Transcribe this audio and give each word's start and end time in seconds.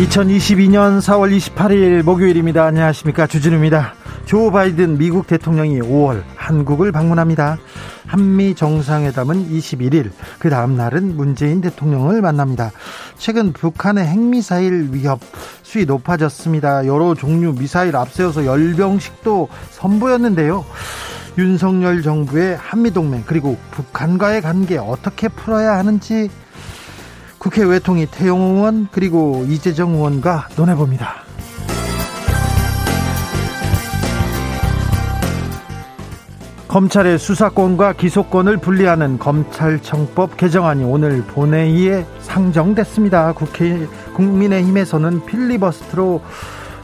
2022년 0.00 0.98
4월 1.02 1.36
28일 1.36 2.02
목요일입니다. 2.02 2.64
안녕하십니까. 2.64 3.26
주진우입니다. 3.26 3.92
조 4.24 4.50
바이든 4.50 4.96
미국 4.96 5.26
대통령이 5.26 5.78
5월 5.80 6.22
한국을 6.36 6.90
방문합니다. 6.90 7.58
한미 8.06 8.54
정상회담은 8.54 9.50
21일, 9.50 10.10
그 10.38 10.48
다음 10.48 10.74
날은 10.74 11.16
문재인 11.16 11.60
대통령을 11.60 12.22
만납니다. 12.22 12.70
최근 13.18 13.52
북한의 13.52 14.06
핵미사일 14.06 14.88
위협 14.90 15.20
수위 15.62 15.84
높아졌습니다. 15.84 16.86
여러 16.86 17.14
종류 17.14 17.52
미사일 17.52 17.94
앞세워서 17.94 18.46
열병식도 18.46 19.48
선보였는데요. 19.72 20.64
윤석열 21.36 22.00
정부의 22.00 22.56
한미동맹, 22.56 23.24
그리고 23.26 23.58
북한과의 23.70 24.40
관계 24.40 24.78
어떻게 24.78 25.28
풀어야 25.28 25.76
하는지 25.76 26.30
국회 27.40 27.64
외통위 27.64 28.04
태용 28.04 28.42
의원 28.42 28.86
그리고 28.92 29.46
이재정 29.48 29.94
의원과 29.94 30.50
논해봅니다. 30.56 31.24
검찰의 36.68 37.18
수사권과 37.18 37.94
기소권을 37.94 38.58
분리하는 38.58 39.18
검찰청법 39.18 40.36
개정안이 40.36 40.84
오늘 40.84 41.22
본회의에 41.22 42.04
상정됐습니다. 42.20 43.32
국회 43.32 43.88
국민의힘에서는 44.12 45.24
필리버스트로 45.24 46.20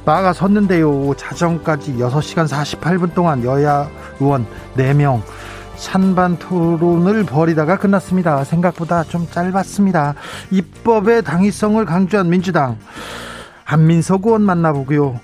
막아섰는데요. 0.07 1.15
자정까지 1.19 1.97
6시간 1.99 2.49
48분 2.49 3.13
동안 3.13 3.45
여야 3.45 3.91
의원 4.21 4.47
4명 4.79 5.21
찬반 5.77 6.39
토론을 6.39 7.25
벌이다가 7.25 7.79
끝났습니다. 7.79 8.45
생각보다 8.45 9.05
좀 9.05 9.27
짧았습니다. 9.31 10.15
입법의 10.51 11.23
당위성을 11.23 11.85
강조한 11.85 12.29
민주당 12.29 12.79
한민석 13.65 14.27
의원 14.27 14.43
만나보고요. 14.43 15.21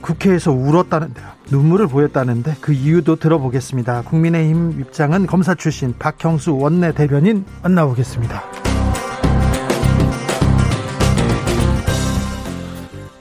국회에서 0.00 0.52
울었다는데요. 0.52 1.26
눈물을 1.50 1.86
보였다는데 1.88 2.56
그 2.60 2.72
이유도 2.72 3.16
들어보겠습니다. 3.16 4.02
국민의힘 4.02 4.80
입장은 4.80 5.26
검사 5.26 5.54
출신 5.54 5.94
박형수 5.98 6.56
원내 6.56 6.92
대변인 6.92 7.44
만나보겠습니다. 7.62 8.42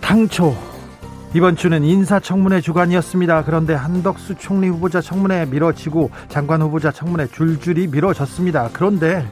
당초 0.01 0.55
이번 1.35 1.55
주는 1.55 1.83
인사청문회 1.83 2.61
주간이었습니다. 2.61 3.43
그런데 3.45 3.73
한덕수 3.73 4.35
총리 4.35 4.67
후보자 4.67 5.01
청문회 5.01 5.47
미뤄지고 5.47 6.11
장관 6.29 6.61
후보자 6.61 6.91
청문회 6.91 7.25
줄줄이 7.27 7.87
미뤄졌습니다. 7.87 8.69
그런데 8.71 9.25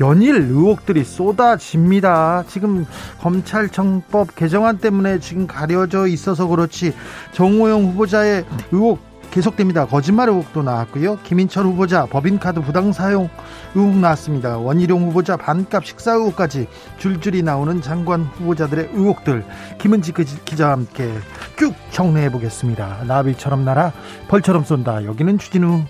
연일 0.00 0.36
의혹들이 0.36 1.04
쏟아집니다. 1.04 2.42
지금 2.48 2.84
검찰청법 3.20 4.34
개정안 4.34 4.78
때문에 4.78 5.20
지금 5.20 5.46
가려져 5.46 6.08
있어서 6.08 6.48
그렇지 6.48 6.94
정호영 7.32 7.92
후보자의 7.92 8.44
의혹 8.72 9.09
계속됩니다. 9.30 9.86
거짓말 9.86 10.28
의혹도 10.28 10.62
나왔고요. 10.62 11.18
김인철 11.22 11.64
후보자 11.64 12.06
법인카드 12.06 12.60
부당 12.62 12.92
사용 12.92 13.28
의혹 13.74 13.96
나왔습니다. 13.96 14.58
원희룡 14.58 15.08
후보자 15.08 15.36
반값 15.36 15.84
식사 15.84 16.12
의혹까지 16.12 16.66
줄줄이 16.98 17.42
나오는 17.42 17.80
장관 17.80 18.22
후보자들의 18.22 18.90
의혹들 18.92 19.44
김은지 19.78 20.12
기자와 20.12 20.72
함께 20.72 21.10
쭉 21.56 21.74
정리해 21.90 22.30
보겠습니다. 22.30 23.04
나비처럼 23.06 23.64
날아 23.64 23.92
벌처럼 24.28 24.64
쏜다. 24.64 25.04
여기는 25.04 25.38
추진우 25.38 25.84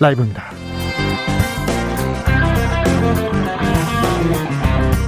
라이브입니다. 0.00 0.44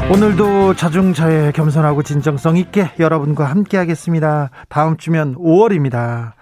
오늘도 0.09 0.75
자중자애 0.75 1.51
겸손하고 1.51 2.05
진정성 2.05 2.57
있게 2.59 2.93
여러분과 3.01 3.45
함께 3.45 3.77
하겠습니다. 3.77 4.51
다음 4.69 4.97
주면 4.97 5.35
5월입니다. 5.35 6.36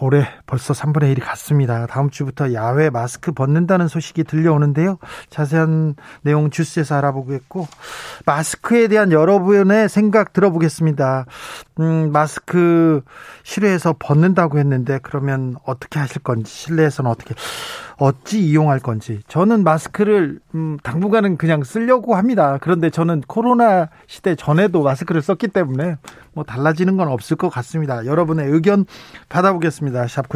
올해 0.00 0.26
벌써 0.52 0.74
3분의 0.74 1.16
1이 1.16 1.24
갔습니다. 1.24 1.86
다음 1.86 2.10
주부터 2.10 2.52
야외 2.52 2.90
마스크 2.90 3.32
벗는다는 3.32 3.88
소식이 3.88 4.24
들려오는데요. 4.24 4.98
자세한 5.30 5.94
내용 6.20 6.50
주스에서 6.50 6.94
알아보겠고, 6.96 7.66
마스크에 8.26 8.88
대한 8.88 9.12
여러분의 9.12 9.88
생각 9.88 10.34
들어보겠습니다. 10.34 11.24
음, 11.80 12.12
마스크 12.12 13.00
실외에서 13.44 13.94
벗는다고 13.98 14.58
했는데, 14.58 14.98
그러면 15.02 15.56
어떻게 15.64 15.98
하실 15.98 16.20
건지, 16.22 16.52
실내에서는 16.52 17.10
어떻게, 17.10 17.34
어찌 17.96 18.40
이용할 18.40 18.78
건지. 18.78 19.20
저는 19.28 19.64
마스크를 19.64 20.40
음, 20.54 20.76
당분간은 20.82 21.38
그냥 21.38 21.62
쓰려고 21.62 22.14
합니다. 22.14 22.58
그런데 22.60 22.90
저는 22.90 23.22
코로나 23.26 23.88
시대 24.06 24.34
전에도 24.34 24.82
마스크를 24.82 25.22
썼기 25.22 25.48
때문에 25.48 25.96
뭐 26.34 26.44
달라지는 26.44 26.96
건 26.96 27.08
없을 27.08 27.36
것 27.36 27.48
같습니다. 27.48 28.04
여러분의 28.06 28.48
의견 28.48 28.86
받아보겠습니다. 29.28 30.08
샵 30.08 30.28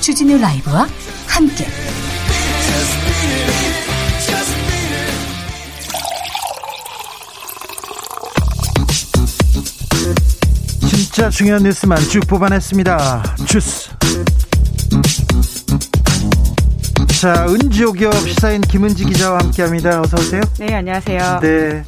주진우 0.00 0.38
라이브와 0.38 0.86
함께 1.26 1.66
진짜 10.88 11.30
중요한 11.30 11.62
뉴스만 11.62 11.98
쭉 12.08 12.20
뽑아냈습니다. 12.26 13.36
주스 13.46 13.90
자, 17.20 17.46
은지오기업 17.48 18.14
시사인 18.28 18.60
김은지 18.60 19.04
기자와 19.06 19.38
함께합니다. 19.38 20.02
어서 20.02 20.18
오세요. 20.18 20.42
네, 20.58 20.74
안녕하세요. 20.74 21.40
네. 21.40 21.82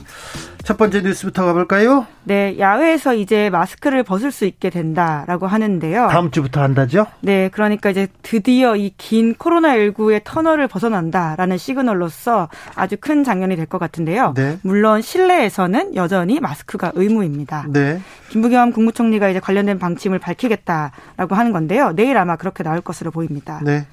첫 0.69 0.77
번째 0.77 1.01
뉴스부터 1.01 1.47
가볼까요? 1.47 2.07
네, 2.25 2.59
야외에서 2.59 3.15
이제 3.15 3.49
마스크를 3.49 4.03
벗을 4.03 4.31
수 4.31 4.45
있게 4.45 4.69
된다라고 4.69 5.47
하는데요. 5.47 6.09
다음 6.11 6.31
주부터 6.31 6.61
한다죠? 6.61 7.07
네, 7.23 7.49
그러니까 7.51 7.89
이제 7.89 8.07
드디어 8.21 8.77
이 8.77 8.93
긴 8.99 9.35
코로나19의 9.37 10.21
터널을 10.25 10.69
벗어난다라는 10.69 11.57
시그널로서 11.57 12.51
아주 12.75 12.99
큰 13.01 13.25
장면이 13.25 13.57
될 13.57 13.65
것 13.65 13.79
같은데요. 13.79 14.35
네. 14.37 14.59
물론 14.61 15.01
실내에서는 15.01 15.95
여전히 15.95 16.39
마스크가 16.39 16.93
의무입니다. 16.95 17.65
네. 17.71 18.03
김부겸 18.29 18.73
국무총리가 18.73 19.31
이제 19.31 19.41
관련된 19.41 19.79
방침을 19.79 20.19
밝히겠다라고 20.19 21.35
하는 21.35 21.53
건데요. 21.53 21.93
내일 21.97 22.19
아마 22.19 22.37
그렇게 22.37 22.63
나올 22.63 22.83
것으로 22.83 23.11
보입니다. 23.11 23.63
네. 23.65 23.87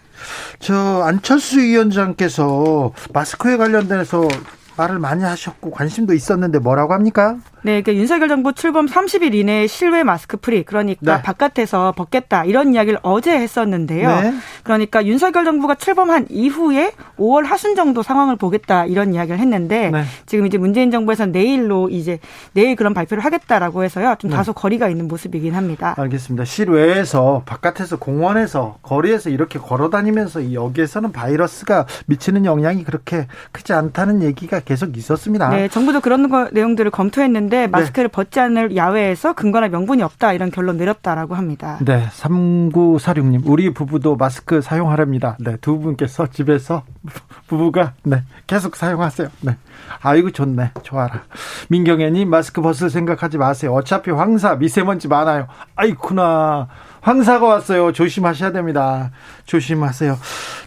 저 0.60 1.04
안철수 1.06 1.58
위원장께서 1.62 2.92
마스크에 3.14 3.56
관련돼서 3.56 4.28
말을 4.78 5.00
많이 5.00 5.24
하셨고 5.24 5.72
관심도 5.72 6.14
있었는데 6.14 6.60
뭐라고 6.60 6.94
합니까? 6.94 7.38
네, 7.64 7.82
그러니까 7.82 7.96
윤석열 7.96 8.28
정부 8.30 8.54
출범 8.54 8.86
30일 8.86 9.34
이내에 9.34 9.68
실외 9.68 10.04
마스크 10.04 10.38
free 10.38 10.64
그러니까 10.64 11.18
네. 11.18 11.22
바깥에서 11.24 11.94
벗겠다 11.94 12.46
이런 12.46 12.74
이야기를 12.74 13.00
어제 13.02 13.32
했었는데요. 13.32 14.22
네. 14.22 14.34
그러니까 14.64 15.06
윤석열 15.06 15.46
정부가 15.46 15.76
출범한 15.76 16.28
이후에 16.30 16.92
5월 17.18 17.46
하순 17.46 17.76
정도 17.76 18.04
상황을 18.04 18.36
보겠다 18.36 18.86
이런 18.86 19.14
이야기를 19.14 19.40
했는데 19.40 19.90
네. 19.90 20.04
지금 20.26 20.46
이제 20.46 20.58
문재인 20.58 20.92
정부에서 20.92 21.26
내일로 21.26 21.90
이제 21.90 22.20
내일 22.54 22.76
그런 22.76 22.94
발표를 22.94 23.24
하겠다라고 23.24 23.84
해서요. 23.84 24.16
좀 24.20 24.30
네. 24.30 24.36
다소 24.36 24.54
거리가 24.54 24.90
있는 24.90 25.08
모습이긴 25.08 25.56
합니다. 25.56 25.96
알겠습니다. 25.98 26.46
실외에서 26.46 27.44
바깥에서 27.46 27.98
공원에서 27.98 28.78
거리에서 28.84 29.30
이렇게 29.30 29.58
걸어 29.58 29.90
다니면서 29.90 30.54
여기에서는 30.54 31.12
바이러스가 31.12 31.88
미치는 32.06 32.46
영향이 32.46 32.84
그렇게 32.84 33.28
크지 33.52 33.74
않다는 33.74 34.22
얘기가 34.22 34.60
계속 34.66 34.98
있었습니다. 34.98 35.50
네, 35.50 35.68
정부도 35.68 36.02
그런 36.02 36.30
거, 36.30 36.50
내용들을 36.52 36.92
검토했는데 36.92 37.58
네. 37.58 37.68
마스크를 37.68 38.10
네. 38.10 38.12
벗지 38.12 38.40
않을 38.40 38.76
야외에서 38.76 39.34
근거나 39.34 39.70
명분이 39.70 40.02
없다 40.04 40.34
이런 40.34 40.52
결론 40.52 40.78
내렸다라고 40.78 41.36
합니다. 41.36 41.78
네, 41.82 42.06
3946님 42.10 43.42
우리 43.46 43.74
부부도 43.74 44.16
마스크 44.16 44.62
사용하랍니다. 44.62 45.38
네, 45.40 45.58
두 45.62 45.80
분께서 45.80 46.28
집에서 46.28 46.84
부부가 47.48 47.94
네, 48.04 48.24
계속 48.48 48.76
사용하세요. 48.76 49.30
네. 49.42 49.58
아이고 50.02 50.32
좋네. 50.32 50.72
좋아라. 50.84 51.24
민경애님 51.70 52.30
마스크 52.30 52.62
벗을 52.62 52.90
생각하지 52.90 53.38
마세요. 53.38 53.74
어차피 53.74 54.12
황사 54.12 54.56
미세먼지 54.56 55.08
많아요. 55.08 55.48
아이쿠나. 55.76 56.68
황사가 57.06 57.46
왔어요. 57.46 57.92
조심하셔야 57.92 58.52
됩니다. 58.52 59.12
조심하세요. 59.46 60.18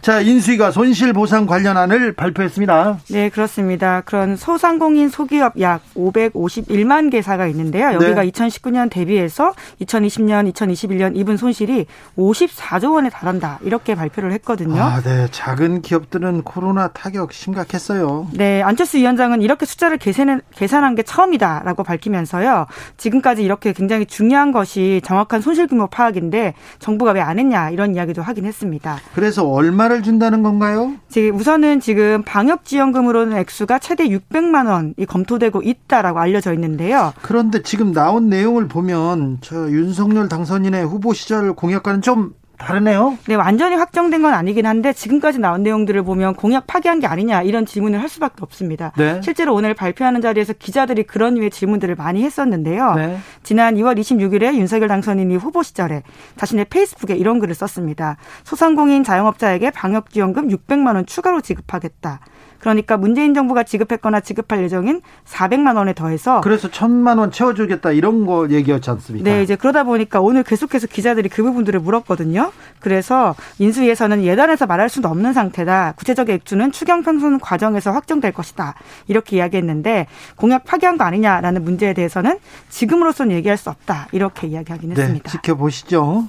자, 0.03 0.21
인수위가 0.21 0.71
손실보상 0.71 1.47
관련안을 1.47 2.13
발표했습니다. 2.13 2.99
네, 3.11 3.29
그렇습니다. 3.29 4.03
그런 4.03 4.37
소상공인 4.37 5.09
소기업 5.09 5.61
약 5.61 5.83
551만 5.97 7.11
개사가 7.11 7.49
있는데요. 7.49 7.93
여기가 7.95 8.23
네. 8.23 8.31
2019년 8.31 8.89
대비해서 8.89 9.53
2020년, 9.81 10.53
2021년 10.53 11.17
입은 11.17 11.37
손실이 11.37 11.87
54조 12.17 12.95
원에 12.95 13.11
달한다. 13.11 13.59
이렇게 13.63 13.97
발표를 13.97 14.31
했거든요. 14.35 14.81
아, 14.81 15.01
네. 15.01 15.27
작은 15.33 15.83
기업들은 15.83 16.43
코로나 16.43 16.87
타격 16.87 17.33
심각했어요. 17.33 18.29
네, 18.33 18.63
안철수 18.63 18.99
위원장은 18.99 19.43
이렇게 19.43 19.67
숫자를 19.67 19.99
계산한, 19.99 20.43
계산한 20.55 20.95
게 20.95 21.03
처음이다라고 21.03 21.83
밝히면서요. 21.83 22.69
지금까지 22.97 23.43
이렇게 23.43 23.73
굉장히 23.73 24.07
중요한 24.07 24.53
것이 24.53 25.01
정확한 25.05 25.41
손실 25.41 25.67
규모 25.67 25.89
파악인데 25.89 26.28
있는데 26.29 26.55
정부가 26.79 27.13
왜 27.13 27.19
안 27.29 27.39
했냐 27.39 27.71
이런 27.71 27.95
이야기도 27.95 28.23
하긴 28.23 28.45
했습니다. 28.47 28.97
그래서 29.15 29.47
얼마를 29.47 30.03
준다는 30.03 30.43
건가요? 30.43 30.93
지금 31.09 31.37
우선은 31.37 31.81
지금 31.81 32.23
방역 32.23 32.65
지원금으로는 32.65 33.37
액수가 33.37 33.81
최대 33.81 34.09
600만 34.09 34.67
원이 34.71 34.95
검토되고 35.07 35.61
있다라고 35.63 36.21
알려져 36.21 36.55
있는데요. 36.55 37.13
그런데 37.21 37.63
지금 37.63 37.93
나온 37.93 38.29
내용을 38.31 38.69
보면 38.69 39.39
저 39.41 39.57
윤석열 39.71 40.29
당선인의 40.29 40.87
후보 40.87 41.13
시절 41.13 41.53
공약과는 41.55 42.01
좀 42.03 42.33
다르네요. 42.59 43.17
네, 43.27 43.35
완전히 43.37 43.77
확정된 43.77 44.21
건 44.21 44.35
아니긴 44.35 44.67
한데 44.67 44.93
지금까지 44.93 45.39
나온 45.39 45.63
내용들을 45.63 46.03
보면 46.03 46.35
공약 46.35 46.67
파기한 46.67 47.01
게 47.01 47.07
아니냐 47.07 47.43
이런 47.43 47.65
질문을 47.65 48.01
할 48.01 48.09
수밖에 48.09 48.37
없습니다. 48.41 48.93
네. 48.97 49.21
실제로 49.23 49.55
오늘 49.55 49.75
발표하는 49.75 50.21
자리에서 50.21 50.53
기자들이 50.53 51.05
그런 51.05 51.35
류의 51.35 51.51
질문들을 51.51 51.95
많이 51.95 52.23
했었는데요. 52.25 52.95
네. 52.95 53.19
지난 53.43 53.77
2월 53.77 53.99
26일에 53.99 54.55
윤석열 54.55 54.89
당선인이 54.89 55.37
후보 55.37 55.63
시절에 55.63 56.03
자신의 56.37 56.67
페이스북에 56.67 57.15
이런 57.15 57.39
글을 57.39 57.55
썼습니다. 57.55 58.17
소상공인 58.45 59.05
자영업자에게 59.05 59.71
방역지원금 59.71 60.49
600만 60.49 60.97
원 60.97 61.07
추가로 61.07 61.41
지급하겠다. 61.41 62.21
그러니까 62.61 62.97
문재인 62.97 63.35
정부가 63.35 63.63
지급했거나 63.63 64.21
지급할 64.21 64.63
예정인 64.63 65.01
400만 65.27 65.77
원에 65.77 65.95
더해서 65.95 66.41
그래서 66.41 66.69
1000만 66.69 67.19
원 67.19 67.31
채워주겠다 67.31 67.93
이런 67.93 68.27
거 68.27 68.49
얘기였지 68.51 68.91
않습니까? 68.91 69.29
네, 69.31 69.43
이제 69.43 69.57
그러다 69.57 69.85
보니까 69.85 70.21
오늘 70.21 70.43
계속해서 70.43 70.87
기자들이 70.87 71.29
그 71.29 71.43
부분들을 71.43 71.79
물었거든요. 71.81 72.53
그래서 72.81 73.35
인수위에서는 73.59 74.25
예단해서 74.25 74.67
말할 74.67 74.89
수는 74.89 75.09
없는 75.09 75.33
상태다. 75.33 75.95
구체적 75.97 76.31
액수는 76.31 76.73
추경 76.73 77.03
평선 77.03 77.39
과정에서 77.41 77.93
확정될 77.93 78.33
것이다. 78.33 78.75
이렇게 79.07 79.37
이야기했는데 79.37 80.07
공약 80.37 80.65
파기한 80.65 80.99
거 80.99 81.05
아니냐라는 81.05 81.63
문제에 81.63 81.95
대해서는 81.95 82.39
지금으로서는 82.69 83.35
얘기할 83.37 83.57
수 83.57 83.71
없다. 83.71 84.09
이렇게 84.13 84.47
이야기하긴 84.47 84.95
네, 84.95 85.01
했습니다. 85.01 85.31
지켜보시죠. 85.31 86.29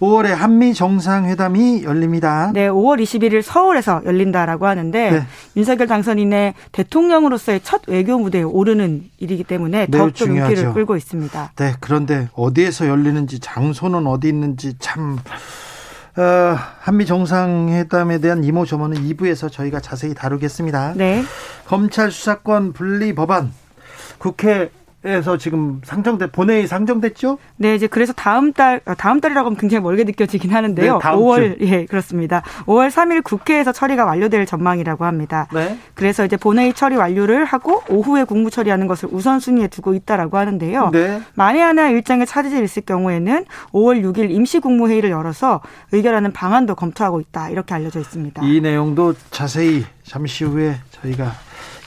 5월에 0.00 0.28
한미 0.28 0.74
정상회담이 0.74 1.82
열립니다. 1.82 2.50
네, 2.54 2.68
5월 2.68 3.02
21일 3.02 3.42
서울에서 3.42 4.02
열린다라고 4.04 4.66
하는데 4.66 5.10
네. 5.10 5.22
윤석열 5.56 5.86
당선인의 5.88 6.54
대통령으로서의 6.72 7.60
첫 7.64 7.82
외교 7.88 8.18
무대에 8.18 8.42
오르는 8.42 9.10
일이기 9.18 9.44
때문에 9.44 9.86
더욱더 9.88 10.26
눈길을 10.26 10.72
끌고 10.72 10.96
있습니다. 10.96 11.52
네, 11.56 11.74
그런데 11.80 12.28
어디에서 12.34 12.86
열리는지 12.86 13.40
장소는 13.40 14.06
어디 14.06 14.28
있는지 14.28 14.74
참 14.78 15.18
어, 16.16 16.56
한미 16.80 17.06
정상회담에 17.06 18.18
대한 18.18 18.42
이모 18.42 18.66
저모는 18.66 19.02
2부에서 19.04 19.50
저희가 19.50 19.80
자세히 19.80 20.14
다루겠습니다. 20.14 20.94
네. 20.96 21.22
검찰 21.66 22.10
수사권 22.10 22.72
분리 22.72 23.14
법안 23.14 23.52
국회 24.18 24.70
에서 25.08 25.38
지금 25.38 25.80
상정돼 25.84 26.30
본회의 26.30 26.66
상정됐죠? 26.66 27.38
네, 27.56 27.74
이제 27.74 27.86
그래서 27.86 28.12
다음 28.12 28.52
달 28.52 28.80
아, 28.84 28.94
다음 28.94 29.20
달이라고 29.20 29.46
하면 29.46 29.56
굉장히 29.56 29.82
멀게 29.82 30.04
느껴지긴 30.04 30.52
하는데요. 30.52 30.92
네, 30.94 30.98
다음 31.00 31.20
5월 31.20 31.58
주. 31.58 31.66
예, 31.66 31.86
그렇습니다. 31.86 32.42
5월 32.66 32.90
3일 32.90 33.24
국회에서 33.24 33.72
처리가 33.72 34.04
완료될 34.04 34.44
전망이라고 34.44 35.06
합니다. 35.06 35.48
네. 35.54 35.78
그래서 35.94 36.26
이제 36.26 36.36
본회의 36.36 36.74
처리 36.74 36.96
완료를 36.96 37.46
하고 37.46 37.82
오후에 37.88 38.24
국무 38.24 38.50
처리하는 38.50 38.86
것을 38.86 39.08
우선순위에 39.10 39.68
두고 39.68 39.94
있다라고 39.94 40.36
하는데요. 40.36 40.90
네. 40.92 41.22
만에 41.34 41.60
하나 41.60 41.88
일정에 41.88 42.26
차질이 42.26 42.62
있을 42.62 42.82
경우에는 42.82 43.46
5월 43.72 44.02
6일 44.02 44.30
임시 44.30 44.60
국무회의를 44.60 45.10
열어서 45.10 45.62
의결하는 45.92 46.32
방안도 46.32 46.74
검토하고 46.74 47.20
있다. 47.20 47.48
이렇게 47.48 47.74
알려져 47.74 47.98
있습니다. 47.98 48.42
이 48.44 48.60
내용도 48.60 49.14
자세히 49.30 49.86
잠시 50.02 50.44
후에 50.44 50.76
저희가 50.90 51.32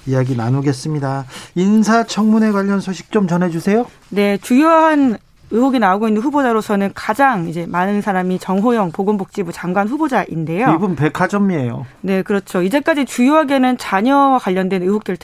이야기 0.06 0.36
나누겠습니다. 0.36 1.26
인사청문회 1.56 2.52
관련 2.52 2.80
소식 2.80 3.12
좀 3.12 3.28
전해주세요. 3.28 3.86
네, 4.10 4.38
주요한 4.38 5.18
의혹이 5.52 5.80
나오고 5.80 6.08
있는 6.08 6.22
후보자로서는 6.22 6.92
가장 6.96 7.50
이제 7.50 7.66
많은 7.68 8.02
사람이 8.02 8.40
정호영 8.40 8.92
보건복지부 8.94 9.52
장관 9.52 9.88
후보자인데요. 9.88 10.74
이분 10.76 10.96
백화점이에요. 10.96 11.86
네, 12.02 12.22
그렇죠. 12.22 12.62
이제까지 12.62 13.06
주요하게는 13.06 13.78
자녀와 13.78 14.40
관련된 14.40 14.82
의혹들 14.82 15.18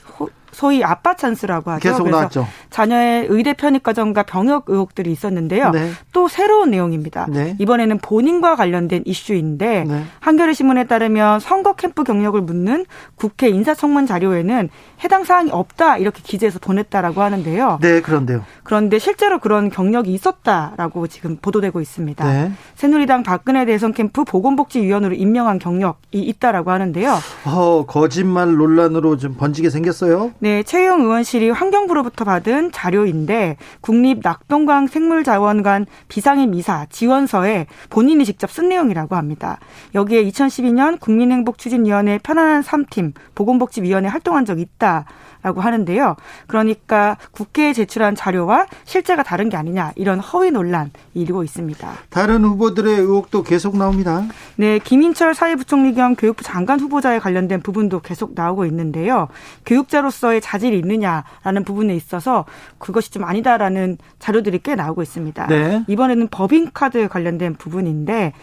소위 0.52 0.84
아빠 0.84 1.14
찬스라고 1.14 1.72
하죠. 1.72 1.82
계속 1.82 2.10
나왔죠. 2.10 2.48
자녀의 2.70 3.28
의대 3.30 3.54
편입 3.54 3.84
과정과 3.84 4.24
병역 4.24 4.66
의혹들이 4.68 5.12
있었는데요. 5.12 5.72
네. 5.72 5.92
또 6.14 6.28
새로운 6.28 6.72
내용입니다. 6.72 7.28
네. 7.30 7.56
이번에는 7.60 8.00
본인과 8.00 8.56
관련된 8.56 9.04
이슈인데 9.06 9.84
네. 9.84 10.04
한겨레 10.20 10.54
신문에 10.54 10.86
따르면 10.86 11.40
선거 11.40 11.74
캠프 11.74 12.04
경력을 12.04 12.40
묻는 12.42 12.86
국회 13.16 13.50
인사청문 13.50 14.08
자료에는 14.08 14.70
해당 15.04 15.24
사항이 15.24 15.52
없다 15.52 15.98
이렇게 15.98 16.22
기재해서 16.24 16.60
보냈다라고 16.60 17.22
하는데요. 17.22 17.80
네, 17.82 18.02
그런데요. 18.02 18.44
그런데 18.64 19.00
실제로 19.00 19.40
그런 19.40 19.70
경력이 19.70 20.12
있었다라고 20.14 21.08
지금 21.08 21.38
보도되고 21.42 21.82
있습니다. 21.82 22.26
네. 22.26 22.52
새누리당 22.76 23.24
박근혜 23.24 23.66
대선 23.66 23.94
캠프 23.94 24.24
보건복지위원으로 24.24 25.14
임명한 25.16 25.60
경력이 25.60 26.20
있다라고 26.20 26.72
하는데요. 26.72 27.18
어, 27.46 27.86
거짓말 27.88 28.56
논란으로 28.56 29.18
좀 29.18 29.36
번지게 29.36 29.70
생겼어요. 29.70 30.32
네, 30.40 30.62
최영 30.62 31.02
의원실이 31.02 31.50
환경부로부터 31.50 32.24
받은 32.24 32.72
자료인데 32.72 33.58
국립 33.82 34.20
낙동강 34.22 34.86
생물자원관 34.86 35.88
비상임 36.10 36.54
이사 36.54 36.86
지원서에 36.92 37.66
본인이 37.90 38.24
직접 38.24 38.52
쓴 38.52 38.70
내용이라고 38.70 39.16
합니다. 39.16 39.60
여기에 39.96 40.26
2012년 40.26 41.00
국민행복추진위원회 41.00 42.20
편안한 42.20 42.62
3팀 42.62 43.14
보건복지위원회 43.34 44.10
활동한 44.10 44.46
적이 44.46 44.62
있다. 44.62 45.06
라고 45.42 45.62
하는데요. 45.62 46.16
그러니까 46.48 47.18
국회에 47.32 47.74
제출한 47.74 48.16
자료와 48.16 48.68
실제가 48.86 49.24
다른 49.24 49.50
게 49.50 49.58
아니냐 49.58 49.92
이런 49.96 50.20
허위 50.20 50.52
논란이 50.52 50.92
일고 51.14 51.44
있습니다. 51.44 51.90
다른 52.10 52.44
후보들의 52.44 52.94
의혹도 52.94 53.44
계속 53.44 53.78
나옵니다. 53.78 54.24
네, 54.56 54.80
김인철 54.80 55.36
사회부총리 55.36 55.94
겸 55.94 56.16
교육부 56.16 56.44
장관 56.44 56.80
후보자에 56.80 57.20
관련된 57.20 57.62
부분도 57.62 58.02
계속 58.02 58.34
나오고 58.36 58.66
있는데요. 58.66 59.28
교육자로서의 59.66 60.42
자질이 60.42 60.80
있느냐라는 60.80 61.64
부분에 61.66 61.96
있어서 61.96 62.46
그것이 62.78 63.12
좀 63.12 63.24
아니다라는 63.24 63.98
자료들이 64.20 64.60
꽤 64.64 64.76
나오고 64.76 65.02
있습니다. 65.02 65.48
네. 65.48 65.84
이번에는 65.88 66.28
법인카드 66.30 67.08
관련된 67.08 67.56
부분인데 67.56 68.34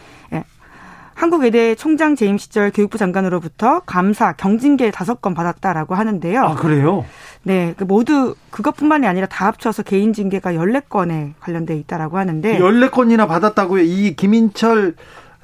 한국외대 1.14 1.74
총장 1.74 2.16
재임 2.16 2.38
시절 2.38 2.70
교육부 2.70 2.98
장관으로부터 2.98 3.80
감사, 3.80 4.32
경징계 4.32 4.90
다섯 4.90 5.20
건 5.20 5.34
받았다라고 5.34 5.94
하는데요. 5.94 6.42
아, 6.42 6.54
그래요? 6.54 7.04
네. 7.42 7.74
그 7.76 7.84
모두 7.84 8.34
그것뿐만이 8.50 9.06
아니라 9.06 9.26
다 9.26 9.46
합쳐서 9.46 9.82
개인 9.82 10.12
징계가 10.12 10.54
열네 10.54 10.82
건에 10.88 11.34
관련돼 11.40 11.76
있다라고 11.76 12.18
하는데 12.18 12.58
14건이나 12.58 13.28
받았다고요? 13.28 13.82
이 13.82 14.16
김인철 14.16 14.94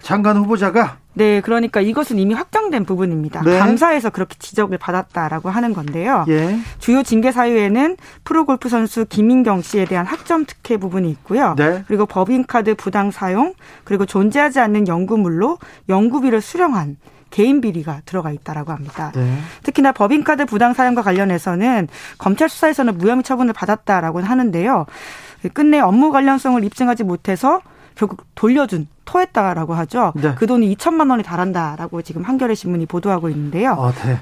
장관 0.03 0.37
후보자가 0.37 0.99
네, 1.13 1.41
그러니까 1.41 1.81
이것은 1.81 2.19
이미 2.19 2.35
확정된 2.35 2.85
부분입니다. 2.85 3.43
네. 3.43 3.59
감사에서 3.59 4.11
그렇게 4.11 4.37
지적을 4.39 4.79
받았다라고 4.79 5.51
하는 5.51 5.75
건데요. 5.75 6.25
예. 6.29 6.59
주요 6.79 7.03
징계 7.03 7.33
사유에는 7.33 7.97
프로골프 8.25 8.69
선수 8.69 9.05
김인경 9.07 9.63
씨에 9.63 9.87
대한 9.87 10.07
학점 10.07 10.45
특혜 10.47 10.77
부분이 10.77 11.11
있고요. 11.11 11.55
네. 11.57 11.85
그리고 11.89 12.07
법인카드 12.07 12.77
부당 12.77 13.11
사용, 13.11 13.55
그리고 13.85 14.07
존재하지 14.07 14.61
않는 14.61 14.87
연구물로 14.87 15.59
연구비를 15.89 16.41
수령한 16.41 16.97
개인 17.31 17.61
비리가 17.61 18.03
들어가 18.07 18.31
있다라고 18.31 18.73
합니다. 18.73 19.13
네. 19.15 19.37
특히나 19.63 19.93
법인카드 19.93 20.47
부당 20.47 20.75
사용과 20.75 21.03
관련해서는 21.03 21.89
검찰 22.19 22.49
수사에서는 22.49 22.99
무혐의 22.99 23.25
처분을 23.25 23.53
받았다라고 23.53 24.21
하는데요. 24.21 24.87
끝내 25.55 25.81
업무 25.81 26.13
관련성을 26.13 26.63
입증하지 26.65 27.05
못해서 27.05 27.61
결국 27.95 28.25
돌려준 28.35 28.87
토했다라고 29.05 29.75
하죠. 29.75 30.13
네. 30.17 30.35
그 30.37 30.47
돈이 30.47 30.75
2천만 30.77 31.11
원이 31.11 31.23
달한다라고 31.23 32.03
지금 32.03 32.23
한겨레 32.23 32.55
신문이 32.55 32.87
보도하고 32.87 33.29
있는데요. 33.29 33.73
아, 33.73 33.93
네. 34.07 34.19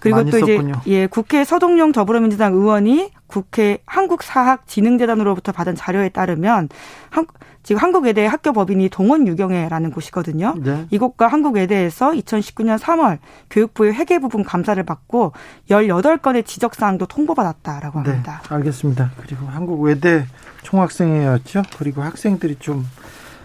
그리고 0.00 0.24
또 0.24 0.38
이제 0.38 0.56
썼군요. 0.56 0.80
예 0.86 1.06
국회 1.06 1.44
서동용 1.44 1.92
더불어민주당 1.92 2.54
의원이 2.54 3.10
국회 3.26 3.78
한국사학진흥재단으로부터 3.86 5.52
받은 5.52 5.74
자료에 5.74 6.08
따르면 6.08 6.68
한, 7.10 7.26
지금 7.62 7.82
한국외대 7.82 8.24
학교 8.24 8.52
법인이 8.52 8.88
동원유경회라는 8.88 9.90
곳이거든요. 9.90 10.54
네. 10.58 10.86
이곳과 10.90 11.26
한국외대에서 11.28 12.12
2019년 12.12 12.78
3월 12.78 13.18
교육부의 13.50 13.92
회계 13.92 14.18
부분 14.18 14.42
감사를 14.42 14.82
받고 14.82 15.32
18건의 15.68 16.46
지적 16.46 16.74
사항도 16.74 17.06
통보받았다라고 17.06 18.02
네, 18.02 18.10
합니다. 18.10 18.42
네, 18.48 18.54
알겠습니다. 18.54 19.10
그리고 19.18 19.46
한국외대 19.46 20.24
총학생회였죠. 20.62 21.64
그리고 21.78 22.02
학생들이 22.02 22.56
좀 22.56 22.86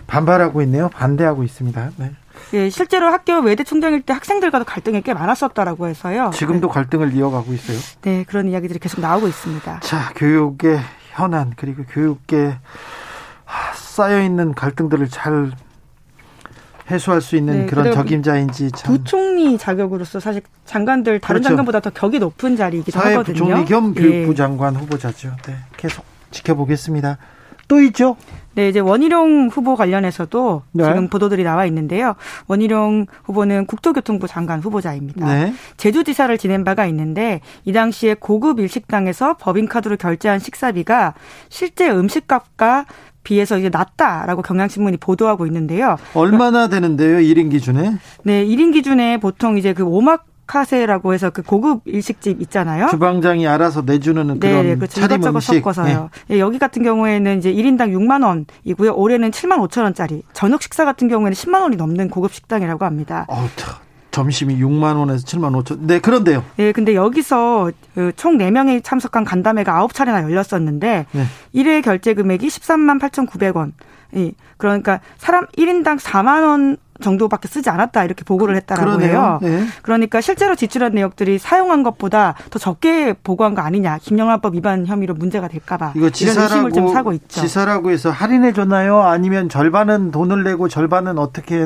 반발하고 0.08 0.62
있네요. 0.62 0.90
반대하고 0.90 1.44
있습니다. 1.44 1.92
네. 1.98 2.12
예, 2.54 2.70
실제로 2.70 3.08
학교 3.08 3.40
외대 3.40 3.64
총장일 3.64 4.02
때 4.02 4.14
학생들과도 4.14 4.66
갈등이 4.66 5.02
꽤 5.02 5.14
많았었다라고 5.14 5.88
해서요. 5.88 6.32
지금도 6.34 6.68
네. 6.68 6.74
갈등을 6.74 7.14
이어가고 7.14 7.54
있어요. 7.54 7.78
네, 8.02 8.24
그런 8.28 8.48
이야기들이 8.48 8.80
계속 8.80 9.02
나오고 9.02 9.28
있습니다. 9.28 9.80
자, 9.82 10.12
교육의 10.16 10.80
현안 11.12 11.54
그리고 11.56 11.84
교육계 11.84 12.58
쌓여 13.76 14.22
있는 14.22 14.54
갈등들을 14.54 15.10
잘 15.10 15.52
해소할 16.92 17.22
수 17.22 17.36
있는 17.36 17.62
네, 17.62 17.66
그런 17.66 17.92
적임자인지 17.94 18.72
참. 18.72 18.94
부총리 18.94 19.58
자격으로서 19.58 20.20
사실 20.20 20.42
장관들 20.66 21.20
다른 21.20 21.40
그렇죠. 21.40 21.50
장관보다 21.50 21.80
더 21.80 21.90
격이 21.92 22.20
높은 22.20 22.56
자리이기도 22.58 23.00
하거든요. 23.00 23.24
부총리 23.24 23.66
겸 23.66 23.94
교육부 23.94 24.32
예. 24.32 24.36
장관 24.36 24.76
후보자죠. 24.76 25.32
네, 25.46 25.56
계속 25.78 26.04
지켜보겠습니다. 26.32 27.18
또 27.74 27.82
있죠? 27.82 28.16
네, 28.54 28.70
이제 28.70 28.80
원희룡 28.80 29.50
후보 29.52 29.76
관련해서도 29.76 30.62
네. 30.74 30.84
지금 30.84 31.08
보도들이 31.08 31.44
나와 31.44 31.66
있는데요. 31.66 32.14
원희룡 32.46 33.08
후보는 33.24 33.66
국토교통부 33.66 34.28
장관 34.28 34.60
후보자입니다. 34.60 35.26
네. 35.26 35.54
제주지사를 35.78 36.38
지낸 36.38 36.64
바가 36.64 36.86
있는데 36.86 37.42
이 37.66 37.74
당시에 37.74 38.14
고급 38.14 38.60
일식당에서 38.60 39.38
법인카드로 39.38 39.98
결제한 39.98 40.38
식사비가 40.38 41.16
실제 41.50 41.90
음식값과 41.90 42.86
비해서 43.24 43.58
이제 43.58 43.70
낮다라고 43.70 44.44
경향신문이 44.44 44.98
보도하고 44.98 45.48
있는데요. 45.48 45.98
얼마나 46.14 46.68
되는데요, 46.68 47.18
1인 47.18 47.50
기준에? 47.50 47.98
네, 48.22 48.46
1인 48.46 48.72
기준에 48.72 49.18
보통 49.18 49.58
이제 49.58 49.74
그 49.74 49.84
오막 49.84 50.26
카세라고 50.46 51.14
해서 51.14 51.30
그 51.30 51.42
고급 51.42 51.82
일식집 51.86 52.42
있잖아요. 52.42 52.88
주방장이 52.90 53.48
알아서 53.48 53.82
내주는 53.86 54.40
그런 54.40 54.64
네, 54.64 54.76
그렇죠. 54.76 55.00
차림 55.02 55.18
이것저것 55.18 55.36
음식. 55.38 55.54
섞어서요. 55.64 56.10
네. 56.28 56.40
여기 56.40 56.60
같은 56.60 56.84
경우에는 56.84 57.38
이제 57.38 57.52
1인당 57.54 57.92
6만 57.94 58.24
원이고요. 58.66 58.94
올해는 58.94 59.32
7만 59.32 59.58
5천 59.68 59.84
원짜리. 59.84 60.24
저녁 60.34 60.62
식사 60.62 60.86
같은 60.86 61.08
경우에는 61.08 61.34
10만 61.34 61.62
원이 61.62 61.76
넘는 61.78 62.10
고급 62.10 62.34
식당이라고 62.34 62.84
합니다. 62.86 63.26
어, 63.30 63.48
점심이 64.12 64.60
6만 64.60 64.96
원에서 64.98 65.26
7만 65.26 65.54
5천. 65.64 65.80
네, 65.82 66.00
그런데요. 66.00 66.44
네, 66.58 66.72
근데 66.72 66.94
여기서 66.94 67.72
그총 67.96 68.38
4명이 68.38 68.84
참석한 68.84 69.24
간담회가 69.24 69.86
9차례나 69.88 70.24
열렸었는데 70.24 71.06
네. 71.12 71.26
1회 71.56 71.84
결제 71.84 72.14
금액이 72.14 72.48
13만 72.48 73.00
8,900원. 73.02 73.72
예. 74.16 74.32
그러니까 74.58 75.00
사람 75.18 75.46
1인당 75.58 76.00
4만 76.00 76.44
원 76.46 76.78
정도밖에 77.02 77.48
쓰지 77.48 77.70
않았다 77.70 78.04
이렇게 78.06 78.24
보고를 78.24 78.56
했다라고 78.58 79.02
해요. 79.02 79.40
네. 79.42 79.66
그러니까 79.82 80.22
실제로 80.22 80.56
지출한 80.56 80.94
내역들이 80.94 81.40
사용한 81.40 81.84
것보다 81.84 82.36
더 82.50 82.60
적게 82.60 83.14
보고한 83.14 83.56
거 83.56 83.62
아니냐. 83.62 83.98
김영란법 84.02 84.56
위반 84.56 84.86
혐의로 84.86 85.14
문제가 85.14 85.48
될까봐 85.48 85.94
이거 85.96 86.10
지사라고 86.10 86.72
좀 86.72 86.94
사고 86.94 87.14
있죠. 87.14 87.42
지사라고 87.42 87.92
해서 87.92 88.10
할인해 88.12 88.54
줬나요? 88.54 89.02
아니면 89.02 89.50
절반은 89.50 90.12
돈을 90.12 90.44
내고 90.44 90.68
절반은 90.68 91.18
어떻게 91.18 91.66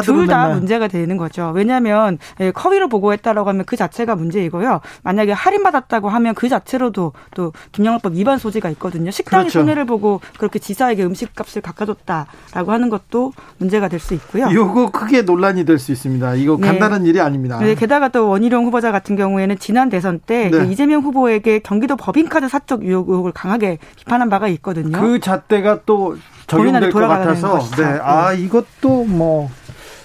둘 0.00 0.26
다 0.26 0.48
문제가 0.48 0.88
되는 0.88 1.16
거죠. 1.16 1.52
왜냐하면 1.54 2.18
예, 2.40 2.50
커위로 2.52 2.88
보고했다라고 2.88 3.48
하면 3.50 3.64
그 3.66 3.76
자체가 3.76 4.16
문제이고요. 4.16 4.80
만약에 5.02 5.32
할인받았다고 5.32 6.08
하면 6.08 6.34
그 6.34 6.48
자체로도 6.48 7.12
또 7.34 7.52
김영란법 7.72 8.14
위반 8.14 8.38
소지가 8.38 8.70
있거든요. 8.70 9.10
식당이 9.10 9.44
그렇죠. 9.44 9.60
손해를 9.60 9.84
보고 9.84 10.20
그렇게 10.38 10.58
지사에게 10.58 11.04
음식값을 11.04 11.60
깎아줬다라고 11.62 12.72
하는 12.72 12.88
것도 12.88 13.32
문제가 13.58 13.88
될 13.88 14.00
수 14.00 14.14
있고요. 14.14 14.48
이거 14.50 14.90
크게 14.90 15.22
논란이 15.22 15.64
될 15.64 15.78
수 15.78 15.92
있습니다. 15.92 16.34
이거 16.36 16.56
네. 16.60 16.66
간단한 16.68 17.04
일이 17.06 17.20
아닙니다. 17.20 17.58
네, 17.58 17.74
게다가 17.74 18.08
또 18.08 18.28
원희룡 18.28 18.64
후보자 18.66 18.92
같은 18.92 19.16
경우에는 19.16 19.58
지난 19.58 19.88
대선 19.90 20.18
때 20.20 20.44
네. 20.44 20.50
그 20.50 20.64
이재명 20.66 21.02
후보에게 21.02 21.58
경기도 21.60 21.96
법인카드 21.96 22.48
사적 22.48 22.84
유혹 22.84 23.10
의혹을 23.10 23.32
강하게 23.32 23.78
비판한 23.96 24.28
바가 24.30 24.48
있거든요. 24.48 25.00
그 25.00 25.20
잣대가 25.20 25.80
또 25.86 26.16
적용될 26.46 26.90
것 26.92 27.00
같아서 27.00 27.58
네. 27.76 27.84
아 28.02 28.32
이것도 28.32 29.04
뭐 29.04 29.50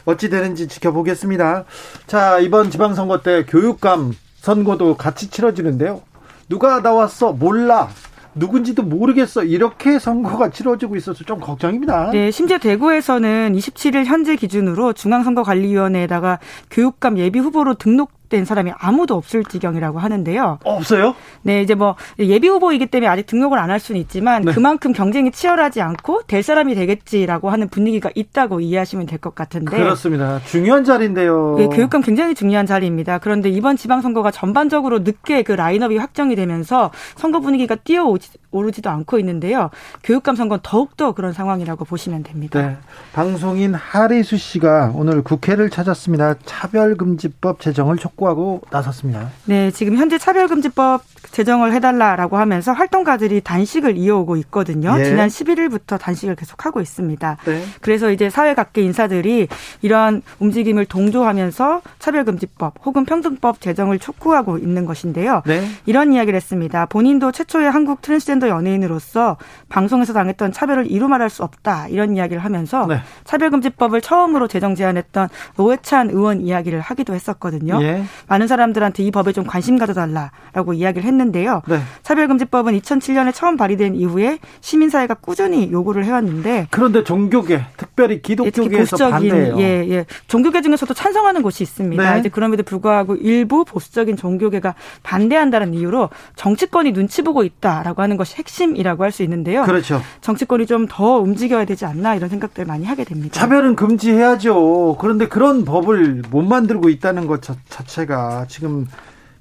어찌 0.08 0.30
되는지 0.30 0.70
지켜보겠습니다. 0.70 1.66
자, 2.08 2.40
이번 2.40 2.72
지방선거 2.72 3.22
때 3.22 3.44
교육감 3.46 4.14
선거도 4.38 4.96
같이 4.96 5.30
치러지는데요. 5.30 6.02
누가 6.48 6.80
나왔어? 6.80 7.34
몰라. 7.34 7.90
누군지도 8.34 8.84
모르겠어. 8.84 9.44
이렇게 9.44 10.00
선거가 10.00 10.50
치러지고 10.50 10.96
있어서 10.96 11.26
좀 11.26 11.40
걱정입니다. 11.42 12.12
네, 12.12 12.32
심지어 12.32 12.58
대구에서는 12.58 13.54
27일 13.54 14.06
현재 14.06 14.38
기준으로 14.38 14.94
중앙선거관리위원회에다가 14.94 16.40
교육감 16.72 17.18
예비 17.18 17.40
후보로 17.40 17.74
등록 17.74 18.12
된 18.30 18.44
사람이 18.46 18.72
아무도 18.78 19.16
없을 19.16 19.44
지경이라고 19.44 20.00
하는데요. 20.00 20.60
없어요? 20.64 21.16
네, 21.44 21.62
이제 21.62 21.76
뭐 21.76 21.96
예비 22.20 22.48
후보이기 22.48 22.88
때문에 22.88 23.08
아직 23.08 23.26
등록을 23.28 23.58
안 23.60 23.68
할 23.68 23.82
수는 23.82 24.00
있지만 24.02 24.44
네. 24.44 24.54
그만큼 24.54 24.94
경쟁이 24.94 25.30
치열하지 25.30 25.82
않고 25.82 26.22
될 26.28 26.42
사람이 26.42 26.74
되겠지라고 26.76 27.50
하는 27.50 27.68
분위기가 27.68 28.10
있다고 28.16 28.62
이해하시면 28.62 29.06
될 29.06 29.18
것 29.20 29.36
같은데. 29.36 29.76
그렇습니다. 29.78 30.40
중요한 30.46 30.84
자리인데요. 30.86 31.56
네, 31.58 31.68
교육감 31.68 32.02
굉장히 32.02 32.34
중요한 32.34 32.66
자리입니다. 32.66 33.18
그런데 33.18 33.50
이번 33.50 33.76
지방선거가 33.76 34.32
전반적으로 34.32 35.00
늦게 35.00 35.44
그 35.44 35.52
라인업이 35.52 35.98
확정이 35.98 36.36
되면서 36.36 36.92
선거 37.16 37.40
분위기가 37.42 37.76
뛰어오 37.76 38.18
르지도 38.52 38.90
않고 38.90 39.20
있는데요. 39.20 39.70
교육감 40.04 40.36
선거는 40.36 40.62
더욱더 40.64 41.14
그런 41.14 41.34
상황이라고 41.34 41.86
보시면 41.86 42.24
됩니다. 42.24 42.60
네. 42.60 42.78
방송인 43.14 43.74
하리수 43.76 44.38
씨가 44.38 44.94
오늘 44.96 45.22
국회를 45.22 45.70
찾았습니다. 45.70 46.36
차별금지법 46.46 47.60
제정을 47.62 47.98
촉 47.98 48.18
촉구하고 48.18 48.62
나섰습니다. 48.72 49.30
네, 49.46 49.72
지금 49.72 49.96
현재 49.96 50.18
차별금지법 50.18 51.02
제정을 51.32 51.74
해달라라고 51.74 52.38
하면서 52.38 52.74
활동가들이 52.74 53.42
단식을 53.42 53.98
이어오고 53.98 54.38
있거든요. 54.38 54.96
예. 55.00 55.04
지난 55.04 55.30
11일부터 55.30 56.00
단식을 56.00 56.36
계속하고 56.36 56.82
있습니다. 56.82 57.38
네. 57.46 57.64
그래서 57.82 58.12
이제 58.12 58.30
사회각계 58.30 58.82
인사들이 58.82 59.48
이러한 59.82 60.22
움직임을 60.40 60.86
동조하면서 60.86 61.82
차별금지법 62.00 62.76
혹은 62.86 63.06
평등법 63.06 63.62
제정을 63.62 64.00
촉구하고 64.00 64.58
있는 64.58 64.86
것인데요. 64.86 65.44
네. 65.46 65.68
이런 65.86 66.14
이야기를 66.14 66.36
했습니다. 66.36 66.86
본인도 66.88 67.32
최초의 67.32 67.70
한국 67.70 68.02
트랜스젠더 68.02 68.50
연예인으로서 68.50 69.38
방송에서 69.70 70.14
당했던 70.14 70.52
차별을 70.52 70.90
이루 70.90 71.08
말할 71.08 71.30
수 71.30 71.44
없다 71.44 71.88
이런 71.90 72.16
이야기를 72.16 72.44
하면서 72.44 72.86
네. 72.88 73.00
차별금지법을 73.26 74.02
처음으로 74.02 74.48
제정 74.48 74.76
제안했던 74.76 75.30
노회찬 75.58 76.10
의원 76.10 76.42
이야기를 76.42 76.80
하기도 76.82 77.14
했었거든요. 77.14 77.82
예. 77.84 78.04
많은 78.28 78.48
사람들한테 78.48 79.04
이 79.04 79.12
법에 79.12 79.34
좀 79.34 79.46
관심 79.46 79.78
가져달라라고 79.78 80.74
이야기를 80.74 81.08
했는데 81.08 81.17
요. 81.46 81.62
네. 81.68 81.80
차별금지법은 82.04 82.80
2007년에 82.80 83.34
처음 83.34 83.58
발의된 83.58 83.96
이후에 83.96 84.40
시민사회가 84.62 85.14
꾸준히 85.16 85.72
요구를 85.72 86.06
해왔는데 86.06 86.68
그런데 86.72 87.04
종교계, 87.04 87.66
특별히 87.78 88.22
기독교계에서 88.22 89.08
예, 89.08 89.12
반대해요. 89.12 89.56
예, 89.60 89.86
예. 89.90 90.06
종교계 90.28 90.62
중에서도 90.62 90.94
찬성하는 90.94 91.42
곳이 91.42 91.64
있습니다. 91.64 92.14
네. 92.14 92.20
이제 92.20 92.30
그럼에도 92.30 92.64
불구하고 92.64 93.16
일부 93.16 93.66
보수적인 93.66 94.18
종교계가 94.18 94.74
반대한다는 95.04 95.74
이유로 95.74 96.10
정치권이 96.36 96.94
눈치 96.94 97.22
보고 97.22 97.44
있다라고 97.44 98.02
하는 98.02 98.18
것이 98.18 98.36
핵심이라고 98.38 99.04
할 99.04 99.12
수 99.12 99.24
있는데요. 99.24 99.64
그렇죠. 99.64 100.02
정치권이 100.22 100.66
좀 100.66 100.88
더 100.90 101.18
움직여야 101.18 101.66
되지 101.66 101.86
않나 101.86 102.16
이런 102.16 102.30
생각들 102.30 102.66
많이 102.66 102.86
하게 102.86 103.04
됩니다. 103.04 103.40
차별은 103.40 103.76
금지해야죠. 103.76 104.98
그런데 105.00 105.28
그런 105.28 105.66
법을 105.66 106.24
못 106.30 106.42
만들고 106.44 106.90
있다는 106.90 107.28
것 107.28 107.42
자체가 107.70 108.46
지금 108.48 108.88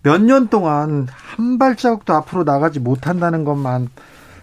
몇 0.06 0.20
년 0.22 0.46
동안 0.46 1.08
한 1.10 1.58
발자국도 1.58 2.14
앞으로 2.14 2.44
나가지 2.44 2.78
못한다는 2.78 3.42
것만 3.42 3.88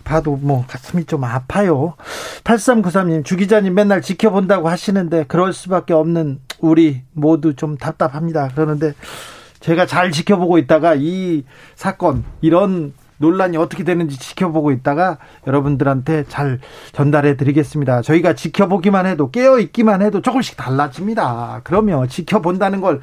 봐도 0.03 0.35
뭐 0.35 0.65
가슴이 0.67 1.05
좀 1.05 1.23
아파요. 1.23 1.93
8393님, 2.43 3.23
주 3.23 3.37
기자님 3.37 3.73
맨날 3.73 4.01
지켜본다고 4.01 4.67
하시는데 4.67 5.23
그럴 5.29 5.53
수밖에 5.53 5.93
없는 5.93 6.39
우리 6.59 7.03
모두 7.13 7.55
좀 7.55 7.77
답답합니다. 7.77 8.49
그러는데 8.49 8.91
제가 9.61 9.85
잘 9.85 10.11
지켜보고 10.11 10.57
있다가 10.57 10.95
이 10.97 11.45
사건, 11.75 12.25
이런 12.41 12.91
논란이 13.19 13.55
어떻게 13.55 13.85
되는지 13.85 14.19
지켜보고 14.19 14.71
있다가 14.71 15.17
여러분들한테 15.47 16.25
잘 16.27 16.59
전달해 16.91 17.37
드리겠습니다. 17.37 18.01
저희가 18.01 18.33
지켜보기만 18.33 19.05
해도 19.05 19.31
깨어 19.31 19.59
있기만 19.59 20.01
해도 20.01 20.21
조금씩 20.21 20.57
달라집니다. 20.57 21.61
그러면 21.63 22.09
지켜본다는 22.09 22.81
걸 22.81 22.99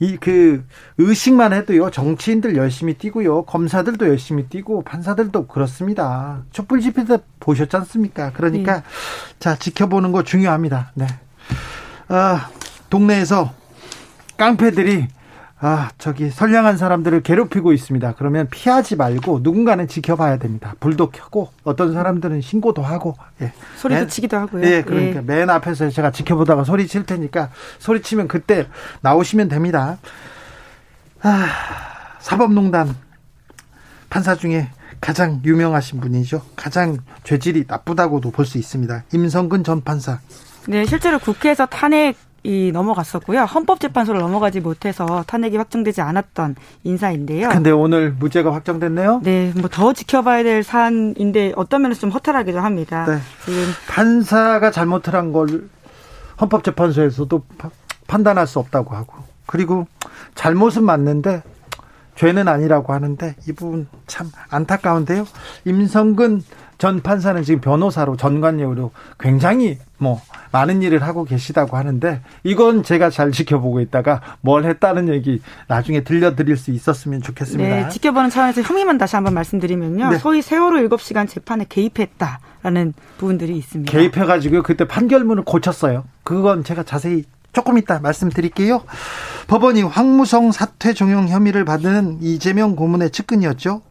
이 0.00 0.16
그 0.18 0.64
의식만 0.98 1.52
해도요 1.52 1.90
정치인들 1.90 2.56
열심히 2.56 2.94
뛰고요 2.94 3.44
검사들도 3.44 4.08
열심히 4.08 4.46
뛰고 4.46 4.82
판사들도 4.82 5.46
그렇습니다. 5.46 6.42
촛불 6.52 6.80
집회 6.80 7.04
때 7.04 7.18
보셨지 7.38 7.76
않습니까? 7.76 8.32
그러니까 8.32 8.76
네. 8.76 8.82
자 9.38 9.56
지켜보는 9.56 10.12
거 10.12 10.22
중요합니다. 10.22 10.92
네. 10.94 11.06
아, 12.08 12.48
동네에서 12.88 13.52
깡패들이 14.36 15.06
아, 15.62 15.90
저기 15.98 16.30
선량한 16.30 16.78
사람들을 16.78 17.22
괴롭히고 17.22 17.72
있습니다. 17.74 18.14
그러면 18.16 18.48
피하지 18.50 18.96
말고 18.96 19.40
누군가는 19.42 19.86
지켜봐야 19.86 20.38
됩니다. 20.38 20.74
불도 20.80 21.10
켜고 21.10 21.50
어떤 21.64 21.92
사람들은 21.92 22.40
신고도 22.40 22.82
하고 22.82 23.14
예. 23.42 23.52
소리도 23.76 24.00
맨, 24.00 24.08
치기도 24.08 24.38
하고요. 24.38 24.64
예, 24.64 24.82
그러니까 24.82 25.18
예. 25.18 25.20
맨 25.20 25.50
앞에서 25.50 25.90
제가 25.90 26.12
지켜보다가 26.12 26.64
소리 26.64 26.86
칠 26.86 27.04
테니까 27.04 27.50
소리 27.78 28.00
치면 28.00 28.26
그때 28.26 28.68
나오시면 29.02 29.48
됩니다. 29.48 29.98
아, 31.22 31.46
사법농단 32.20 32.96
판사 34.08 34.34
중에 34.34 34.70
가장 34.98 35.42
유명하신 35.44 36.00
분이죠. 36.00 36.42
가장 36.56 36.98
죄질이 37.24 37.64
나쁘다고도 37.68 38.30
볼 38.30 38.46
수 38.46 38.56
있습니다. 38.56 39.04
임성근 39.12 39.64
전 39.64 39.82
판사. 39.82 40.20
네, 40.68 40.84
실제로 40.86 41.18
국회에서 41.18 41.66
탄핵 41.66 42.16
이 42.42 42.70
넘어갔었고요. 42.72 43.42
헌법재판소를 43.42 44.20
넘어가지 44.20 44.60
못해서 44.60 45.22
탄핵이 45.26 45.56
확정되지 45.58 46.00
않았던 46.00 46.56
인사인데요. 46.84 47.50
근데 47.50 47.70
오늘 47.70 48.12
무죄가 48.12 48.52
확정됐네요. 48.54 49.20
네, 49.22 49.52
뭐 49.56 49.68
더 49.70 49.92
지켜봐야 49.92 50.42
될 50.42 50.62
사안인데 50.62 51.52
어떤 51.56 51.82
면에서 51.82 52.00
좀 52.00 52.10
허탈하기도 52.10 52.58
합니다. 52.60 53.04
네. 53.06 53.18
지금 53.44 53.62
판사가 53.88 54.70
잘못을 54.70 55.14
한 55.14 55.32
걸 55.32 55.68
헌법재판소에서도 56.40 57.42
판단할 58.06 58.46
수 58.46 58.58
없다고 58.58 58.94
하고 58.94 59.14
그리고 59.46 59.86
잘못은 60.34 60.82
맞는데 60.84 61.42
죄는 62.16 62.48
아니라고 62.48 62.92
하는데 62.92 63.34
이 63.48 63.52
부분 63.52 63.86
참 64.06 64.30
안타까운데요. 64.48 65.26
임성근 65.64 66.42
전 66.80 67.02
판사는 67.02 67.42
지금 67.42 67.60
변호사로 67.60 68.16
전관료로 68.16 68.90
굉장히 69.18 69.78
뭐 69.98 70.22
많은 70.50 70.80
일을 70.80 71.02
하고 71.02 71.24
계시다고 71.26 71.76
하는데 71.76 72.22
이건 72.42 72.82
제가 72.82 73.10
잘 73.10 73.32
지켜보고 73.32 73.82
있다가 73.82 74.22
뭘 74.40 74.64
했다는 74.64 75.10
얘기 75.10 75.42
나중에 75.68 76.00
들려드릴 76.00 76.56
수 76.56 76.70
있었으면 76.70 77.20
좋겠습니다. 77.20 77.68
네, 77.68 77.88
지켜보는 77.90 78.30
차원에서 78.30 78.62
혐의만 78.62 78.96
다시 78.96 79.14
한번 79.14 79.34
말씀드리면요. 79.34 80.08
네. 80.08 80.18
소위 80.18 80.40
세월호 80.40 80.88
7시간 80.88 81.28
재판에 81.28 81.66
개입했다라는 81.68 82.94
부분들이 83.18 83.58
있습니다. 83.58 83.92
개입해가지고 83.92 84.62
그때 84.62 84.88
판결문을 84.88 85.44
고쳤어요. 85.44 86.04
그건 86.24 86.64
제가 86.64 86.82
자세히 86.84 87.24
조금 87.52 87.76
이따 87.76 87.98
말씀드릴게요. 87.98 88.84
법원이 89.48 89.82
황무성 89.82 90.50
사퇴 90.50 90.94
종용 90.94 91.28
혐의를 91.28 91.66
받은 91.66 92.22
이재명 92.22 92.74
고문의 92.74 93.10
측근이었죠. 93.10 93.82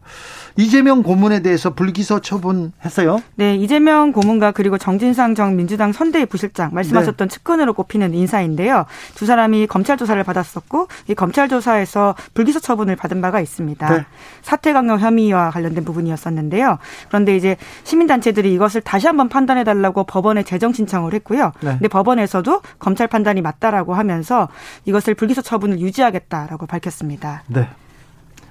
이재명 0.56 1.02
고문에 1.02 1.40
대해서 1.40 1.70
불기소 1.70 2.20
처분했어요. 2.20 3.22
네, 3.36 3.56
이재명 3.56 4.12
고문과 4.12 4.52
그리고 4.52 4.78
정진상 4.78 5.34
전 5.34 5.56
민주당 5.56 5.92
선대위 5.92 6.26
부실장 6.26 6.70
말씀하셨던 6.72 7.28
네. 7.28 7.34
측근으로 7.34 7.74
꼽히는 7.74 8.14
인사인데요. 8.14 8.86
두 9.14 9.26
사람이 9.26 9.66
검찰 9.66 9.96
조사를 9.96 10.22
받았었고 10.22 10.88
이 11.08 11.14
검찰 11.14 11.48
조사에서 11.48 12.14
불기소 12.34 12.60
처분을 12.60 12.96
받은 12.96 13.20
바가 13.20 13.40
있습니다. 13.40 13.96
네. 13.96 14.04
사퇴 14.42 14.72
강요 14.72 14.96
혐의와 14.98 15.50
관련된 15.50 15.84
부분이었었는데요. 15.84 16.78
그런데 17.08 17.36
이제 17.36 17.56
시민단체들이 17.84 18.52
이것을 18.54 18.80
다시 18.80 19.06
한번 19.06 19.28
판단해 19.28 19.64
달라고 19.64 20.04
법원에 20.04 20.42
재정 20.42 20.72
신청을 20.72 21.14
했고요. 21.14 21.52
네. 21.60 21.70
근데 21.72 21.88
법원에서도 21.88 22.62
검찰 22.78 23.06
판단이 23.06 23.40
맞다라고 23.40 23.94
하면서 23.94 24.48
이것을 24.84 25.14
불기소 25.14 25.42
처분을 25.42 25.80
유지하겠다라고 25.80 26.66
밝혔습니다. 26.66 27.42
네. 27.48 27.68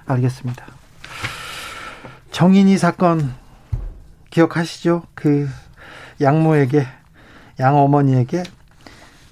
알겠습니다. 0.05 0.78
정인이 2.31 2.77
사건 2.77 3.33
기억하시죠? 4.29 5.03
그 5.13 5.47
양모에게 6.21 6.85
양 7.59 7.77
어머니에게 7.77 8.43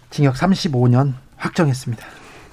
징역 0.09 0.35
35년 0.35 1.13
확정했습니다. 1.35 2.05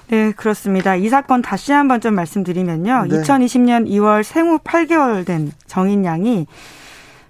네, 0.07 0.31
그렇습니다. 0.33 0.95
이 0.95 1.09
사건 1.09 1.41
다시 1.41 1.71
한번 1.71 1.99
좀 1.99 2.13
말씀드리면요. 2.13 3.05
네. 3.09 3.21
2020년 3.21 3.89
2월 3.89 4.23
생후 4.23 4.59
8개월 4.59 5.25
된 5.25 5.51
정인 5.65 6.05
양이 6.05 6.45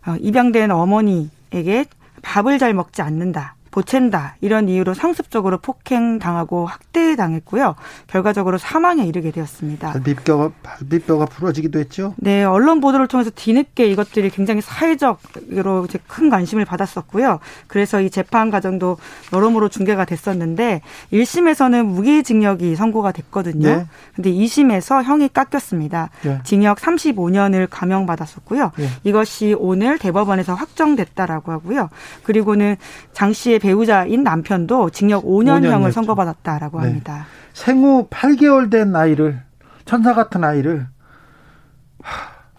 어, 0.06 0.16
입양된 0.20 0.72
어머니에게 0.72 1.86
밥을 2.22 2.60
잘 2.60 2.74
먹지 2.74 3.02
않는다. 3.02 3.55
보챈다 3.76 4.32
이런 4.40 4.70
이유로 4.70 4.94
상습적으로 4.94 5.58
폭행당하고 5.58 6.66
학대당했고요. 6.66 7.76
결과적으로 8.08 8.58
사망에 8.58 9.06
이르게 9.06 9.32
되었습니다. 9.32 9.92
발비뼈가 9.92 10.52
발비뼈가 10.64 11.26
부러지기도 11.26 11.80
했죠. 11.80 12.14
네, 12.18 12.44
언론 12.44 12.80
보도를 12.80 13.08
통해서 13.08 13.30
뒤늦게 13.36 13.88
이것들이 13.88 14.30
굉장히 14.30 14.62
사회적으로 14.62 15.88
큰 16.08 16.30
관심을 16.30 16.64
받았었고요. 16.64 17.40
그래서 17.68 18.00
이 18.00 18.10
재판 18.10 18.50
과정도 18.50 18.98
여러모로 19.34 19.70
중계가 19.70 20.06
됐었는데 20.06 20.82
1심에서는 21.12 21.86
무기징역이 21.86 22.76
선고가 22.76 23.12
됐거든요. 23.12 23.68
네. 23.68 23.86
근데 24.16 24.32
2심에서 24.32 25.04
형이 25.04 25.30
깎였습니다. 25.30 26.10
네. 26.24 26.40
징역 26.44 26.78
35년을 26.78 27.68
감형받았었고요. 27.70 28.72
네. 28.78 28.88
이것이 29.04 29.56
오늘 29.58 29.98
대법원에서 29.98 30.54
확정됐다라고 30.54 31.52
하고요. 31.52 31.90
그리고는 32.24 32.78
장 33.12 33.34
씨의 33.34 33.60
배우자인 33.66 34.24
남편도 34.24 34.92
징역 34.92 35.26
5년형을 35.26 35.92
선고받았다라고 35.92 36.82
네. 36.82 36.88
합니다. 36.88 37.26
생후 37.54 38.08
8개월 38.10 38.70
된 38.70 38.96
아이를 38.96 39.42
천사 39.86 40.14
같은 40.14 40.44
아이를 40.44 40.88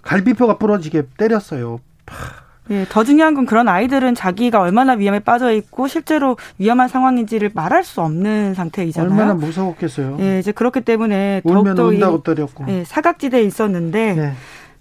갈비뼈가 0.03 0.59
부러지게 0.59 1.05
때렸어요. 1.17 1.79
예, 2.71 2.85
더 2.89 3.05
중요한 3.05 3.35
건 3.35 3.47
그런 3.47 3.69
아이들은 3.69 4.17
자기가 4.17 4.61
얼마나 4.61 4.95
위험에 4.95 5.21
빠져 5.21 5.53
있고 5.53 5.87
실제로 5.87 6.37
위험한 6.59 6.89
상황인지를 6.89 7.53
말할 7.55 7.85
수 7.85 8.01
없는 8.01 8.55
상태이잖아요. 8.55 9.11
얼마나 9.11 9.35
무서웠겠어요. 9.35 10.17
예, 10.19 10.41
이제 10.41 10.51
그렇기 10.51 10.81
때문에 10.81 11.43
더욱더 11.47 12.23
때렸고. 12.23 12.65
예, 12.69 12.83
사각지대에 12.85 13.43
있었는데 13.43 14.15
네. 14.15 14.33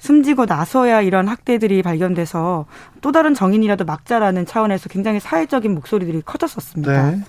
숨지고 0.06 0.46
나서야 0.46 1.02
이런 1.02 1.28
학대들이 1.28 1.82
발견돼서 1.82 2.68
또 3.02 3.12
다른 3.12 3.34
정인이라도 3.34 3.86
막자라는 3.86 4.46
차원에서 4.46 4.88
굉장히 4.90 5.20
사회적인 5.20 5.74
목소리들이 5.74 6.22
커졌었습니다. 6.24 7.12
네. 7.12 7.22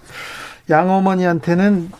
양어머니한테는 0.68 1.90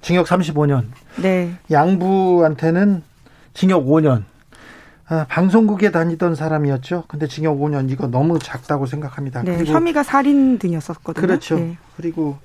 징역 0.00 0.26
35년. 0.26 0.86
네. 1.16 1.54
양부한테는 1.70 3.02
징역 3.52 3.84
5년. 3.84 4.24
아, 5.08 5.26
방송국에 5.28 5.90
다니던 5.90 6.34
사람이었죠. 6.34 7.04
근데 7.06 7.26
징역 7.28 7.58
5년 7.58 7.90
이거 7.90 8.06
너무 8.06 8.38
작다고 8.38 8.86
생각합니다. 8.86 9.42
네, 9.42 9.62
혐의가 9.64 10.02
살인 10.02 10.58
등이었었거든요. 10.58 11.26
그렇죠. 11.26 11.56
네. 11.56 11.76
그리고 11.98 12.38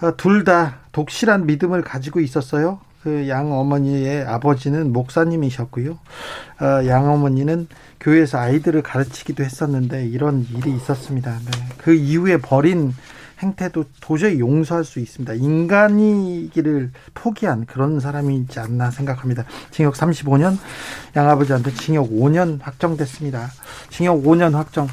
아, 0.00 0.12
둘다 0.12 0.78
독실한 0.92 1.44
믿음을 1.44 1.82
가지고 1.82 2.20
있었어요. 2.20 2.80
그 3.04 3.28
양 3.28 3.52
어머니의 3.52 4.24
아버지는 4.24 4.90
목사님이셨고요. 4.94 5.92
어, 5.92 6.86
양 6.86 7.12
어머니는 7.12 7.68
교회에서 8.00 8.38
아이들을 8.38 8.82
가르치기도 8.82 9.44
했었는데 9.44 10.06
이런 10.06 10.46
일이 10.56 10.74
있었습니다. 10.74 11.30
네. 11.30 11.50
그 11.76 11.92
이후에 11.92 12.38
벌인 12.38 12.94
행태도 13.40 13.84
도저히 14.00 14.40
용서할 14.40 14.84
수 14.84 15.00
있습니다. 15.00 15.34
인간이기를 15.34 16.92
포기한 17.12 17.66
그런 17.66 18.00
사람이지 18.00 18.58
않나 18.58 18.90
생각합니다. 18.90 19.44
징역 19.70 19.94
35년, 19.94 20.56
양아버지한테 21.14 21.72
징역 21.74 22.10
5년 22.10 22.62
확정됐습니다. 22.62 23.50
징역 23.90 24.22
5년 24.22 24.52
확정 24.52 24.88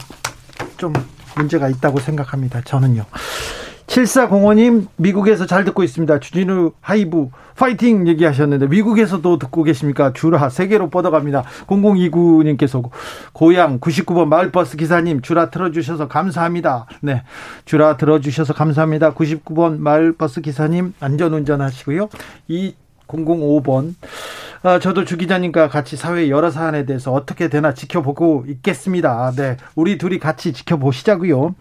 좀 0.76 0.92
문제가 1.38 1.70
있다고 1.70 2.00
생각합니다. 2.00 2.62
저는요. 2.66 3.06
7405님, 3.92 4.88
미국에서 4.96 5.46
잘 5.46 5.66
듣고 5.66 5.84
있습니다. 5.84 6.22
주진우 6.22 6.72
하이브 6.80 7.28
파이팅 7.58 8.08
얘기하셨는데, 8.08 8.68
미국에서도 8.68 9.38
듣고 9.38 9.64
계십니까? 9.64 10.14
주라 10.14 10.48
세계로 10.50 10.90
뻗어갑니다. 10.90 11.44
0029님께서 11.68 12.90
고향 13.34 13.82
99번 13.82 14.28
마을버스 14.28 14.78
기사님, 14.78 15.22
주라 15.22 15.50
틀어주셔서 15.50 16.08
감사합니다. 16.08 16.86
네. 17.02 17.24
주라 17.66 17.98
들어주셔서 17.98 18.54
감사합니다. 18.54 19.14
99번 19.14 19.78
마을버스 19.80 20.40
기사님, 20.40 20.94
안전운전 21.02 21.60
하시고요. 21.60 22.08
이 22.48 22.74
005번 23.08 23.96
어, 24.64 24.80
저도 24.80 25.04
주 25.04 25.18
기자님과 25.18 25.68
같이 25.68 25.98
사회 25.98 26.30
여러 26.30 26.50
사안에 26.50 26.86
대해서 26.86 27.12
어떻게 27.12 27.50
되나 27.50 27.74
지켜보고 27.74 28.46
있겠습니다. 28.48 29.34
네. 29.36 29.58
우리 29.76 29.98
둘이 29.98 30.18
같이 30.18 30.54
지켜보시자고요. 30.54 31.56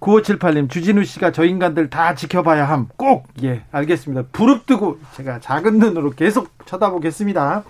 9578님, 0.00 0.68
주진우 0.70 1.04
씨가 1.04 1.32
저 1.32 1.44
인간들 1.44 1.90
다 1.90 2.14
지켜봐야 2.14 2.68
함. 2.68 2.88
꼭, 2.96 3.26
예, 3.42 3.62
알겠습니다. 3.72 4.24
부릅뜨고 4.32 4.98
제가 5.16 5.40
작은 5.40 5.78
눈으로 5.78 6.10
계속 6.10 6.50
쳐다보겠습니다. 6.66 7.64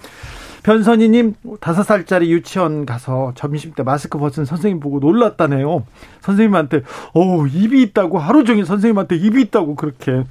변선희님, 0.62 1.34
다섯 1.60 1.84
살짜리 1.84 2.32
유치원 2.32 2.86
가서 2.86 3.32
점심 3.36 3.72
때 3.72 3.84
마스크 3.84 4.18
벗은 4.18 4.44
선생님 4.44 4.80
보고 4.80 4.98
놀랐다네요. 4.98 5.84
선생님한테, 6.22 6.82
어 7.14 7.46
입이 7.46 7.82
있다고, 7.82 8.18
하루 8.18 8.44
종일 8.44 8.66
선생님한테 8.66 9.16
입이 9.16 9.42
있다고 9.42 9.76
그렇게. 9.76 10.24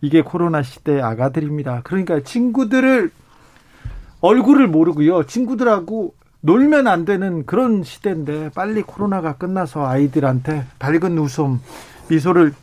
이게 0.00 0.22
코로나 0.22 0.62
시대 0.62 1.00
아가들입니다. 1.00 1.82
그러니까 1.84 2.20
친구들을 2.20 3.10
얼굴을 4.20 4.66
모르고요. 4.66 5.24
친구들하고 5.24 6.14
놀면 6.40 6.86
안 6.86 7.04
되는 7.04 7.44
그런 7.46 7.82
시대인데 7.82 8.50
빨리 8.54 8.82
코로나가 8.82 9.34
끝나서 9.36 9.86
아이들한테 9.86 10.64
밝은 10.78 11.18
웃음, 11.18 11.60
미소를 12.08 12.54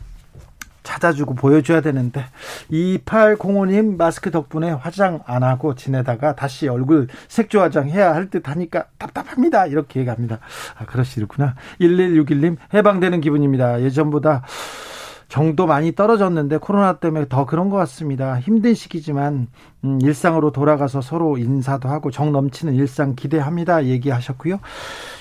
찾아주고 0.82 1.34
보여줘야 1.34 1.80
되는데 1.80 2.24
2805님 2.70 3.96
마스크 3.96 4.30
덕분에 4.30 4.70
화장 4.70 5.18
안 5.26 5.42
하고 5.42 5.74
지내다가 5.74 6.36
다시 6.36 6.68
얼굴 6.68 7.08
색조 7.26 7.60
화장 7.60 7.88
해야 7.88 8.14
할 8.14 8.30
듯 8.30 8.48
하니까 8.48 8.84
답답합니다. 8.96 9.66
이렇게 9.66 9.98
얘기합니다. 10.00 10.38
아 10.78 10.84
그러시구나. 10.86 11.56
1161님 11.80 12.56
해방되는 12.72 13.20
기분입니다. 13.20 13.82
예전보다 13.82 14.44
정도 15.28 15.66
많이 15.66 15.92
떨어졌는데 15.92 16.58
코로나 16.58 16.98
때문에 16.98 17.26
더 17.28 17.46
그런 17.46 17.68
것 17.68 17.76
같습니다. 17.78 18.38
힘든 18.38 18.74
시기지만 18.74 19.48
음, 19.84 19.98
일상으로 20.00 20.52
돌아가서 20.52 21.00
서로 21.00 21.36
인사도 21.36 21.88
하고 21.88 22.10
정 22.10 22.32
넘치는 22.32 22.74
일상 22.74 23.14
기대합니다. 23.16 23.86
얘기하셨고요. 23.86 24.60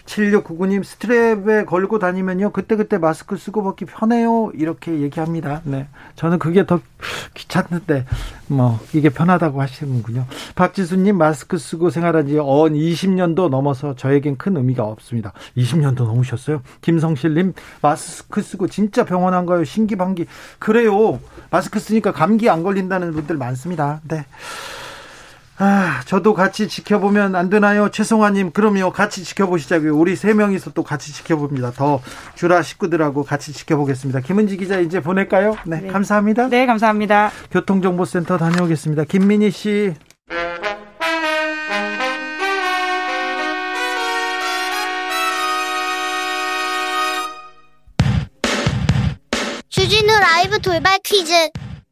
7699님 0.06 0.84
스트랩에 0.84 1.66
걸고 1.66 2.00
다니면요. 2.00 2.52
그때그때 2.52 2.98
마스크 2.98 3.38
쓰고 3.38 3.64
벗기 3.64 3.86
편해요. 3.86 4.52
이렇게 4.54 5.02
얘기합니다. 5.02 5.62
네. 5.64 5.88
저는 6.16 6.40
그게 6.40 6.66
더 6.66 6.80
귀찮은데 7.34 8.06
뭐 8.48 8.80
이게 8.94 9.10
편하다고 9.10 9.62
하시는군요. 9.62 10.26
박지수 10.56 10.98
님 10.98 11.18
마스크 11.18 11.58
쓰고 11.58 11.90
생활한 11.90 12.28
지 12.28 12.38
언 12.38 12.74
20년도 12.74 13.50
넘어서 13.50 13.96
저에겐 13.96 14.38
큰 14.38 14.56
의미가 14.58 14.84
없습니다. 14.84 15.34
20년도 15.58 16.06
넘으셨어요. 16.06 16.62
김성실 16.82 17.34
님 17.34 17.54
마스크 17.82 18.42
쓰고 18.42 18.68
진짜 18.68 19.04
병원 19.06 19.34
안 19.34 19.46
가요. 19.46 19.64
신기 19.64 19.96
방기. 19.96 20.26
그래요. 20.60 21.20
마스크 21.50 21.80
쓰니까 21.80 22.12
감기 22.12 22.50
안 22.50 22.62
걸린다는 22.64 23.14
분들 23.14 23.38
많습니다. 23.38 24.02
네. 24.08 24.26
아, 25.58 26.02
저도 26.06 26.34
같이 26.34 26.68
지켜보면 26.68 27.34
안 27.36 27.50
되나요? 27.50 27.90
최송아님, 27.90 28.52
그럼요. 28.52 28.92
같이 28.92 29.24
지켜보시자고요. 29.24 29.96
우리 29.98 30.18
세 30.18 30.34
명이서 30.34 30.72
또 30.72 30.84
같이 30.84 31.14
지켜봅니다. 31.14 31.72
더 31.72 32.02
주라 32.36 32.62
식구들하고 32.62 33.24
같이 33.24 33.54
지켜보겠습니다. 33.54 34.20
김은지 34.20 34.58
기자 34.58 34.80
이제 34.80 35.00
보낼까요? 35.00 35.56
네, 35.66 35.80
네. 35.82 35.88
감사합니다. 35.88 36.50
네, 36.50 36.66
감사합니다. 36.66 37.32
교통정보센터 37.52 38.38
다녀오겠습니다. 38.38 39.06
김민희 39.06 39.52
씨. 39.52 39.94
주진우 49.70 50.20
라이브 50.20 50.60
돌발 50.60 51.00
퀴즈. 51.04 51.34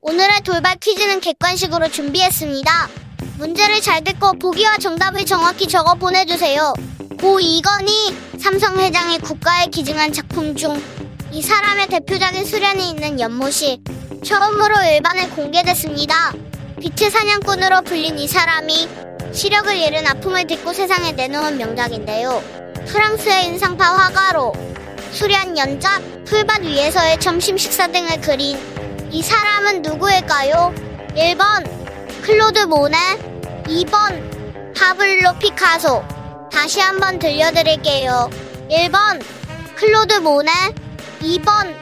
오늘의 0.02 0.41
돌발 0.43 0.76
퀴즈는 0.82 1.21
객관식으로 1.21 1.88
준비했습니다. 1.88 3.03
문제를 3.38 3.81
잘 3.81 4.03
듣고 4.03 4.33
보기와 4.33 4.77
정답을 4.77 5.25
정확히 5.25 5.67
적어 5.67 5.95
보내주세요. 5.95 6.73
고 7.19 7.39
이건희 7.39 8.15
삼성 8.39 8.79
회장이 8.79 9.19
국가에 9.19 9.67
기증한 9.67 10.12
작품 10.13 10.55
중 10.55 11.03
이 11.33 11.41
사람의 11.41 11.88
대표적인 11.88 12.45
수련이 12.45 12.91
있는 12.91 13.19
연못이 13.19 13.81
처음으로 14.23 14.83
일반에 14.83 15.29
공개됐습니다. 15.29 16.31
빛의 16.79 17.09
사냥꾼으로 17.09 17.81
불린 17.81 18.19
이 18.19 18.27
사람이 18.27 18.88
시력을 19.33 19.75
잃은 19.75 20.05
아픔을 20.05 20.45
딛고 20.45 20.73
세상에 20.73 21.13
내놓은 21.13 21.57
명작인데요. 21.57 22.39
프랑스의 22.86 23.47
인상파 23.47 23.83
화가로 23.83 24.53
수련 25.12 25.57
연작, 25.57 26.03
풀밭 26.25 26.62
위에서의 26.62 27.19
점심 27.19 27.57
식사 27.57 27.88
등을 27.88 28.21
그린 28.21 28.55
이 29.09 29.23
사람은 29.23 29.81
누구일까요? 29.81 30.71
1번 31.15 31.83
클로드 32.23 32.59
모네. 32.59 32.97
2번 33.65 34.73
파블로 34.77 35.38
피카소. 35.39 36.01
다시 36.49 36.79
한번 36.79 37.19
들려드릴게요. 37.19 38.29
1번 38.71 39.21
클로드 39.75 40.13
모네. 40.19 40.49
2번 41.19 41.75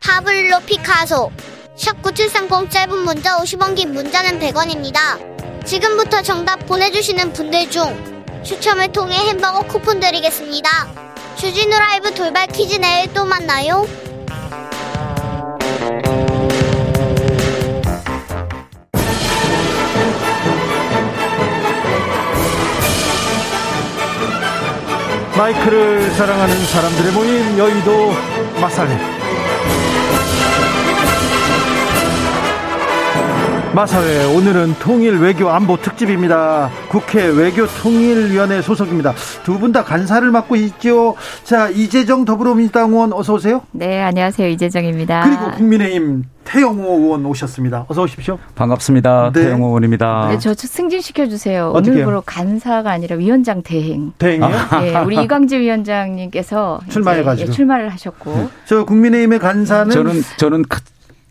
파블로 0.00 0.60
피카소. 0.66 1.30
샵9730 1.78 2.70
짧은 2.70 2.94
문자 2.94 3.38
50원 3.38 3.74
긴 3.74 3.94
문자는 3.94 4.38
100원입니다. 4.38 5.64
지금부터 5.64 6.20
정답 6.20 6.66
보내주시는 6.66 7.32
분들 7.32 7.70
중 7.70 8.42
추첨을 8.44 8.92
통해 8.92 9.16
햄버거 9.16 9.62
쿠폰 9.62 9.98
드리겠습니다. 9.98 10.68
주진우 11.36 11.70
라이브 11.70 12.12
돌발 12.12 12.48
퀴즈 12.48 12.76
내일 12.76 13.10
또 13.14 13.24
만나요 13.24 13.86
마이크를 25.36 26.10
사랑하는 26.12 26.54
사람들의 26.66 27.12
모임 27.12 27.58
여의도 27.58 28.12
마살렘 28.60 29.15
마사회 33.76 34.24
오늘은 34.34 34.76
통일 34.80 35.18
외교 35.18 35.50
안보 35.50 35.76
특집입니다. 35.76 36.70
국회 36.88 37.26
외교 37.26 37.66
통일위원회 37.66 38.62
소속입니다. 38.62 39.12
두 39.44 39.58
분 39.58 39.70
다 39.70 39.84
간사를 39.84 40.30
맡고 40.30 40.56
있죠. 40.56 41.14
자 41.44 41.68
이재정 41.68 42.24
더불어민주당 42.24 42.88
의원 42.92 43.12
어서 43.12 43.34
오세요. 43.34 43.60
네 43.72 44.00
안녕하세요 44.00 44.48
이재정입니다. 44.48 45.24
그리고 45.24 45.50
국민의힘 45.58 46.24
태영호 46.44 47.00
의원 47.00 47.26
오셨습니다. 47.26 47.84
어서 47.88 48.00
오십시오. 48.00 48.38
반갑습니다. 48.54 49.32
네. 49.34 49.42
태영호 49.42 49.66
의원입니다. 49.66 50.28
네, 50.30 50.38
저 50.38 50.54
승진시켜 50.54 51.26
주세요. 51.28 51.70
오늘부로 51.74 52.22
간사가 52.24 52.90
아니라 52.90 53.16
위원장 53.16 53.62
대행. 53.62 54.12
대행이요? 54.16 54.48
네, 54.80 54.98
우리 55.00 55.16
이광재 55.22 55.58
위원장님께서 55.60 56.80
출마해 56.88 57.22
가지고 57.24 57.50
출마를 57.52 57.90
하셨고. 57.90 58.34
네. 58.36 58.48
저 58.64 58.84
국민의힘의 58.86 59.38
간사는 59.38 59.90
저는 59.90 60.22
저는 60.38 60.64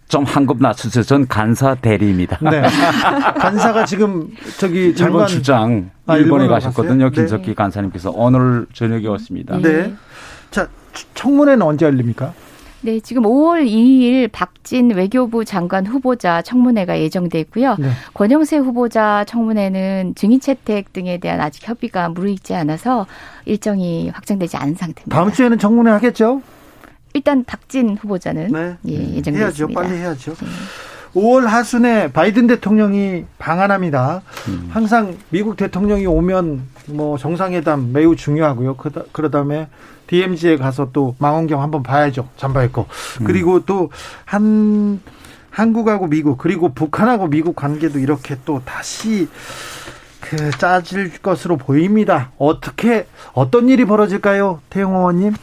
좀 0.07 0.23
한급 0.23 0.61
낮추세요. 0.61 1.03
전 1.03 1.27
간사 1.27 1.75
대리입니다. 1.75 2.37
네. 2.41 2.61
간사가 3.39 3.85
지금 3.85 4.29
저기 4.57 4.95
장관 4.95 5.13
일본 5.21 5.27
출장 5.27 5.89
아, 6.05 6.17
일본에 6.17 6.47
가셨거든요. 6.47 7.09
네. 7.09 7.15
김석기 7.15 7.47
네. 7.47 7.53
간사님께서 7.53 8.11
오늘 8.11 8.67
저녁에 8.73 9.07
왔습니다. 9.07 9.57
네. 9.57 9.93
자 10.51 10.67
청문회는 11.15 11.61
언제 11.63 11.85
열립니까? 11.85 12.33
네, 12.81 12.99
지금 12.99 13.23
5월 13.23 13.65
2일 13.67 14.29
박진 14.31 14.91
외교부 14.91 15.43
장관 15.43 15.87
후보자 15.87 16.43
청문회가 16.43 16.99
예정돼 16.99 17.39
있고요. 17.39 17.75
네. 17.79 17.89
권영세 18.13 18.57
후보자 18.57 19.25
청문회는 19.27 20.13
증인 20.13 20.39
채택 20.39 20.93
등에 20.93 21.17
대한 21.17 21.41
아직 21.41 21.67
협의가 21.67 22.09
무르익지 22.09 22.53
않아서 22.53 23.07
일정이 23.45 24.09
확정되지 24.09 24.57
않은 24.57 24.75
상태입니다. 24.75 25.15
다음 25.17 25.31
주에는 25.31 25.57
청문회 25.57 25.89
하겠죠? 25.93 26.43
일단 27.15 27.45
박진 27.45 27.97
후보자는 27.97 28.47
네. 28.51 28.77
예, 28.89 29.15
예정돼 29.15 29.39
해야죠. 29.39 29.63
있습니다. 29.63 29.81
빨리 29.81 29.97
해야죠. 29.97 30.33
네. 30.35 30.47
5월 31.15 31.45
하순에 31.45 32.11
바이든 32.11 32.45
대통령이 32.47 33.23
방한합니다. 33.37 34.21
음. 34.49 34.67
항상 34.69 35.17
미국 35.29 35.55
대통령이 35.55 36.05
오면 36.05 36.61
뭐 36.87 37.17
정상회담 37.17 37.93
매우 37.93 38.17
중요하고요. 38.17 38.75
그러 39.13 39.29
다음에 39.29 39.69
DMZ에 40.07 40.57
가서 40.57 40.89
또 40.91 41.15
망원경 41.19 41.61
한번 41.61 41.83
봐야죠. 41.83 42.27
잠바 42.35 42.65
입고. 42.65 42.85
음. 43.21 43.25
그리고 43.25 43.65
또 43.65 43.89
한 44.25 44.99
한국하고 45.55 46.07
미국 46.07 46.37
그리고 46.37 46.73
북한하고 46.73 47.27
미국 47.27 47.55
관계도 47.55 47.99
이렇게 47.99 48.35
또 48.43 48.61
다시 48.65 49.29
그 50.29 50.51
짜질 50.51 51.21
것으로 51.21 51.57
보입니다. 51.57 52.31
어떻게 52.37 53.05
어떤 53.33 53.69
일이 53.69 53.85
벌어질까요, 53.85 54.61
태영 54.69 54.95
의원님? 54.95 55.33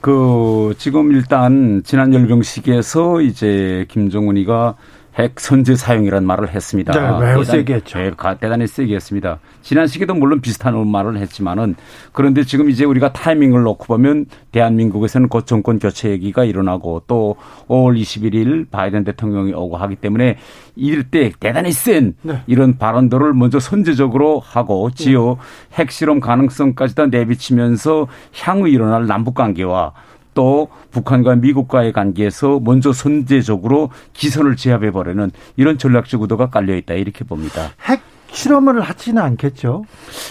그 0.00 0.74
지금 0.78 1.12
일단 1.12 1.82
지난 1.84 2.14
열병식에서 2.14 3.20
이제 3.20 3.86
김정은이가 3.88 4.76
핵 5.18 5.38
선제 5.38 5.76
사용이라는 5.76 6.26
말을 6.26 6.50
했습니다. 6.54 6.92
네, 6.92 7.26
매우 7.26 7.44
세게 7.44 7.74
했죠. 7.74 7.98
네, 7.98 8.10
대단히 8.40 8.66
세게 8.66 8.94
했습니다. 8.94 9.38
지난 9.60 9.86
시기도 9.86 10.14
물론 10.14 10.40
비슷한 10.40 10.74
말을 10.88 11.18
했지만은 11.18 11.74
그런데 12.12 12.44
지금 12.44 12.70
이제 12.70 12.84
우리가 12.84 13.12
타이밍을 13.12 13.62
놓고 13.62 13.84
보면 13.84 14.26
대한민국에서는 14.52 15.28
곧 15.28 15.46
정권 15.46 15.78
교체 15.78 16.10
얘기가 16.10 16.44
일어나고 16.44 17.02
또 17.06 17.36
5월 17.68 18.00
21일 18.00 18.70
바이든 18.70 19.04
대통령이 19.04 19.52
오고 19.52 19.76
하기 19.76 19.96
때문에 19.96 20.38
이럴 20.76 21.04
때 21.04 21.30
대단히 21.38 21.72
센 21.72 22.14
네. 22.22 22.42
이런 22.46 22.78
발언들을 22.78 23.34
먼저 23.34 23.60
선제적으로 23.60 24.40
하고 24.40 24.90
지요 24.90 25.36
네. 25.70 25.82
핵실험 25.82 26.20
가능성까지 26.20 26.94
다 26.94 27.06
내비치면서 27.06 28.06
향후 28.42 28.68
일어날 28.68 29.06
남북 29.06 29.34
관계와 29.34 29.92
또 30.34 30.68
북한과 30.90 31.36
미국과의 31.36 31.92
관계에서 31.92 32.60
먼저 32.62 32.92
선제적으로 32.92 33.90
기선을 34.12 34.56
제압해 34.56 34.90
버리는 34.90 35.30
이런 35.56 35.78
전략적 35.78 36.22
의도가 36.22 36.50
깔려 36.50 36.76
있다 36.76 36.94
이렇게 36.94 37.24
봅니다. 37.24 37.70
핵 37.82 38.00
실험을 38.32 38.80
하지는 38.80 39.22
않겠죠. 39.22 39.84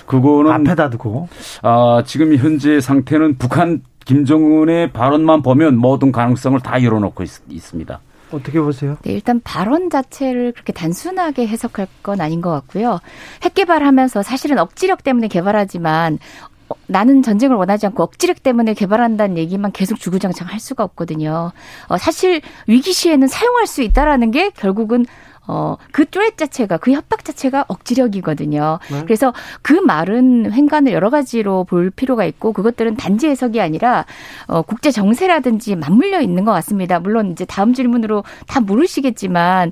그거는 0.05 0.51
앞에다 0.51 0.89
두고. 0.89 1.29
아 1.61 2.03
지금 2.05 2.35
현재 2.35 2.81
상태는 2.81 3.37
북한 3.37 3.83
김정은의 4.05 4.91
발언만 4.91 5.41
보면 5.41 5.77
모든 5.77 6.11
가능성을 6.11 6.59
다 6.61 6.81
열어놓고 6.83 7.23
있, 7.23 7.61
습니다 7.61 7.99
어떻게 8.31 8.59
보세요? 8.59 8.97
네, 9.03 9.11
일단 9.11 9.41
발언 9.43 9.89
자체를 9.89 10.53
그렇게 10.53 10.71
단순하게 10.71 11.47
해석할 11.47 11.87
건 12.01 12.21
아닌 12.21 12.41
것 12.41 12.49
같고요. 12.49 12.99
핵 13.43 13.53
개발하면서 13.53 14.23
사실은 14.23 14.57
억지력 14.57 15.03
때문에 15.03 15.27
개발하지만 15.27 16.15
어, 16.15 16.50
나는 16.87 17.21
전쟁을 17.21 17.55
원하지 17.55 17.85
않고 17.87 18.03
억지력 18.03 18.43
때문에 18.43 18.73
개발한다는 18.73 19.37
얘기만 19.37 19.71
계속 19.71 19.99
주구장창 19.99 20.47
할 20.47 20.59
수가 20.59 20.83
없거든요. 20.83 21.51
어, 21.87 21.97
사실 21.97 22.41
위기 22.67 22.93
시에는 22.93 23.27
사용할 23.27 23.67
수 23.67 23.81
있다라는 23.81 24.31
게 24.31 24.49
결국은 24.51 25.05
어, 25.47 25.75
그 25.91 26.09
쪼렛 26.09 26.37
자체가, 26.37 26.77
그 26.77 26.91
협박 26.91 27.25
자체가 27.25 27.65
억지력이거든요. 27.67 28.79
네. 28.91 29.01
그래서 29.03 29.33
그 29.61 29.73
말은 29.73 30.53
횡간을 30.53 30.93
여러 30.93 31.09
가지로 31.09 31.63
볼 31.63 31.89
필요가 31.89 32.25
있고, 32.25 32.53
그것들은 32.53 32.95
단지 32.95 33.27
해석이 33.27 33.59
아니라, 33.59 34.05
어, 34.47 34.61
국제 34.61 34.91
정세라든지 34.91 35.75
맞물려 35.75 36.21
있는 36.21 36.45
것 36.45 36.51
같습니다. 36.53 36.99
물론 36.99 37.31
이제 37.31 37.43
다음 37.45 37.73
질문으로 37.73 38.23
다 38.47 38.61
물으시겠지만, 38.61 39.71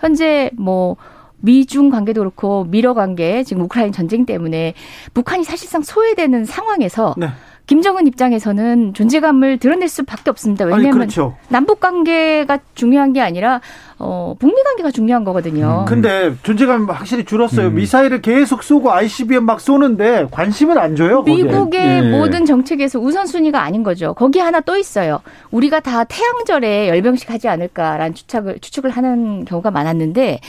현재 0.00 0.50
뭐, 0.56 0.96
미중 1.40 1.90
관계도 1.90 2.20
그렇고 2.20 2.64
미러 2.64 2.94
관계 2.94 3.42
지금 3.44 3.62
우크라이나 3.64 3.92
전쟁 3.92 4.26
때문에 4.26 4.74
북한이 5.14 5.44
사실상 5.44 5.82
소외되는 5.82 6.44
상황에서 6.44 7.14
네. 7.16 7.28
김정은 7.70 8.08
입장에서는 8.08 8.94
존재감을 8.94 9.58
드러낼 9.58 9.88
수밖에 9.88 10.28
없습니다. 10.30 10.64
왜냐하면 10.64 10.90
그렇죠. 10.90 11.36
남북 11.48 11.78
관계가 11.78 12.58
중요한 12.74 13.12
게 13.12 13.20
아니라 13.20 13.60
어, 13.96 14.34
북미 14.40 14.60
관계가 14.64 14.90
중요한 14.90 15.22
거거든요. 15.22 15.82
음. 15.82 15.84
근데 15.84 16.34
존재감 16.42 16.90
확실히 16.90 17.24
줄었어요. 17.24 17.68
음. 17.68 17.76
미사일을 17.76 18.22
계속 18.22 18.64
쏘고 18.64 18.90
ICBM 18.90 19.44
막 19.44 19.60
쏘는데 19.60 20.26
관심을 20.32 20.80
안 20.80 20.96
줘요. 20.96 21.22
미국의 21.22 21.80
예. 21.80 22.02
모든 22.02 22.44
정책에서 22.44 22.98
우선순위가 22.98 23.62
아닌 23.62 23.84
거죠. 23.84 24.14
거기 24.14 24.40
하나 24.40 24.58
또 24.58 24.76
있어요. 24.76 25.20
우리가 25.52 25.78
다 25.78 26.02
태양절에 26.02 26.88
열병식 26.88 27.30
하지 27.30 27.46
않을까라는 27.46 28.14
추측을 28.14 28.58
추측을 28.58 28.90
하는 28.90 29.44
경우가 29.44 29.70
많았는데 29.70 30.40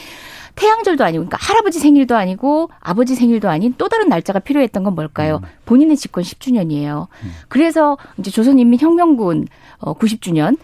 태양절도 0.55 1.03
아니고 1.03 1.25
그러니까 1.25 1.37
할아버지 1.39 1.79
생일도 1.79 2.15
아니고 2.15 2.69
아버지 2.79 3.15
생일도 3.15 3.49
아닌 3.49 3.73
또 3.77 3.89
다른 3.89 4.09
날짜가 4.09 4.39
필요했던 4.39 4.83
건 4.83 4.95
뭘까요? 4.95 5.41
음. 5.43 5.47
본인의 5.65 5.97
집권 5.97 6.23
10주년이에요. 6.23 7.07
음. 7.23 7.31
그래서 7.47 7.97
이제 8.17 8.31
조선인민혁명군 8.31 9.47
어 9.79 9.93
90주년 9.93 10.57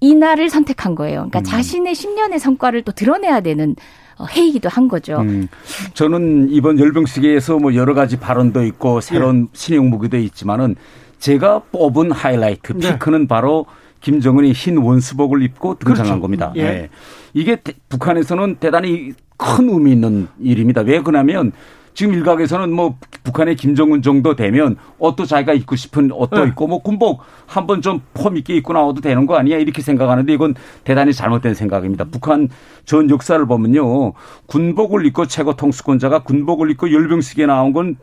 이 0.00 0.14
날을 0.14 0.50
선택한 0.50 0.94
거예요. 0.94 1.28
그러니까 1.30 1.40
음. 1.40 1.44
자신의 1.44 1.94
10년의 1.94 2.38
성과를 2.38 2.82
또 2.82 2.92
드러내야 2.92 3.40
되는 3.40 3.76
어, 4.18 4.26
회의기도 4.26 4.68
한 4.68 4.88
거죠. 4.88 5.18
음, 5.20 5.48
저는 5.94 6.48
이번 6.50 6.78
열병식에서 6.78 7.58
뭐 7.58 7.74
여러 7.74 7.94
가지 7.94 8.18
발언도 8.18 8.64
있고 8.64 9.00
새로운 9.00 9.42
네. 9.42 9.48
신형 9.52 9.90
무기도 9.90 10.18
있지만은 10.18 10.76
제가 11.18 11.60
뽑은 11.70 12.10
하이라이트 12.10 12.74
네. 12.74 12.92
피크는 12.92 13.20
네. 13.22 13.26
바로 13.28 13.66
김정은이 14.00 14.52
흰 14.52 14.78
원수복을 14.78 15.42
입고 15.42 15.78
등장한 15.78 16.04
그렇죠. 16.04 16.20
겁니다. 16.20 16.52
예. 16.56 16.62
네. 16.62 16.88
이게 17.32 17.62
북한에서는 17.88 18.56
대단히 18.56 19.12
큰 19.42 19.68
의미 19.68 19.92
있는 19.92 20.28
일입니다. 20.40 20.82
왜 20.82 21.00
그러냐면 21.00 21.52
지금 21.94 22.14
일각에서는 22.14 22.72
뭐 22.72 22.96
북한의 23.22 23.56
김정은 23.56 24.00
정도 24.00 24.34
되면 24.34 24.76
옷도 24.98 25.26
자기가 25.26 25.52
입고 25.52 25.76
싶은 25.76 26.10
옷도 26.12 26.42
네. 26.44 26.48
입고 26.48 26.66
뭐 26.66 26.82
군복 26.82 27.20
한번 27.46 27.82
좀 27.82 28.00
폼 28.14 28.36
있게 28.38 28.54
입고 28.56 28.72
나와도 28.72 29.00
되는 29.02 29.26
거 29.26 29.36
아니야 29.36 29.58
이렇게 29.58 29.82
생각하는데 29.82 30.32
이건 30.32 30.54
대단히 30.84 31.12
잘못된 31.12 31.54
생각입니다. 31.54 32.04
북한 32.04 32.48
전 32.86 33.10
역사를 33.10 33.44
보면요 33.44 34.12
군복을 34.46 35.04
입고 35.06 35.26
최고 35.26 35.54
통수권자가 35.54 36.22
군복을 36.22 36.70
입고 36.70 36.92
열병식에 36.92 37.46
나온 37.46 37.72
건 37.72 37.96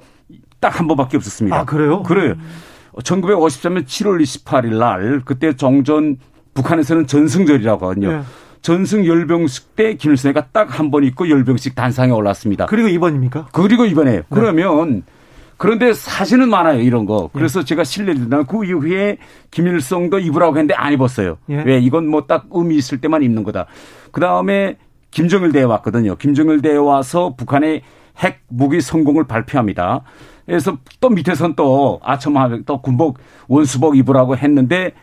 딱 0.62 0.78
한 0.80 0.88
번밖에 0.88 1.16
없었습니다. 1.16 1.58
아 1.58 1.64
그래요? 1.64 2.04
그래요. 2.04 2.36
1953년 2.98 3.86
7월 3.86 4.22
28일 4.22 4.78
날 4.78 5.22
그때 5.24 5.56
정전 5.56 6.18
북한에서는 6.54 7.08
전승절이라고 7.08 7.86
하거든요. 7.86 8.12
네. 8.12 8.22
전승 8.62 9.06
열병식 9.06 9.76
때 9.76 9.94
김일성이가 9.96 10.48
딱 10.52 10.70
한 10.80 10.92
번 10.92 11.04
있고 11.06 11.30
열병식 11.30 11.76
단상에 11.76 12.12
올랐습니다. 12.12 12.66
그리고 12.68 12.88
이번입니까? 12.88 13.48
그리고 13.52 13.86
이번에 13.86 14.12
네. 14.18 14.22
그러면 14.30 15.04
그런데 15.58 15.94
사진은 15.94 16.50
많아요 16.50 16.82
이런 16.82 17.06
거. 17.06 17.30
그래서 17.34 17.60
예. 17.62 17.66
제가 17.66 17.84
실례를 17.84 18.16
드리면 18.16 18.46
그 18.48 18.64
이후에 18.66 19.18
김일성도 19.52 20.20
입으라고 20.20 20.54
했는데 20.58 20.74
안 20.74 20.94
입었어요. 20.94 21.38
예. 21.50 21.64
왜 21.64 21.80
이건 21.80 22.08
뭐 22.08 22.28
딱 22.28 22.46
의미 22.52 22.76
있을 22.76 23.02
때만 23.02 23.24
입는 23.24 23.44
거다. 23.44 23.66
그 24.12 24.22
다음에 24.22 24.78
김정일 25.12 25.52
대회 25.52 25.64
왔거든요. 25.64 26.16
김정일 26.16 26.62
대회 26.62 26.76
와서 26.78 27.34
북한의 27.36 27.82
핵 28.20 28.42
무기 28.48 28.80
성공을 28.82 29.26
발표합니다. 29.26 30.02
그래서 30.46 30.78
또 31.00 31.10
밑에선 31.10 31.56
또 31.56 32.00
아첨하게 32.04 32.64
또 32.66 32.82
군복 32.82 33.20
원수복 33.48 33.98
입으라고 33.98 34.36
했는데 34.38 34.94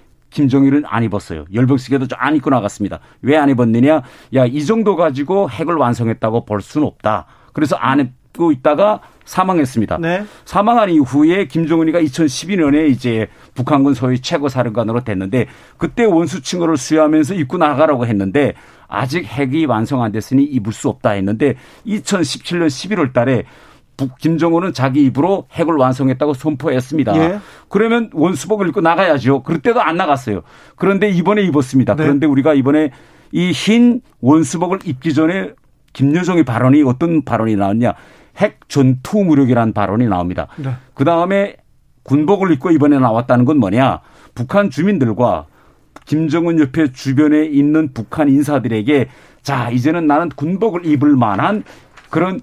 김정일은 0.40 0.84
안 0.86 1.02
입었어요. 1.02 1.46
열병식에도 1.52 2.14
안 2.18 2.36
입고 2.36 2.50
나갔습니다. 2.50 3.00
왜 3.22 3.36
안 3.36 3.48
입었느냐? 3.48 4.02
야, 4.34 4.44
이 4.44 4.64
정도 4.66 4.94
가지고 4.96 5.48
핵을 5.48 5.76
완성했다고 5.76 6.44
볼 6.44 6.60
수는 6.60 6.86
없다. 6.86 7.24
그래서 7.54 7.74
안 7.76 8.00
입고 8.00 8.52
있다가 8.52 9.00
사망했습니다. 9.24 9.96
네. 9.98 10.24
사망한 10.44 10.90
이후에 10.90 11.46
김정은이가 11.46 12.00
2012년에 12.02 12.90
이제 12.90 13.28
북한군 13.54 13.94
소위 13.94 14.20
최고 14.20 14.48
사령관으로 14.50 15.04
됐는데 15.04 15.46
그때 15.78 16.04
원수 16.04 16.42
친구를 16.42 16.76
수여하면서 16.76 17.34
입고 17.34 17.56
나가라고 17.56 18.06
했는데 18.06 18.52
아직 18.88 19.24
핵이 19.24 19.64
완성 19.64 20.02
안 20.02 20.12
됐으니 20.12 20.44
입을 20.44 20.72
수 20.72 20.88
없다 20.90 21.10
했는데 21.12 21.54
2017년 21.86 22.66
11월 22.68 23.12
달에 23.12 23.42
북 23.42 23.46
김정은은 24.18 24.72
자기 24.72 25.04
입으로 25.04 25.46
핵을 25.52 25.74
완성했다고 25.74 26.34
선포했습니다. 26.34 27.16
예. 27.16 27.38
그러면 27.68 28.10
원수복을 28.12 28.68
입고 28.68 28.80
나가야죠. 28.80 29.42
그럴 29.42 29.60
때도 29.60 29.80
안 29.80 29.96
나갔어요. 29.96 30.42
그런데 30.76 31.08
이번에 31.08 31.42
입었습니다. 31.42 31.96
네. 31.96 32.02
그런데 32.04 32.26
우리가 32.26 32.54
이번에 32.54 32.90
이 33.32 33.50
흰 33.52 34.02
원수복을 34.20 34.80
입기 34.84 35.14
전에 35.14 35.52
김여정의 35.92 36.44
발언이 36.44 36.82
어떤 36.82 37.24
발언이 37.24 37.56
나왔냐? 37.56 37.94
핵 38.36 38.60
전투 38.68 39.24
무력이라는 39.24 39.72
발언이 39.72 40.06
나옵니다. 40.06 40.48
네. 40.56 40.70
그 40.94 41.04
다음에 41.04 41.56
군복을 42.02 42.52
입고 42.52 42.70
이번에 42.70 42.98
나왔다는 42.98 43.46
건 43.46 43.58
뭐냐? 43.58 44.00
북한 44.34 44.70
주민들과 44.70 45.46
김정은 46.04 46.60
옆에 46.60 46.92
주변에 46.92 47.46
있는 47.46 47.92
북한 47.94 48.28
인사들에게 48.28 49.08
자 49.42 49.70
이제는 49.70 50.06
나는 50.06 50.28
군복을 50.28 50.84
입을 50.86 51.16
만한 51.16 51.64
그런 52.10 52.40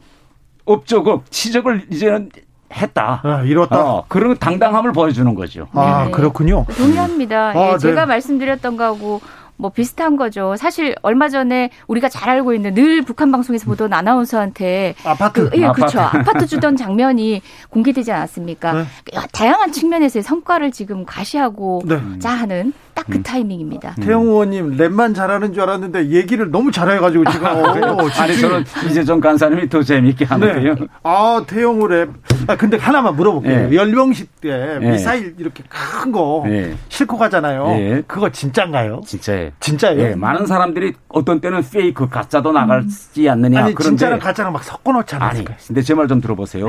업적업 0.65 1.30
치적을 1.30 1.88
이제는 1.91 2.30
했다. 2.73 3.21
아, 3.23 3.41
이뤘다. 3.43 3.80
어, 3.80 4.06
그런 4.08 4.38
당당함을 4.38 4.93
보여주는 4.93 5.34
거죠. 5.36 5.67
아, 5.73 6.06
네. 6.06 6.12
그렇군요. 6.12 6.65
동의합니다. 6.76 7.49
아, 7.49 7.67
예, 7.67 7.71
네. 7.73 7.78
제가 7.78 8.06
말씀드렸던 8.06 8.78
거하고 8.78 9.21
뭐 9.57 9.69
비슷한 9.69 10.17
거죠. 10.17 10.55
사실 10.57 10.95
얼마 11.01 11.29
전에 11.29 11.69
우리가 11.87 12.09
잘 12.09 12.29
알고 12.29 12.53
있는 12.53 12.73
늘 12.73 13.01
북한 13.01 13.31
방송에서 13.31 13.65
보던 13.65 13.93
아나운서한테 13.93 14.95
아파트, 15.03 15.49
그, 15.49 15.57
예, 15.57 15.67
그렇죠. 15.73 15.99
아파트 15.99 16.45
주던 16.45 16.75
장면이 16.75 17.41
공개되지 17.69 18.11
않았습니까? 18.11 18.73
네. 18.73 18.85
다양한 19.31 19.71
측면에서의 19.71 20.23
성과를 20.23 20.71
지금 20.71 21.05
가시하고 21.05 21.81
네. 21.85 21.99
자 22.19 22.31
하는 22.31 22.73
딱그 22.93 23.17
음. 23.17 23.23
타이밍입니다. 23.23 23.95
음. 23.97 24.03
태영 24.03 24.23
의원님 24.23 24.77
랩만 24.77 25.15
잘하는 25.15 25.53
줄 25.53 25.63
알았는데 25.63 26.09
얘기를 26.09 26.51
너무 26.51 26.71
잘해가지고 26.71 27.25
지금 27.31 27.45
아, 27.47 27.53
오, 27.53 28.09
아니 28.19 28.37
저는 28.37 28.63
이재정 28.89 29.19
간사님이 29.19 29.69
더 29.69 29.81
재미있게 29.81 30.25
하는데요. 30.25 30.75
네. 30.75 30.87
아 31.03 31.43
태영 31.47 31.79
랩. 31.87 32.09
아 32.47 32.55
근데 32.55 32.77
하나만 32.77 33.15
물어볼게요. 33.15 33.69
네. 33.69 33.75
열병식 33.75 34.41
때 34.41 34.79
네. 34.79 34.91
미사일 34.91 35.35
이렇게 35.37 35.63
큰거 35.67 36.43
네. 36.45 36.75
싣고 36.89 37.17
가잖아요. 37.17 37.67
네. 37.67 38.01
그거 38.07 38.31
진짜인가요? 38.31 39.01
진짜예요. 39.05 39.42
진짜예요? 39.60 40.03
네. 40.10 40.15
많은 40.15 40.45
사람들이 40.45 40.93
어떤 41.10 41.39
때는 41.41 41.62
페이크 41.69 42.08
가짜도 42.10 42.51
나갈지 42.51 43.29
않느냐. 43.29 43.63
아니 43.65 43.73
그런데 43.75 43.89
진짜랑 43.97 44.19
가짜랑 44.19 44.53
막 44.53 44.63
섞어 44.63 44.91
놓잖아요. 44.93 45.29
아니 45.29 45.45
근데 45.67 45.82
제 45.82 45.93
말 45.93 46.08
좀 46.08 46.21
들어보세요. 46.21 46.67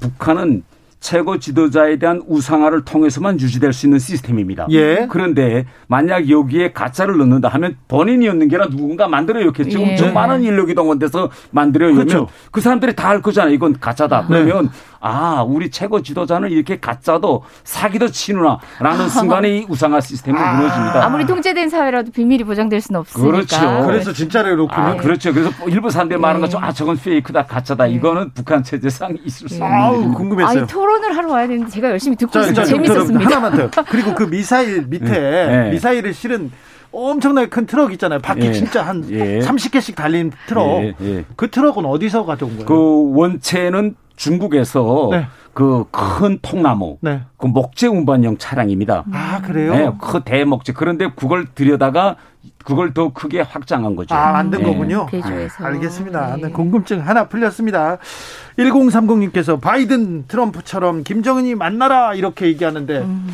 북한은 0.00 0.62
최고 1.00 1.38
지도자에 1.38 1.96
대한 2.00 2.20
우상화를 2.26 2.84
통해서만 2.84 3.38
유지될 3.38 3.72
수 3.72 3.86
있는 3.86 4.00
시스템입니다. 4.00 4.66
예. 4.70 5.06
그런데 5.08 5.64
만약 5.86 6.28
여기에 6.28 6.72
가짜를 6.72 7.16
넣는다 7.18 7.46
하면 7.50 7.76
본인이 7.86 8.28
얻는 8.28 8.48
게 8.48 8.56
아니라 8.56 8.68
누군가 8.68 9.06
만들어였겠죠. 9.06 9.78
예. 9.80 9.90
엄청 9.90 10.12
많은 10.12 10.42
인력이 10.42 10.74
동원돼서 10.74 11.30
만들어요. 11.52 11.94
그렇죠. 11.94 12.26
그 12.50 12.60
사람들이 12.60 12.96
다 12.96 13.08
알 13.10 13.22
거잖아요. 13.22 13.54
이건 13.54 13.78
가짜다. 13.78 14.26
그러면 14.26 14.64
네. 14.64 14.70
아, 15.00 15.44
우리 15.46 15.70
최고 15.70 16.02
지도자는 16.02 16.50
이렇게 16.50 16.80
가짜도 16.80 17.42
사기도 17.64 18.08
치누나라는 18.08 19.08
순간에 19.10 19.58
이 19.58 19.66
우상화 19.68 20.00
시스템은 20.00 20.40
아. 20.40 20.54
무너집니다. 20.54 21.04
아무리 21.04 21.26
통제된 21.26 21.68
사회라도 21.68 22.10
비밀이 22.10 22.44
보장될 22.44 22.80
수는 22.80 23.00
없으니까. 23.00 23.30
그렇죠. 23.30 23.86
그래서 23.86 24.12
진짜를 24.12 24.56
놓고는 24.56 24.82
아, 24.82 24.96
그렇죠. 24.96 25.32
그래서 25.32 25.50
일부 25.68 25.90
사람들이 25.90 26.18
말하는 26.18 26.40
것처럼 26.40 26.68
아, 26.68 26.72
저건 26.72 26.96
페이크다, 26.96 27.46
가짜다. 27.46 27.84
네. 27.84 27.92
이거는 27.92 28.32
북한 28.34 28.62
체제상 28.62 29.16
있을 29.24 29.48
수 29.48 29.54
있는 29.54 29.66
아 29.66 29.90
궁금했어요. 29.90 30.58
아니, 30.60 30.66
토론을 30.68 31.16
하러 31.16 31.30
와야 31.32 31.46
되는데 31.46 31.70
제가 31.70 31.90
열심히 31.90 32.16
듣고 32.16 32.38
있어요. 32.40 32.64
재밌었습니다. 32.64 33.24
하나만 33.36 33.70
더. 33.70 33.84
그리고 33.84 34.14
그 34.14 34.24
미사일 34.28 34.86
밑에 34.88 35.06
네. 35.08 35.70
미사일을 35.70 36.12
실은 36.14 36.50
엄청나게 36.90 37.48
큰 37.50 37.66
트럭 37.66 37.92
있잖아요. 37.92 38.18
바퀴 38.20 38.46
예. 38.46 38.52
진짜 38.52 38.82
한 38.82 39.04
예. 39.10 39.40
30개씩 39.40 39.94
달린 39.94 40.32
트럭. 40.46 40.82
예. 40.82 40.94
예. 41.02 41.24
그 41.36 41.50
트럭은 41.50 41.84
어디서 41.84 42.24
가져온 42.24 42.52
거예요? 42.52 42.66
그 42.66 43.12
원체는 43.14 43.94
중국에서 44.18 45.08
네. 45.12 45.26
그큰 45.54 46.40
통나무, 46.42 46.98
네. 47.00 47.22
그 47.36 47.46
목재 47.46 47.86
운반용 47.86 48.36
차량입니다. 48.36 49.04
아 49.12 49.40
그래요? 49.40 49.72
네, 49.72 49.92
그 50.00 50.20
대목재. 50.24 50.72
그런데 50.72 51.10
그걸 51.16 51.46
들여다가 51.54 52.16
그걸 52.64 52.92
더 52.92 53.12
크게 53.12 53.40
확장한 53.40 53.96
거죠. 53.96 54.14
아 54.14 54.32
만든 54.32 54.60
네. 54.60 54.66
거군요. 54.66 55.06
개조해서. 55.06 55.64
알겠습니다. 55.64 56.36
네. 56.36 56.50
궁금증 56.50 57.00
하나 57.06 57.28
풀렸습니다. 57.28 57.98
1030님께서 58.58 59.60
바이든 59.60 60.26
트럼프처럼 60.28 61.02
김정은이 61.04 61.54
만나라 61.54 62.14
이렇게 62.14 62.46
얘기하는데. 62.46 62.98
음. 62.98 63.28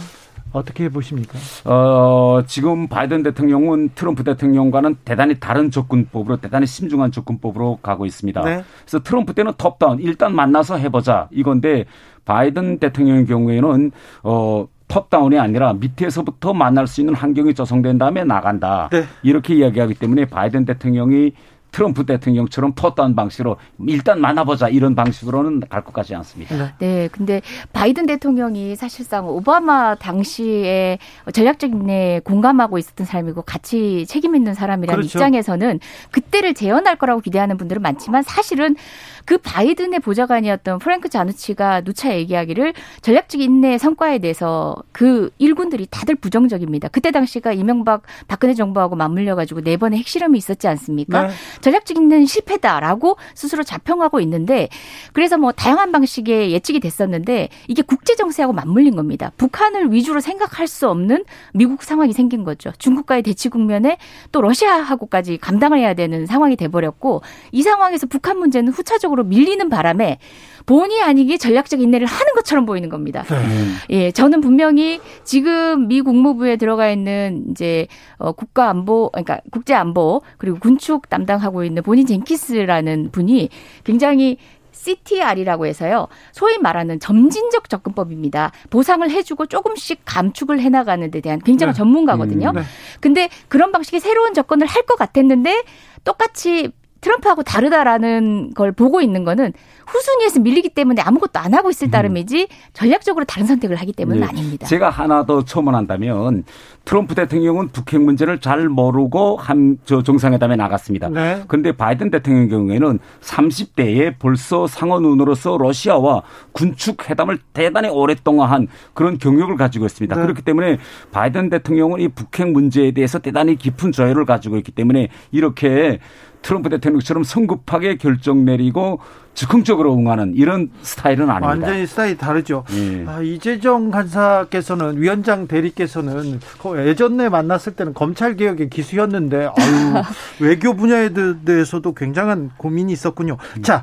어떻게 0.55 0.89
보십니까? 0.89 1.37
어, 1.65 2.43
지금 2.47 2.87
바이든 2.87 3.25
대통령은 3.25 3.91
트럼프 3.95 4.23
대통령과는 4.23 4.97
대단히 5.05 5.39
다른 5.39 5.71
접근법으로 5.71 6.37
대단히 6.37 6.67
심중한 6.67 7.11
접근법으로 7.11 7.81
가고 7.83 8.07
있습니다. 8.07 8.41
네. 8.43 8.65
그래서 8.85 9.03
트럼프 9.03 9.35
때는 9.35 9.53
톱다운 9.59 9.99
일단 9.99 10.35
만나서 10.35 10.77
해보자 10.77 11.29
이건데 11.33 11.85
바이든 12.25 12.79
대통령의 12.79 13.27
경우에는 13.27 13.91
어 14.23 14.67
톱다운이 14.87 15.39
아니라 15.39 15.73
밑에서부터 15.73 16.55
만날 16.55 16.87
수 16.87 17.01
있는 17.01 17.15
환경이 17.15 17.55
조성된 17.55 17.99
다음에 17.99 18.23
나간다. 18.23 18.89
네. 18.93 19.05
이렇게 19.23 19.57
이야기하기 19.57 19.95
때문에 19.95 20.27
바이든 20.27 20.67
대통령이 20.67 21.33
트럼프 21.75 22.07
대통령처럼 22.07 22.73
포탄 22.75 23.17
방식으로 23.17 23.57
일단 23.89 24.21
만나보자 24.21 24.69
이런 24.69 24.95
방식으로는 24.95 25.65
갈 25.69 25.85
것 25.85 25.93
같지 25.93 26.15
않습니다. 26.15 26.57
네. 26.57 26.73
네. 26.79 27.09
근데 27.11 27.43
바이든 27.73 28.07
대통령이 28.07 28.77
사실상 28.77 29.29
오바마 29.29 29.97
당시에 29.97 30.99
전략적인 31.33 31.87
내 31.87 32.21
공감하고 32.25 32.79
있었던 32.79 33.07
사람이고 33.07 33.43
같이 33.43 34.07
책임 34.09 34.35
있는 34.37 34.55
사람이라는 34.55 34.97
그렇죠. 35.01 35.19
입장에서는 35.19 35.81
그때를 36.13 36.55
재현할 36.55 36.97
거라고 36.97 37.21
기대하는 37.21 37.57
분들은 37.59 37.83
많지만 37.83 38.23
사실은 38.23 38.77
그 39.25 39.39
바이든의 39.39 40.01
보좌관이었던 40.01 40.79
프랭크 40.79 41.09
자누치가 41.09 41.81
누차 41.83 42.15
얘기하기를 42.15 42.75
전략적 43.01 43.41
인내 43.41 43.79
성과에 43.79 44.19
대해서 44.19 44.77
그 44.93 45.31
일군들이 45.39 45.87
다들 45.91 46.15
부정적입니다. 46.15 46.89
그때 46.89 47.11
당시가 47.11 47.53
이명박 47.53 48.03
박근혜 48.29 48.55
정부하고 48.55 48.97
맞물려 48.97 49.35
가지고 49.35 49.63
네 49.63 49.77
번의 49.77 49.99
핵실험이 50.01 50.39
있었지 50.39 50.69
않습니까? 50.69 51.29
네. 51.29 51.35
전략적 51.61 51.97
인내는 51.97 52.27
실패다라고 52.27 53.17
스스로 53.35 53.63
자평하고 53.63 54.21
있는데 54.21 54.69
그래서 55.13 55.39
뭐 55.39 55.53
다양한 55.53 55.93
방식의 55.93 56.53
예측이 56.53 56.81
됐었는데 56.81 57.49
이게 57.69 57.83
국제 57.83 58.15
정세하고 58.17 58.53
맞물린 58.53 58.97
겁니다. 58.97 59.33
북한을 59.37 59.93
위주로 59.93 60.21
생각할 60.21 60.67
수 60.67 60.89
없는 60.89 61.25
미국 61.53 61.83
상황이 61.83 62.13
생긴 62.13 62.45
거죠. 62.45 62.73
중국과의 62.79 63.23
대치 63.23 63.49
국면에 63.49 63.99
또 64.33 64.43
러시아하고까지 64.43 65.39
감당을 65.39 65.79
해야 65.79 65.95
되는 65.95 66.27
상황이 66.27 66.57
돼 66.57 66.69
버렸고 66.69 67.23
이 67.53 67.63
상황에서 67.63 68.07
북한 68.07 68.39
문제는 68.39 68.73
후차적으로 68.73 69.14
쪽으로 69.15 69.25
밀리는 69.25 69.69
바람에 69.69 70.19
본의 70.67 71.03
아니게 71.03 71.37
전략적 71.39 71.81
인내를 71.81 72.07
하는 72.07 72.33
것처럼 72.35 72.67
보이는 72.67 72.89
겁니다. 72.89 73.25
네. 73.29 73.67
예, 73.91 74.11
저는 74.11 74.41
분명히 74.41 75.01
지금 75.23 75.89
미 75.89 76.01
국무부에 76.01 76.57
들어가 76.57 76.91
있는 76.91 77.45
이제 77.51 77.87
어 78.19 78.33
국가 78.33 78.69
안보 78.71 79.11
그러니까 79.11 79.41
국제 79.51 79.75
안보 79.75 80.23
그리고 80.39 80.59
군축 80.59 81.09
담당하고 81.09 81.65
있는 81.65 81.83
본인 81.83 82.07
젠키스라는 82.07 83.11
분이 83.13 83.49
굉장히 83.85 84.39
CTR이라고 84.73 85.67
해서요. 85.67 86.09
소위 86.33 86.59
말하는 86.59 87.01
점진적 87.01 87.71
접근법입니다. 87.71 88.53
보상을 88.71 89.09
해주고 89.09 89.47
조금씩 89.47 90.01
감축을 90.05 90.61
해나가는 90.61 91.11
데 91.11 91.21
대한 91.21 91.41
굉장한 91.41 91.73
네. 91.73 91.79
전문가거든요. 91.79 92.51
음, 92.51 92.57
네. 92.57 92.63
근데 93.01 93.29
그런 93.49 93.73
방식의 93.73 94.01
새로운 94.01 94.35
접근을 94.35 94.67
할 94.67 94.85
것 94.85 94.97
같았는데 94.99 95.65
똑같이 96.05 96.71
트럼프하고 97.05 97.43
다르다라는 97.43 98.55
걸 98.55 98.73
보고 98.73 99.01
있는 99.03 99.25
거는 99.25 99.53
후순위에서 99.87 100.41
밀리기 100.41 100.71
때문에 100.71 101.03
아무것도 101.03 101.39
안 101.39 101.53
하고 101.53 101.69
있을 101.69 101.89
음. 101.89 101.91
따름이지 101.91 102.49
전략적으로 102.73 103.27
다른 103.27 103.47
선택을 103.47 103.77
하기 103.77 103.93
때문은 103.93 104.21
네. 104.23 104.27
아닙니다. 104.27 104.67
제가 104.67 104.89
하나 104.89 105.27
더 105.27 105.45
첨언한다면 105.45 106.45
트럼프 106.87 107.15
대통령은 107.15 107.69
북핵 107.69 108.01
문제를 108.01 108.41
잘 108.41 108.69
모르고 108.69 109.37
한 109.37 109.75
저 109.85 110.03
정상회담에 110.03 110.57
나갔습니다. 110.57 111.09
네. 111.09 111.43
그런데 111.49 111.73
바이든 111.73 112.11
대통령 112.11 112.49
경우에는 112.49 112.99
30대에 113.21 114.15
벌써 114.19 114.67
상원의원으로서 114.67 115.59
러시아와 115.59 116.23
군축 116.53 117.09
회담을 117.11 117.39
대단히 117.53 117.89
오랫동안 117.89 118.51
한 118.51 118.69
그런 118.95 119.19
경력을 119.19 119.55
가지고 119.57 119.87
있습니다. 119.87 120.15
네. 120.15 120.23
그렇기 120.23 120.43
때문에 120.43 120.79
바이든 121.13 121.51
대통령은 121.51 122.01
이 122.01 122.09
북핵 122.09 122.51
문제에 122.51 122.93
대해서 122.93 123.19
대단히 123.19 123.57
깊은 123.57 123.93
조율을 123.93 124.25
가지고 124.25 124.57
있기 124.57 124.73
때문에 124.73 125.09
이렇게 125.33 125.99
트럼프 126.45 126.69
대통령처럼 126.69 127.25
성급하게 127.25 127.97
결정 127.97 128.45
내리고 128.45 129.01
즉흥적으로 129.33 129.97
응하는 129.97 130.35
이런 130.37 130.71
스타일은 130.83 131.29
아닙니다. 131.31 131.49
완전히 131.49 131.87
스타일이 131.87 132.19
다르죠. 132.19 132.65
예. 132.75 133.05
아, 133.07 133.21
이재정 133.21 133.91
간사께서는 133.91 135.01
위원장 135.01 135.49
대리께서는 135.49 136.39
예전에 136.87 137.31
만났을 137.31 137.75
때는 137.75 137.95
검찰 137.95 138.37
개혁의 138.37 138.69
기수였는데 138.69 139.47
아유, 139.47 140.03
외교 140.39 140.75
분야에 140.75 141.11
대해서도 141.45 141.95
굉장한 141.95 142.51
고민이 142.59 142.93
있었군요. 142.93 143.39
음. 143.57 143.63
자, 143.63 143.83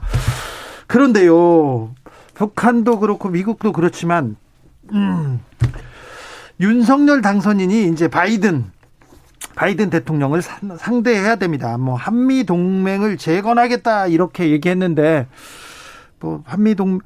그런데요. 0.86 1.93
북한도 2.36 3.00
그렇고 3.00 3.30
미국도 3.30 3.71
그렇지만 3.71 4.36
음, 4.93 5.39
윤석열 6.60 7.21
당선인이 7.21 7.88
이제 7.88 8.08
바이든 8.08 8.65
바이든 9.56 9.90
대통령을 9.90 10.42
상대해야 10.78 11.36
됩니다. 11.36 11.78
뭐 11.78 11.96
한미 11.96 12.44
동맹을 12.46 13.18
재건하겠다 13.18 14.08
이렇게 14.08 14.50
얘기했는데 14.52 15.28
뭐 16.20 16.42
한미 16.46 16.76
동 16.76 17.00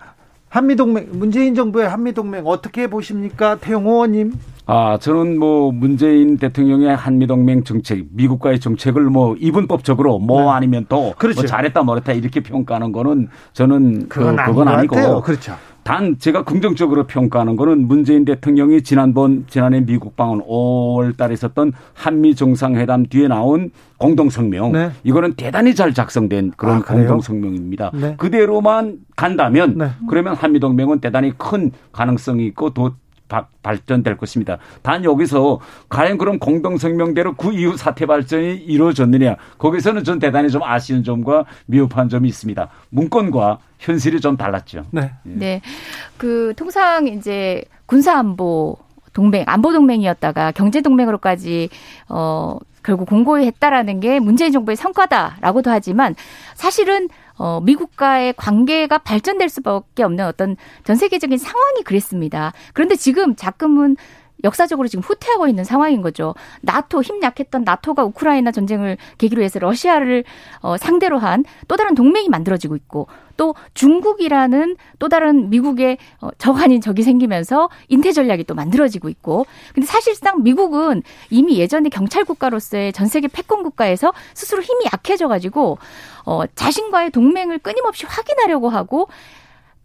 한미 0.49 0.75
동맹 0.75 1.09
문재인 1.11 1.55
정부의 1.55 1.89
한미 1.89 2.13
동맹 2.13 2.45
어떻게 2.45 2.87
보십니까, 2.87 3.57
태용 3.57 3.87
의원님? 3.87 4.33
아, 4.67 4.97
저는 4.99 5.37
뭐 5.37 5.71
문재인 5.71 6.37
대통령의 6.37 6.95
한미동맹 6.95 7.65
정책, 7.65 8.07
미국과의 8.11 8.59
정책을 8.59 9.03
뭐 9.03 9.35
이분법적으로 9.37 10.17
뭐 10.19 10.41
네. 10.41 10.49
아니면 10.49 10.85
또뭐 10.89 11.13
잘했다 11.45 11.83
뭐랬다 11.83 12.13
이렇게 12.13 12.39
평가하는 12.39 12.91
거는 12.91 13.29
저는 13.53 14.09
그건, 14.09 14.37
그, 14.37 14.45
그건 14.45 14.67
아니고 14.67 15.21
그렇죠. 15.21 15.55
단 15.85 16.17
제가 16.17 16.43
긍정적으로 16.43 17.05
평가하는 17.05 17.55
거는 17.57 17.87
문재인 17.87 18.25
대통령이 18.25 18.81
지난번 18.81 19.45
지난해 19.47 19.81
미국 19.81 20.15
방문 20.15 20.41
5월 20.41 21.15
달에 21.15 21.35
있었던 21.35 21.73
한미 21.93 22.33
정상회담 22.33 23.05
뒤에 23.05 23.27
나온 23.27 23.69
공동 23.99 24.31
성명 24.31 24.71
네. 24.71 24.89
이거는 25.03 25.35
대단히 25.35 25.75
잘 25.75 25.93
작성된 25.93 26.53
그런 26.57 26.77
아, 26.77 26.81
공동 26.81 27.21
성명입니다. 27.21 27.91
네. 27.93 28.15
그대로만 28.17 28.97
간다면 29.15 29.77
네. 29.77 29.89
그러면 30.09 30.33
한미 30.33 30.59
동맹은 30.59 31.01
대단히 31.01 31.31
큰 31.37 31.69
가능성이 31.91 32.47
있고 32.47 32.71
또 32.71 32.95
발전될 33.27 34.17
것입니다. 34.17 34.57
단 34.81 35.03
여기서 35.03 35.59
과연 35.89 36.17
그럼 36.17 36.39
공동성명대로 36.39 37.35
그 37.35 37.53
이후 37.53 37.75
사태 37.77 38.05
발전이 38.05 38.55
이루어졌느냐 38.55 39.35
거기서는 39.57 40.03
전 40.03 40.19
대단히 40.19 40.49
좀 40.49 40.63
아쉬운 40.63 41.03
점과 41.03 41.45
미흡한 41.65 42.09
점이 42.09 42.27
있습니다. 42.27 42.69
문건과 42.89 43.59
현실이 43.79 44.21
좀 44.21 44.37
달랐죠. 44.37 44.85
네. 44.91 45.11
예. 45.25 45.29
네. 45.33 45.61
그 46.17 46.53
통상 46.55 47.07
이제 47.07 47.63
군사안보 47.85 48.77
동맹, 49.13 49.43
안보 49.47 49.71
동맹이었다가 49.71 50.51
경제 50.51 50.81
동맹으로까지 50.81 51.69
어 52.09 52.57
결국 52.83 53.09
공고했다라는 53.09 53.99
게 53.99 54.19
문재인 54.19 54.51
정부의 54.51 54.75
성과다라고도 54.75 55.71
하지만 55.71 56.15
사실은 56.53 57.09
어, 57.37 57.59
미국과의 57.61 58.33
관계가 58.37 58.99
발전될 58.99 59.49
수밖에 59.49 60.03
없는 60.03 60.25
어떤 60.25 60.55
전 60.83 60.95
세계적인 60.95 61.37
상황이 61.37 61.83
그랬습니다. 61.83 62.53
그런데 62.73 62.95
지금 62.95 63.35
자금은 63.35 63.97
역사적으로 64.45 64.87
지금 64.87 65.03
후퇴하고 65.03 65.47
있는 65.47 65.65
상황인 65.65 66.01
거죠. 66.01 66.33
나토 66.61 67.01
힘 67.01 67.21
약했던 67.21 67.63
나토가 67.65 68.05
우크라이나 68.05 68.51
전쟁을 68.51 68.97
계기로 69.17 69.43
해서 69.43 69.59
러시아를 69.59 70.23
어, 70.61 70.77
상대로 70.77 71.17
한 71.19 71.43
또 71.67 71.75
다른 71.77 71.95
동맹이 71.95 72.29
만들어지고 72.29 72.75
있고 72.75 73.07
또 73.37 73.55
중국이라는 73.73 74.77
또 74.99 75.09
다른 75.09 75.49
미국의 75.49 75.97
어, 76.21 76.29
적 76.37 76.57
아닌 76.61 76.79
적이 76.79 77.03
생기면서 77.03 77.69
인태 77.89 78.11
전략이 78.11 78.45
또 78.45 78.55
만들어지고 78.55 79.09
있고 79.09 79.45
근데 79.73 79.85
사실상 79.85 80.43
미국은 80.43 81.03
이미 81.29 81.57
예전에 81.57 81.89
경찰 81.89 82.23
국가로서의 82.23 82.93
전 82.93 83.07
세계 83.07 83.27
패권 83.27 83.63
국가에서 83.63 84.13
스스로 84.33 84.61
힘이 84.61 84.85
약해져 84.85 85.27
가지고 85.27 85.77
어 86.25 86.43
자신과의 86.55 87.11
동맹을 87.11 87.59
끊임없이 87.59 88.05
확인하려고 88.05 88.69
하고 88.69 89.07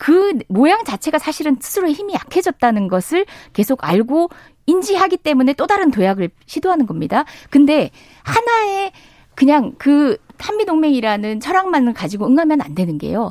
그 0.00 0.32
모양 0.48 0.82
자체가 0.82 1.18
사실은 1.18 1.58
스스로의 1.60 1.92
힘이 1.92 2.14
약해졌다는 2.14 2.88
것을 2.88 3.26
계속 3.52 3.84
알고 3.84 4.30
인지하기 4.64 5.18
때문에 5.18 5.52
또 5.52 5.66
다른 5.66 5.90
도약을 5.90 6.30
시도하는 6.46 6.86
겁니다. 6.86 7.26
근데 7.50 7.90
하나의 8.22 8.92
그냥 9.34 9.74
그 9.76 10.16
한미동맹이라는 10.38 11.40
철학만을 11.40 11.92
가지고 11.92 12.26
응하면 12.28 12.62
안 12.62 12.74
되는 12.74 12.96
게요. 12.96 13.30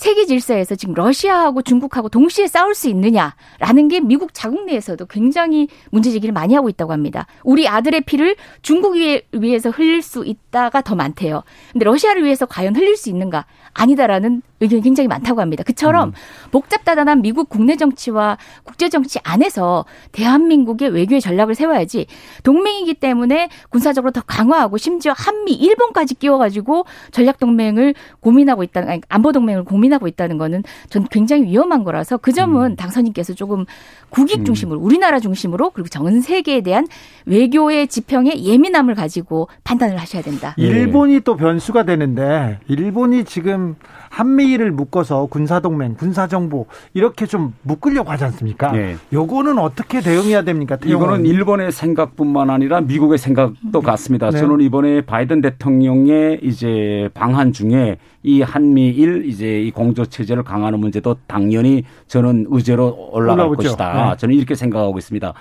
세계 0.00 0.24
질서에서 0.24 0.76
지금 0.76 0.94
러시아하고 0.94 1.60
중국하고 1.60 2.08
동시에 2.08 2.46
싸울 2.46 2.74
수 2.74 2.88
있느냐라는 2.88 3.88
게 3.90 4.00
미국 4.00 4.32
자국 4.32 4.64
내에서도 4.64 5.04
굉장히 5.04 5.68
문제 5.90 6.10
제기를 6.10 6.32
많이 6.32 6.54
하고 6.54 6.70
있다고 6.70 6.90
합니다. 6.94 7.26
우리 7.44 7.68
아들의 7.68 8.00
피를 8.06 8.34
중국 8.62 8.94
위해서 8.94 9.68
흘릴 9.68 10.00
수 10.00 10.24
있다가 10.24 10.80
더 10.80 10.94
많대요. 10.94 11.42
근데 11.72 11.84
러시아를 11.84 12.24
위해서 12.24 12.46
과연 12.46 12.76
흘릴 12.76 12.96
수 12.96 13.10
있는가? 13.10 13.44
아니다라는 13.74 14.40
의견이 14.60 14.82
굉장히 14.82 15.06
많다고 15.06 15.42
합니다. 15.42 15.64
그처럼 15.64 16.08
음. 16.08 16.12
복잡다단한 16.50 17.20
미국 17.20 17.50
국내 17.50 17.76
정치와 17.76 18.38
국제 18.64 18.88
정치 18.88 19.18
안에서 19.22 19.84
대한민국의 20.12 20.88
외교의 20.90 21.20
전략을 21.20 21.54
세워야지 21.54 22.06
동맹이기 22.42 22.94
때문에 22.94 23.50
군사적으로 23.68 24.12
더 24.12 24.22
강화하고 24.22 24.78
심지어 24.78 25.12
한미 25.14 25.52
일본까지 25.52 26.14
끼워가지고 26.14 26.86
전략 27.10 27.38
동맹을 27.38 27.94
고민하고 28.20 28.62
있다는 28.62 28.88
아니, 28.88 29.00
안보 29.08 29.32
동맹을 29.32 29.64
고민 29.64 29.89
하고 29.92 30.08
있다는 30.08 30.38
거는 30.38 30.62
전 30.88 31.06
굉장히 31.10 31.44
위험한 31.44 31.84
거라서 31.84 32.16
그 32.16 32.32
점은 32.32 32.72
음. 32.72 32.76
당선인께서 32.76 33.34
조금 33.34 33.64
국익 34.10 34.40
음. 34.40 34.44
중심으로 34.44 34.80
우리나라 34.80 35.20
중심으로 35.20 35.70
그리고 35.70 35.88
전 35.88 36.20
세계에 36.20 36.60
대한 36.60 36.86
외교의 37.26 37.88
지평에 37.88 38.42
예민함을 38.42 38.94
가지고 38.94 39.48
판단을 39.64 39.96
하셔야 39.96 40.22
된다. 40.22 40.54
일본이 40.56 41.20
또 41.20 41.36
변수가 41.36 41.84
되는데 41.84 42.58
일본이 42.68 43.24
지금 43.24 43.76
한미를 44.10 44.72
묶어서 44.72 45.26
군사동맹, 45.26 45.94
군사정보 45.94 46.66
이렇게 46.94 47.26
좀 47.26 47.54
묶으려고 47.62 48.10
하지 48.10 48.24
않습니까? 48.24 48.72
네. 48.72 48.96
요거는 49.12 49.58
어떻게 49.58 50.00
대응해야 50.00 50.42
됩니까? 50.42 50.76
이거는 50.84 51.24
일본의 51.24 51.70
생각뿐만 51.70 52.50
아니라 52.50 52.80
미국의 52.80 53.18
생각도 53.18 53.80
같습니다. 53.80 54.30
네. 54.30 54.38
저는 54.38 54.60
이번에 54.60 55.02
바이든 55.02 55.40
대통령의 55.40 56.40
이제 56.42 57.08
방한 57.14 57.52
중에 57.52 57.98
이 58.22 58.42
한미일 58.42 59.24
이제 59.26 59.62
이 59.62 59.70
공조 59.70 60.04
체제를 60.04 60.42
강화하는 60.42 60.80
문제도 60.80 61.16
당연히 61.28 61.84
저는 62.08 62.46
의제로 62.50 63.10
올라갈 63.12 63.46
올라오죠. 63.46 63.62
것이다. 63.62 64.10
네. 64.10 64.16
저는 64.18 64.34
이렇게 64.34 64.56
생각하고 64.56 64.98
있습니다. 64.98 65.32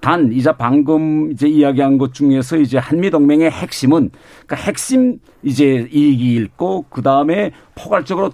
단 0.00 0.32
이제 0.32 0.52
방금 0.56 1.32
이제 1.32 1.48
이야기한 1.48 1.98
것 1.98 2.14
중에서 2.14 2.56
이제 2.58 2.78
한미 2.78 3.10
동맹의 3.10 3.50
핵심은 3.50 4.10
그러니까 4.46 4.56
핵심 4.56 5.18
이제 5.42 5.88
이익이 5.90 6.36
있고 6.36 6.84
그 6.88 7.02
다음에 7.02 7.52
포괄적으로 7.74 8.30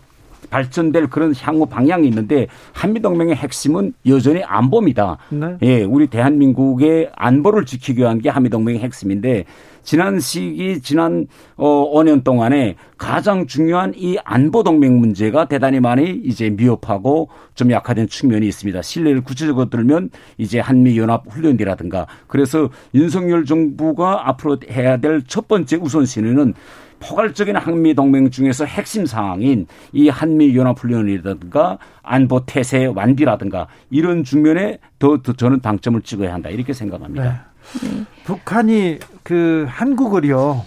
발전될 0.52 1.08
그런 1.08 1.34
향후 1.40 1.66
방향이 1.66 2.06
있는데 2.08 2.46
한미동맹의 2.74 3.36
핵심은 3.36 3.94
여전히 4.06 4.44
안보입니다. 4.44 5.16
네. 5.30 5.56
예, 5.62 5.82
우리 5.82 6.08
대한민국의 6.08 7.10
안보를 7.16 7.64
지키기 7.64 8.02
위한 8.02 8.20
게 8.20 8.28
한미동맹의 8.28 8.80
핵심인데 8.82 9.46
지난 9.82 10.20
시기 10.20 10.80
지난 10.80 11.26
어 11.56 11.90
5년 11.92 12.22
동안에 12.22 12.76
가장 12.98 13.46
중요한 13.46 13.92
이 13.96 14.16
안보 14.24 14.62
동맹 14.62 14.98
문제가 15.00 15.46
대단히 15.46 15.80
많이 15.80 16.10
이제 16.24 16.50
미흡하고 16.50 17.28
좀 17.54 17.70
약화된 17.70 18.08
측면이 18.08 18.46
있습니다. 18.46 18.80
신뢰를 18.82 19.22
구체적으로 19.22 19.68
들면 19.68 20.10
이제 20.38 20.60
한미 20.60 20.98
연합 20.98 21.24
훈련이라든가 21.28 22.06
그래서 22.26 22.68
윤석열 22.94 23.44
정부가 23.44 24.28
앞으로 24.28 24.58
해야 24.70 24.98
될 24.98 25.22
첫 25.32 25.48
번째 25.48 25.76
우선순위는 25.76 26.54
포괄적인 27.00 27.56
한미 27.56 27.94
동맹 27.94 28.30
중에서 28.30 28.64
핵심 28.64 29.06
사항인 29.06 29.66
이 29.92 30.08
한미 30.08 30.56
연합 30.56 30.78
훈련이라든가 30.78 31.78
안보 32.02 32.44
태세 32.46 32.86
완비라든가 32.86 33.66
이런 33.90 34.22
중면에 34.22 34.78
더, 34.98 35.16
더 35.22 35.32
저는 35.32 35.60
방점을 35.60 36.00
찍어야 36.02 36.32
한다 36.34 36.50
이렇게 36.50 36.72
생각합니다. 36.72 37.24
네. 37.24 37.51
네. 37.82 38.04
북한이 38.24 38.98
그 39.22 39.66
한국을요 39.68 40.64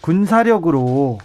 군사력으로 0.00 1.18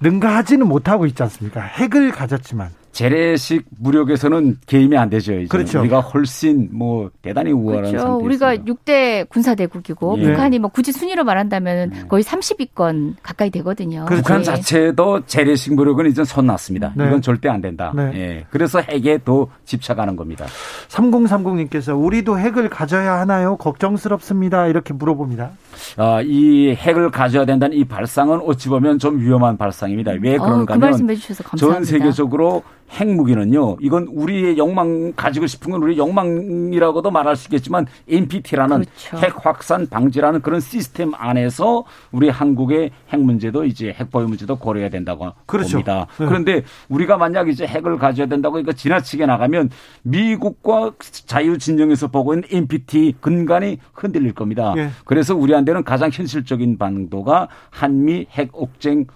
능가하지는 0.00 0.66
못하고 0.66 1.06
있지 1.06 1.22
않습니까? 1.22 1.60
핵을 1.60 2.10
가졌지만 2.10 2.70
재래식 2.92 3.64
무력에서는 3.78 4.58
개임이 4.66 4.96
안 4.96 5.08
되죠. 5.10 5.32
이제. 5.32 5.48
그렇죠. 5.48 5.80
우리가 5.80 6.00
훨씬 6.00 6.68
뭐 6.72 7.10
대단히 7.22 7.50
우월한 7.50 7.84
그렇죠. 7.90 7.98
상태에 7.98 8.24
우리가 8.26 8.56
6대 8.56 9.28
군사 9.28 9.54
대국이고 9.54 10.18
예. 10.18 10.24
북한이 10.24 10.58
뭐 10.58 10.70
굳이 10.70 10.92
순위로 10.92 11.24
말한다면 11.24 11.92
음. 11.92 12.08
거의 12.08 12.22
30위권 12.22 13.14
가까이 13.22 13.50
되거든요. 13.50 14.04
그렇죠. 14.04 14.22
북한 14.22 14.38
네. 14.38 14.44
자체도 14.44 15.24
재래식 15.26 15.74
무력은 15.74 16.06
이제 16.10 16.22
손 16.24 16.46
놨습니다. 16.46 16.92
네. 16.94 17.06
이건 17.06 17.22
절대 17.22 17.48
안 17.48 17.60
된다. 17.62 17.92
네. 17.96 18.10
예. 18.14 18.46
그래서 18.50 18.80
핵에 18.80 19.18
더 19.24 19.48
집착하는 19.64 20.14
겁니다. 20.14 20.44
3030님께서 20.88 21.98
우리도 21.98 22.38
핵을 22.38 22.68
가져야 22.68 23.14
하나요? 23.20 23.56
걱정스럽습니다. 23.56 24.66
이렇게 24.66 24.92
물어봅니다. 24.92 25.50
아, 25.96 26.20
이 26.22 26.74
핵을 26.74 27.10
가져야 27.10 27.46
된다는 27.46 27.76
이 27.76 27.84
발상은 27.84 28.40
어찌 28.44 28.68
보면 28.68 28.98
좀 28.98 29.18
위험한 29.18 29.56
발상입니다. 29.56 30.12
왜 30.20 30.36
어, 30.36 30.42
그런가 30.42 30.74
하면 30.74 30.92
어, 30.92 30.96
그 30.96 31.56
전 31.56 31.84
세계적으로 31.84 32.62
핵무기는요. 32.92 33.78
이건 33.80 34.06
우리의 34.10 34.58
욕망 34.58 35.12
가지고 35.14 35.46
싶은 35.46 35.72
건 35.72 35.82
우리 35.82 35.96
욕망이라고도 35.96 37.10
말할 37.10 37.36
수 37.36 37.48
있겠지만 37.48 37.86
NPT라는 38.08 38.84
그렇죠. 38.84 39.16
핵 39.16 39.46
확산 39.46 39.88
방지라는 39.88 40.42
그런 40.42 40.60
시스템 40.60 41.12
안에서 41.14 41.84
우리 42.10 42.28
한국의 42.28 42.90
핵 43.08 43.20
문제도 43.20 43.64
이제 43.64 43.94
핵 43.96 44.10
보유 44.10 44.28
문제도 44.28 44.54
고려해야 44.56 44.90
된다고 44.90 45.32
그렇죠. 45.46 45.72
봅니다. 45.72 46.06
네. 46.18 46.26
그런데 46.26 46.62
우리가 46.88 47.16
만약 47.16 47.48
이제 47.48 47.66
핵을 47.66 47.98
가져야 47.98 48.26
된다고 48.26 48.58
이거 48.58 48.72
지나치게 48.72 49.26
나가면 49.26 49.70
미국과 50.02 50.92
자유 51.26 51.58
진영에서 51.58 52.08
보고 52.08 52.34
있는 52.34 52.46
NPT 52.50 53.14
근간이 53.20 53.78
흔들릴 53.94 54.34
겁니다. 54.34 54.74
네. 54.74 54.90
그래서 55.04 55.34
우리한테는 55.34 55.84
가장 55.84 56.10
현실적인 56.12 56.78
방도가 56.78 57.48
한미 57.70 58.26
핵 58.30 58.50
옥쟁 58.52 59.06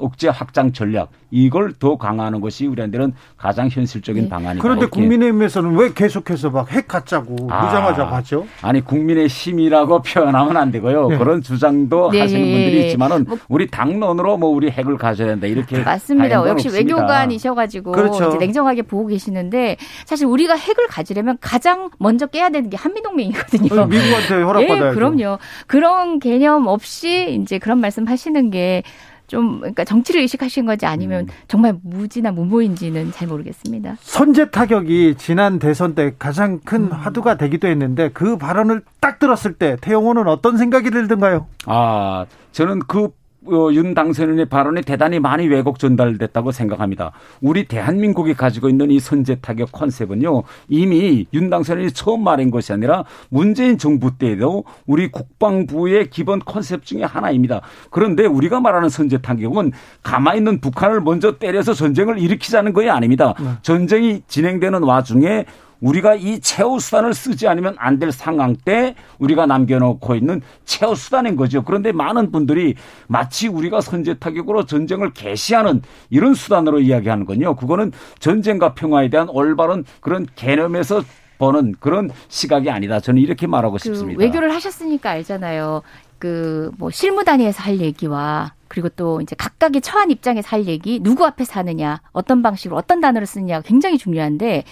억제 0.00 0.28
확장 0.28 0.72
전략 0.72 1.10
이걸 1.30 1.72
더 1.74 1.96
강화하는 1.96 2.40
것이 2.40 2.66
우리한테는 2.66 3.12
가장 3.36 3.68
현실적인 3.68 4.24
네. 4.24 4.28
방안이다. 4.28 4.62
그런데 4.62 4.86
국민의힘에서는 4.86 5.76
왜 5.76 5.92
계속해서 5.92 6.50
막 6.50 6.70
핵 6.70 6.86
갖자고 6.86 7.48
아, 7.50 7.64
무장하자고 7.64 8.14
하죠? 8.16 8.46
아니 8.62 8.80
국민의 8.80 9.26
힘이라고 9.26 10.02
표현하면 10.06 10.56
안 10.56 10.70
되고요. 10.70 11.08
네. 11.08 11.18
그런 11.18 11.42
주장도 11.42 12.10
네. 12.12 12.20
하시는 12.20 12.40
분들이 12.40 12.86
있지만은 12.86 13.24
뭐, 13.24 13.38
우리 13.48 13.66
당론으로 13.68 14.36
뭐 14.36 14.50
우리 14.50 14.70
핵을 14.70 14.96
가져야 14.96 15.28
된다 15.28 15.46
이렇게 15.48 15.78
맞습니다. 15.82 16.36
역시 16.48 16.68
없습니다. 16.68 16.78
외교관이셔가지고 16.78 17.92
그렇죠. 17.92 18.36
냉정하게 18.36 18.82
보고 18.82 19.06
계시는데 19.08 19.76
사실 20.06 20.26
우리가 20.26 20.54
핵을 20.54 20.86
가지려면 20.86 21.38
가장 21.40 21.90
먼저 21.98 22.26
깨야 22.26 22.50
되는 22.50 22.70
게 22.70 22.76
한미동맹이거든요. 22.76 23.86
미국한테 23.86 24.42
허락받아야 24.42 24.90
예, 24.90 24.94
그럼요. 24.94 25.38
그런 25.66 26.18
개념 26.20 26.66
없이 26.66 27.38
이제 27.42 27.58
그런 27.58 27.80
말씀하시는 27.80 28.50
게 28.50 28.82
좀 29.30 29.60
그러니까 29.60 29.84
정치를 29.84 30.22
의식하신 30.22 30.66
건지 30.66 30.86
아니면 30.86 31.26
음. 31.26 31.28
정말 31.46 31.78
무지나 31.84 32.32
무모인지는 32.32 33.12
잘 33.12 33.28
모르겠습니다. 33.28 33.96
선제 34.00 34.50
타격이 34.50 35.14
지난 35.18 35.60
대선 35.60 35.94
때 35.94 36.12
가장 36.18 36.58
큰 36.64 36.86
음. 36.86 36.92
화두가 36.92 37.36
되기도 37.36 37.68
했는데 37.68 38.10
그 38.12 38.36
발언을 38.36 38.82
딱 38.98 39.20
들었을 39.20 39.52
때 39.54 39.76
태영호는 39.80 40.26
어떤 40.26 40.58
생각이 40.58 40.90
들던가요? 40.90 41.46
아 41.66 42.26
저는 42.50 42.80
그 42.80 43.04
어, 43.04 43.10
윤 43.48 43.94
당선인의 43.94 44.46
발언이 44.46 44.82
대단히 44.82 45.18
많이 45.18 45.46
왜곡 45.46 45.78
전달됐다고 45.78 46.52
생각합니다. 46.52 47.12
우리 47.40 47.64
대한민국이 47.64 48.34
가지고 48.34 48.68
있는 48.68 48.90
이 48.90 49.00
선제 49.00 49.36
타격 49.36 49.72
컨셉은요, 49.72 50.42
이미 50.68 51.26
윤 51.32 51.48
당선인이 51.48 51.92
처음 51.92 52.22
말한 52.22 52.50
것이 52.50 52.72
아니라 52.72 53.04
문재인 53.30 53.78
정부 53.78 54.16
때에도 54.18 54.64
우리 54.86 55.10
국방부의 55.10 56.10
기본 56.10 56.40
컨셉 56.40 56.84
중에 56.84 57.04
하나입니다. 57.04 57.62
그런데 57.90 58.26
우리가 58.26 58.60
말하는 58.60 58.88
선제 58.88 59.18
타격은 59.18 59.72
가만히 60.02 60.38
있는 60.38 60.60
북한을 60.60 61.00
먼저 61.00 61.38
때려서 61.38 61.72
전쟁을 61.72 62.18
일으키자는 62.18 62.72
것이 62.72 62.90
아닙니다. 62.90 63.34
네. 63.38 63.46
전쟁이 63.62 64.22
진행되는 64.26 64.82
와중에 64.82 65.46
우리가 65.80 66.14
이 66.14 66.40
최후 66.40 66.78
수단을 66.78 67.14
쓰지 67.14 67.48
않으면 67.48 67.74
안 67.78 67.98
될 68.00 68.12
상황 68.12 68.56
때 68.56 68.94
우리가 69.18 69.44
남겨놓고 69.46 70.14
있는 70.14 70.40
최후 70.64 70.94
수단인 70.94 71.36
거죠. 71.36 71.62
그런데 71.62 71.92
많은 71.92 72.32
분들이 72.32 72.74
마치 73.08 73.46
우리가 73.48 73.80
선제 73.82 74.14
타격으로 74.14 74.64
전쟁을 74.64 75.12
개시하는 75.12 75.82
이런 76.08 76.32
수단으로 76.34 76.80
이야기하는 76.80 77.26
건요. 77.26 77.56
그거는 77.56 77.92
전쟁과 78.20 78.74
평화에 78.74 79.10
대한 79.10 79.28
올바른 79.28 79.84
그런 80.00 80.26
개념에서 80.34 81.02
보는 81.38 81.74
그런 81.80 82.10
시각이 82.28 82.70
아니다. 82.70 83.00
저는 83.00 83.20
이렇게 83.20 83.46
말하고 83.46 83.74
그 83.74 83.78
싶습니다. 83.84 84.18
외교를 84.20 84.54
하셨으니까 84.54 85.10
알잖아요. 85.10 85.82
그 86.18 86.70
뭐 86.78 86.90
실무 86.90 87.24
단위에서 87.24 87.62
할 87.62 87.80
얘기와 87.80 88.52
그리고 88.68 88.88
또 88.90 89.20
이제 89.20 89.34
각각의 89.36 89.80
처한 89.80 90.10
입장에서 90.10 90.48
할 90.50 90.66
얘기, 90.66 91.00
누구 91.00 91.24
앞에서 91.26 91.58
하느냐, 91.60 92.00
어떤 92.12 92.40
방식으로 92.42 92.76
어떤 92.76 93.00
단어를 93.00 93.26
쓰느냐가 93.26 93.62
굉장히 93.62 93.98
중요한데 93.98 94.64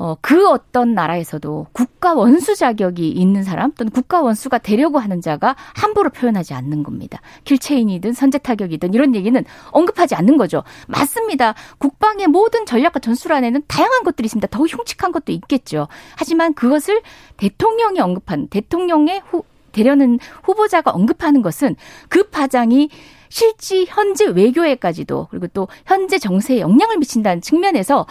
어, 0.00 0.16
그 0.22 0.48
어떤 0.48 0.94
나라에서도 0.94 1.66
국가 1.72 2.14
원수 2.14 2.56
자격이 2.56 3.10
있는 3.10 3.44
사람 3.44 3.70
또는 3.72 3.92
국가 3.92 4.22
원수가 4.22 4.56
되려고 4.56 4.98
하는 4.98 5.20
자가 5.20 5.56
함부로 5.74 6.08
표현하지 6.08 6.54
않는 6.54 6.82
겁니다. 6.82 7.20
킬체인이든 7.44 8.14
선제 8.14 8.38
타격이든 8.38 8.94
이런 8.94 9.14
얘기는 9.14 9.44
언급하지 9.72 10.14
않는 10.14 10.38
거죠. 10.38 10.62
맞습니다. 10.88 11.54
국방의 11.76 12.28
모든 12.28 12.64
전략과 12.64 13.00
전술 13.00 13.34
안에는 13.34 13.62
다양한 13.68 14.02
것들이 14.02 14.24
있습니다. 14.24 14.48
더 14.48 14.64
흉측한 14.64 15.12
것도 15.12 15.32
있겠죠. 15.32 15.86
하지만 16.16 16.54
그것을 16.54 17.02
대통령이 17.36 18.00
언급한 18.00 18.48
대통령의 18.48 19.20
후, 19.26 19.44
되려는 19.72 20.18
후보자가 20.44 20.92
언급하는 20.92 21.42
것은 21.42 21.76
그 22.08 22.22
파장이 22.22 22.88
실지 23.28 23.84
현재 23.86 24.24
외교에까지도 24.24 25.26
그리고 25.30 25.46
또 25.48 25.68
현재 25.84 26.18
정세에 26.18 26.60
영향을 26.60 26.96
미친다는 26.96 27.42
측면에서 27.42 28.06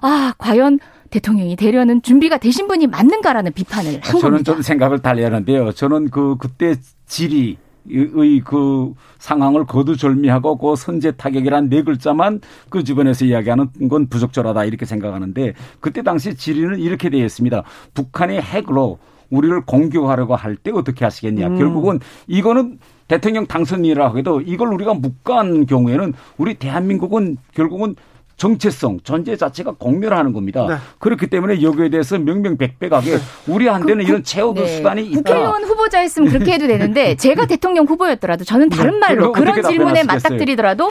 아 0.00 0.32
과연 0.38 0.78
대통령이 1.14 1.54
되려는 1.54 2.02
준비가 2.02 2.38
되신 2.38 2.66
분이 2.66 2.88
맞는가라는 2.88 3.52
비판을 3.52 4.00
한 4.02 4.20
저는 4.20 4.20
겁니다. 4.20 4.52
좀 4.52 4.62
생각을 4.62 4.98
달리 4.98 5.22
하는데요. 5.22 5.70
저는 5.72 6.10
그 6.10 6.36
그때 6.38 6.74
질의 7.06 7.56
의그 7.86 8.94
상황을 9.18 9.64
거두절미하고 9.66 10.56
그 10.58 10.74
선제 10.74 11.12
타격이란 11.12 11.68
네 11.68 11.82
글자만 11.82 12.40
그 12.68 12.82
주변에서 12.82 13.26
이야기하는 13.26 13.68
건 13.88 14.08
부적절하다 14.08 14.64
이렇게 14.64 14.86
생각하는데 14.86 15.52
그때 15.80 16.02
당시 16.02 16.34
질의는 16.34 16.80
이렇게 16.80 17.10
되어 17.10 17.24
있습니다. 17.24 17.62
북한이 17.94 18.38
핵으로 18.40 18.98
우리를 19.30 19.60
공격하려고 19.66 20.34
할 20.34 20.56
때 20.56 20.72
어떻게 20.72 21.04
하시겠냐. 21.04 21.46
음. 21.48 21.58
결국은 21.58 22.00
이거는 22.26 22.78
대통령 23.06 23.46
당선이라고 23.46 24.18
해도 24.18 24.40
이걸 24.40 24.68
우리가 24.72 24.94
묵과한 24.94 25.66
경우에는 25.66 26.12
우리 26.38 26.54
대한민국은 26.54 27.36
결국은 27.54 27.94
정체성, 28.36 29.00
존재 29.04 29.36
자체가 29.36 29.74
공멸하는 29.78 30.32
겁니다. 30.32 30.66
네. 30.68 30.76
그렇기 30.98 31.28
때문에 31.28 31.62
여기에 31.62 31.90
대해서 31.90 32.18
명명백백하게 32.18 33.10
네. 33.16 33.22
우리한테는 33.46 34.04
그, 34.04 34.10
이런 34.10 34.24
최후도 34.24 34.62
네. 34.62 34.76
수단이 34.76 35.06
있다. 35.06 35.22
국회의원 35.22 35.64
후보자였으면 35.64 36.30
그렇게 36.30 36.52
해도 36.52 36.66
되는데 36.66 37.14
제가 37.16 37.46
대통령 37.46 37.86
후보였더라도 37.86 38.44
저는 38.44 38.70
네. 38.70 38.76
다른 38.76 38.98
말로 38.98 39.32
그런 39.32 39.62
질문에 39.62 40.02
맞닥뜨리더라도 40.04 40.90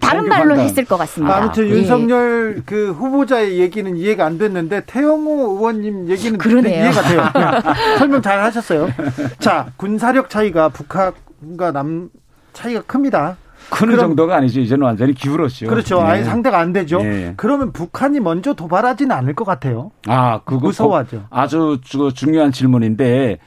다른 0.00 0.28
말로 0.28 0.56
했을 0.58 0.84
것 0.84 0.96
같습니다. 0.96 1.36
아무튼 1.36 1.66
예. 1.68 1.70
윤석열 1.70 2.62
그 2.64 2.92
후보자의 2.92 3.58
얘기는 3.58 3.96
이해가 3.96 4.24
안 4.24 4.38
됐는데 4.38 4.84
태영호 4.86 5.56
의원님 5.56 6.08
얘기는 6.08 6.38
그러네요. 6.38 6.84
이해가 6.84 7.02
돼요. 7.02 7.22
설명 7.98 8.22
잘 8.22 8.40
하셨어요. 8.42 8.88
자, 9.38 9.66
군사력 9.76 10.30
차이가 10.30 10.68
북한과 10.68 11.72
남 11.72 12.10
차이가 12.52 12.80
큽니다. 12.82 13.36
큰 13.70 13.88
그럼, 13.88 14.00
정도가 14.00 14.36
아니죠. 14.36 14.60
이제는 14.60 14.84
완전히 14.84 15.12
기울었죠. 15.14 15.66
그렇죠. 15.66 16.02
네. 16.02 16.08
아예 16.08 16.24
상대가 16.24 16.58
안 16.58 16.72
되죠. 16.72 17.02
네. 17.02 17.34
그러면 17.36 17.72
북한이 17.72 18.20
먼저 18.20 18.54
도발하지는 18.54 19.14
않을 19.14 19.34
것 19.34 19.44
같아요. 19.44 19.90
아, 20.06 20.40
그거 20.44 20.66
무서워하죠. 20.66 21.24
아주 21.30 21.80
중요한 22.14 22.52
질문인데 22.52 23.38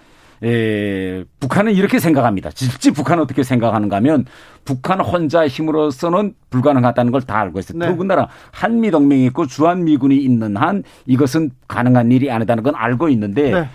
에, 0.41 1.23
북한은 1.39 1.73
이렇게 1.73 1.99
생각합니다. 1.99 2.49
실제 2.53 2.91
북한은 2.91 3.23
어떻게 3.23 3.43
생각하는가 3.43 3.97
하면 3.97 4.25
북한 4.63 5.01
혼자 5.01 5.45
힘으로서는 5.47 6.33
불가능하다는 6.49 7.11
걸 7.11 7.21
다 7.21 7.39
알고 7.39 7.59
있어요. 7.59 7.77
네. 7.79 7.87
더군다나 7.87 8.27
한미동맹이 8.51 9.25
있고 9.27 9.47
주한미군이 9.47 10.15
있는 10.17 10.55
한 10.55 10.83
이것은 11.05 11.51
가능한 11.67 12.11
일이 12.13 12.31
아니다는 12.31 12.63
건 12.63 12.73
알고 12.75 13.09
있는데 13.09 13.51
네. 13.51 13.69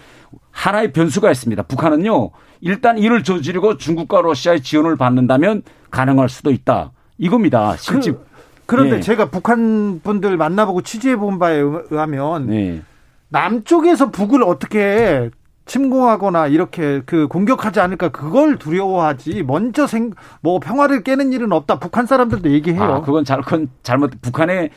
하나의 0.51 0.93
변수가 0.93 1.31
있습니다. 1.31 1.65
북한은요, 1.65 2.31
일단 2.61 2.97
이를 2.99 3.23
저지르고 3.23 3.77
중국과 3.77 4.23
러시아의 4.23 4.63
지원을 4.63 4.97
받는다면 4.97 5.63
가능할 5.95 6.29
수도 6.29 6.51
있다. 6.51 6.91
이겁니다. 7.19 7.77
실제. 7.77 8.11
그, 8.13 8.27
그런데 8.67 8.97
네. 8.97 9.01
제가 9.01 9.27
북한 9.31 10.01
분들 10.03 10.37
만나보고 10.37 10.83
취재해 10.83 11.17
본 11.17 11.39
바에 11.39 11.59
의하면 11.59 12.47
네. 12.49 12.83
남쪽에서 13.29 14.11
북을 14.11 14.43
어떻게 14.43 15.31
침공하거나 15.67 16.49
이렇게 16.49 17.01
그 17.07 17.27
공격하지 17.29 17.81
않을까 17.81 18.09
그걸 18.11 18.59
두려워하지 18.59 19.45
먼저 19.45 19.87
생 19.87 20.13
뭐 20.43 20.61
평화를 20.61 21.03
깨는 21.03 21.33
일은 21.33 21.53
없다 21.53 21.79
북한 21.79 22.05
사람들도 22.07 22.51
얘기해요. 22.51 22.83
아, 22.83 23.01
그건 23.01 23.25
잘 23.25 23.41
그건 23.41 23.69
잘못 23.83 24.11
북한의 24.21 24.71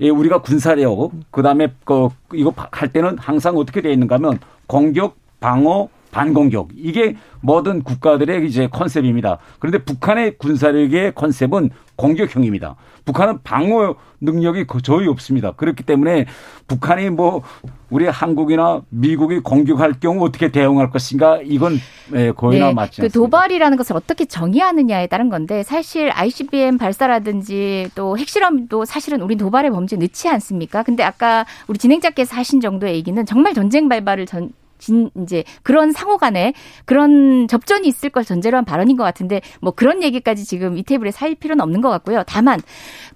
예, 0.00 0.08
우리가 0.10 0.42
군사력 0.42 1.12
그다음에 1.30 1.72
그 1.84 2.08
이거 2.34 2.52
할 2.72 2.88
때는 2.88 3.16
항상 3.18 3.56
어떻게 3.56 3.80
돼 3.80 3.92
있는가면 3.92 4.38
공격 4.66 5.16
방어 5.40 5.88
반공격 6.14 6.68
이게 6.76 7.16
모든 7.40 7.82
국가들의 7.82 8.46
이제 8.46 8.68
컨셉입니다. 8.70 9.38
그런데 9.58 9.78
북한의 9.78 10.38
군사력의 10.38 11.12
컨셉은 11.16 11.70
공격형입니다. 11.96 12.76
북한은 13.04 13.40
방어 13.42 13.96
능력이 14.20 14.66
거의 14.66 15.08
없습니다. 15.08 15.52
그렇기 15.52 15.82
때문에 15.82 16.26
북한이 16.68 17.10
뭐 17.10 17.42
우리 17.90 18.06
한국이나 18.06 18.82
미국이 18.90 19.40
공격할 19.40 19.94
경우 20.00 20.24
어떻게 20.24 20.52
대응할 20.52 20.90
것인가 20.90 21.40
이건 21.42 21.78
예, 22.14 22.30
거의나 22.30 22.68
네, 22.68 22.74
맞지 22.74 23.00
그 23.00 23.06
않습니다. 23.06 23.08
그 23.08 23.12
도발이라는 23.12 23.76
것을 23.76 23.96
어떻게 23.96 24.24
정의하느냐에 24.24 25.08
따른 25.08 25.28
건데 25.28 25.64
사실 25.64 26.10
ICBM 26.14 26.78
발사라든지 26.78 27.90
또 27.96 28.16
핵실험도 28.16 28.84
사실은 28.84 29.20
우리 29.20 29.36
도발의 29.36 29.72
범죄에 29.72 29.98
넣지 29.98 30.28
않습니까? 30.28 30.84
근데 30.84 31.02
아까 31.02 31.44
우리 31.66 31.78
진행자께서 31.78 32.36
하신 32.36 32.60
정도의 32.60 32.94
얘기는 32.94 33.26
정말 33.26 33.52
전쟁 33.52 33.88
발발을 33.88 34.26
전 34.26 34.50
진, 34.84 35.10
이제 35.22 35.44
그런 35.62 35.92
상호 35.92 36.18
간에 36.18 36.52
그런 36.84 37.48
접전이 37.48 37.88
있을 37.88 38.10
걸 38.10 38.24
전제로 38.24 38.58
한 38.58 38.64
발언인 38.66 38.96
것 38.98 39.04
같은데 39.04 39.40
뭐 39.60 39.72
그런 39.72 40.02
얘기까지 40.02 40.44
지금 40.44 40.76
이 40.76 40.82
테이블에 40.82 41.10
살 41.10 41.34
필요는 41.34 41.62
없는 41.62 41.80
것 41.80 41.88
같고요. 41.88 42.22
다만 42.26 42.60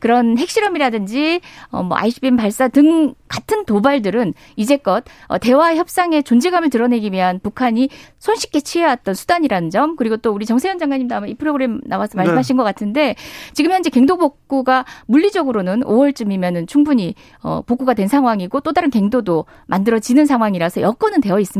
그런 0.00 0.38
핵실험이라든지 0.38 1.40
어, 1.70 1.82
뭐 1.82 1.98
ICBM 1.98 2.36
발사 2.36 2.68
등 2.68 3.14
같은 3.28 3.66
도발들은 3.66 4.32
이제껏 4.56 5.04
어, 5.26 5.38
대화 5.38 5.74
협상의 5.74 6.22
존재감을 6.22 6.70
드러내기 6.70 7.12
위한 7.12 7.38
북한이 7.40 7.90
손쉽게 8.18 8.60
취해왔던 8.60 9.14
수단이라는 9.14 9.68
점 9.68 9.96
그리고 9.96 10.16
또 10.16 10.32
우리 10.32 10.46
정세현 10.46 10.78
장관님도 10.78 11.14
아마 11.14 11.26
이 11.26 11.34
프로그램 11.34 11.80
나와서 11.84 12.12
네. 12.12 12.24
말씀하신 12.24 12.56
네. 12.56 12.58
것 12.58 12.64
같은데 12.64 13.14
지금 13.52 13.72
현재 13.72 13.90
갱도 13.90 14.16
복구가 14.16 14.86
물리적으로는 15.06 15.80
5월쯤이면은 15.80 16.66
충분히 16.66 17.14
어, 17.42 17.60
복구가 17.62 17.92
된 17.92 18.08
상황이고 18.08 18.60
또 18.60 18.72
다른 18.72 18.90
갱도도 18.90 19.44
만들어지는 19.66 20.24
상황이라서 20.24 20.80
여건은 20.80 21.20
되어 21.20 21.38
있습니다. 21.38 21.57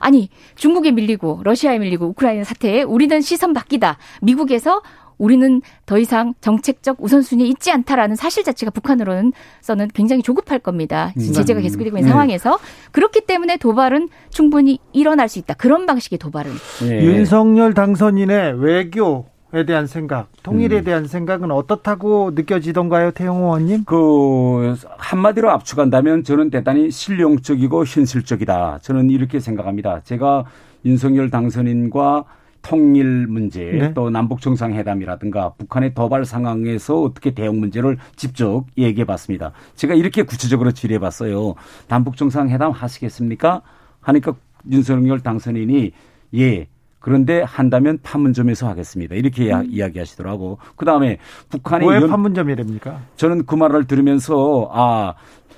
아니 0.00 0.28
중국에 0.54 0.90
밀리고 0.90 1.40
러시아에 1.44 1.78
밀리고 1.78 2.06
우크라이나 2.06 2.44
사태에 2.44 2.82
우리는 2.82 3.20
시선 3.20 3.52
바뀌다. 3.52 3.98
미국에서 4.22 4.82
우리는 5.18 5.62
더 5.86 5.98
이상 5.98 6.34
정책적 6.40 6.96
우선순위에 7.00 7.46
있지 7.46 7.70
않다라는 7.70 8.16
사실 8.16 8.44
자체가 8.44 8.70
북한으로는 8.70 9.32
서는 9.60 9.88
굉장히 9.94 10.22
조급할 10.22 10.58
겁니다. 10.58 11.12
음. 11.16 11.32
제재가 11.32 11.60
계속되고 11.60 11.96
있는 11.96 12.08
네. 12.08 12.08
상황에서 12.08 12.58
그렇기 12.92 13.22
때문에 13.22 13.56
도발은 13.56 14.08
충분히 14.30 14.78
일어날 14.92 15.28
수 15.28 15.38
있다. 15.38 15.54
그런 15.54 15.86
방식의 15.86 16.18
도발은. 16.18 16.52
네. 16.88 17.04
윤석열 17.04 17.74
당선인의 17.74 18.60
외교 18.60 19.26
에 19.28 19.33
대한 19.62 19.86
생각, 19.86 20.28
통일에 20.42 20.78
음. 20.78 20.84
대한 20.84 21.06
생각은 21.06 21.52
어떻다고 21.52 22.32
느껴지던가요, 22.34 23.12
태영호 23.12 23.44
의원님? 23.44 23.84
그 23.84 24.76
한마디로 24.98 25.50
압축한다면 25.50 26.24
저는 26.24 26.50
대단히 26.50 26.90
실용적이고 26.90 27.84
현실적이다. 27.84 28.80
저는 28.82 29.10
이렇게 29.10 29.38
생각합니다. 29.38 30.00
제가 30.02 30.44
윤석열 30.84 31.30
당선인과 31.30 32.24
통일 32.64 33.26
문제 33.28 33.62
네. 33.64 33.94
또 33.94 34.10
남북 34.10 34.40
정상회담이라든가 34.40 35.52
북한의 35.58 35.94
도발 35.94 36.24
상황에서 36.24 37.02
어떻게 37.02 37.32
대응 37.34 37.60
문제를 37.60 37.98
직접 38.16 38.64
얘기해 38.76 39.04
봤습니다. 39.04 39.52
제가 39.76 39.94
이렇게 39.94 40.22
구체적으로 40.22 40.72
질의해 40.72 40.98
봤어요. 40.98 41.54
남북 41.88 42.16
정상회담 42.16 42.72
하시겠습니까? 42.72 43.62
하니까 44.00 44.34
윤석열 44.70 45.20
당선인이 45.20 45.92
예. 46.36 46.66
그런데 47.04 47.42
한다면 47.42 47.98
판문점에서 48.02 48.66
하겠습니다. 48.66 49.14
이렇게 49.14 49.52
음. 49.52 49.66
이야기하시더라고. 49.68 50.56
그 50.74 50.86
다음에 50.86 51.18
북한이 51.50 51.86
왜 51.86 52.00
판문점이랍니까? 52.00 52.98
저는 53.16 53.44
그 53.44 53.54
말을 53.54 53.86
들으면서 53.86 54.70
아 54.72 55.12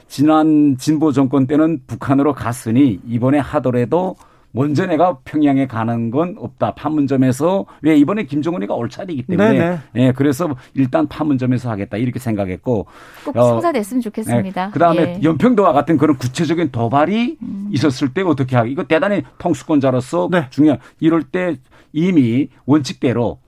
지난 0.08 0.76
진보 0.76 1.12
정권 1.12 1.46
때는 1.46 1.82
북한으로 1.86 2.32
갔으니 2.32 2.98
이번에 3.06 3.38
하더라도 3.38 4.16
먼저 4.56 4.86
내가 4.86 5.18
평양에 5.18 5.66
가는 5.66 6.10
건 6.10 6.34
없다. 6.38 6.74
판문점에서 6.74 7.66
왜 7.82 7.94
이번에 7.98 8.24
김정은이가 8.24 8.74
올 8.74 8.88
차례이기 8.88 9.24
때문에 9.24 9.52
네네. 9.52 9.78
예, 9.96 10.12
그래서 10.12 10.48
일단 10.72 11.06
판문점에서 11.06 11.70
하겠다 11.70 11.98
이렇게 11.98 12.18
생각했고 12.18 12.86
꼭 13.26 13.36
어, 13.36 13.48
성사됐으면 13.50 14.00
좋겠습니다. 14.00 14.66
예, 14.68 14.70
그다음에 14.70 15.00
예. 15.00 15.20
연평도와 15.22 15.74
같은 15.74 15.98
그런 15.98 16.16
구체적인 16.16 16.70
도발이 16.70 17.36
음. 17.42 17.68
있었을 17.70 18.14
때 18.14 18.22
어떻게 18.22 18.56
하기 18.56 18.72
이거 18.72 18.84
대단히 18.84 19.22
통수권자로서 19.36 20.28
네. 20.32 20.46
중요한 20.48 20.78
이럴 21.00 21.22
때 21.24 21.56
이미 21.92 22.48
원칙대로 22.64 23.38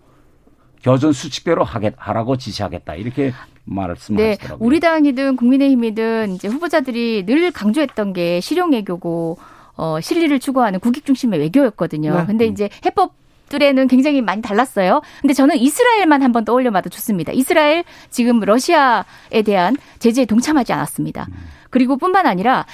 교전 0.82 1.12
수칙대로 1.12 1.64
하겠, 1.64 1.94
하라고 1.96 2.36
지시하겠다. 2.36 2.96
이렇게 2.96 3.32
말씀하시더라고요. 3.64 4.58
네, 4.58 4.64
우리 4.64 4.80
당이든 4.80 5.36
국민의힘이든 5.36 6.34
이제 6.34 6.48
후보자들이 6.48 7.24
늘 7.24 7.50
강조했던 7.50 8.12
게 8.12 8.40
실용 8.40 8.72
외교고 8.72 9.38
어, 9.78 9.98
실리를 10.00 10.38
추구하는 10.40 10.80
국익 10.80 11.06
중심의 11.06 11.40
외교였거든요. 11.40 12.14
네. 12.14 12.26
근데 12.26 12.46
이제 12.46 12.68
해법 12.84 13.14
들에는 13.48 13.88
굉장히 13.88 14.20
많이 14.20 14.42
달랐어요. 14.42 15.00
근데 15.22 15.32
저는 15.32 15.56
이스라엘만 15.56 16.22
한 16.22 16.32
번 16.32 16.44
떠올려봐도 16.44 16.90
좋습니다. 16.90 17.32
이스라엘 17.32 17.82
지금 18.10 18.40
러시아에 18.40 19.40
대한 19.46 19.74
제재에 20.00 20.26
동참하지 20.26 20.74
않았습니다. 20.74 21.26
그리고 21.70 21.96
뿐만 21.96 22.26
아니라 22.26 22.66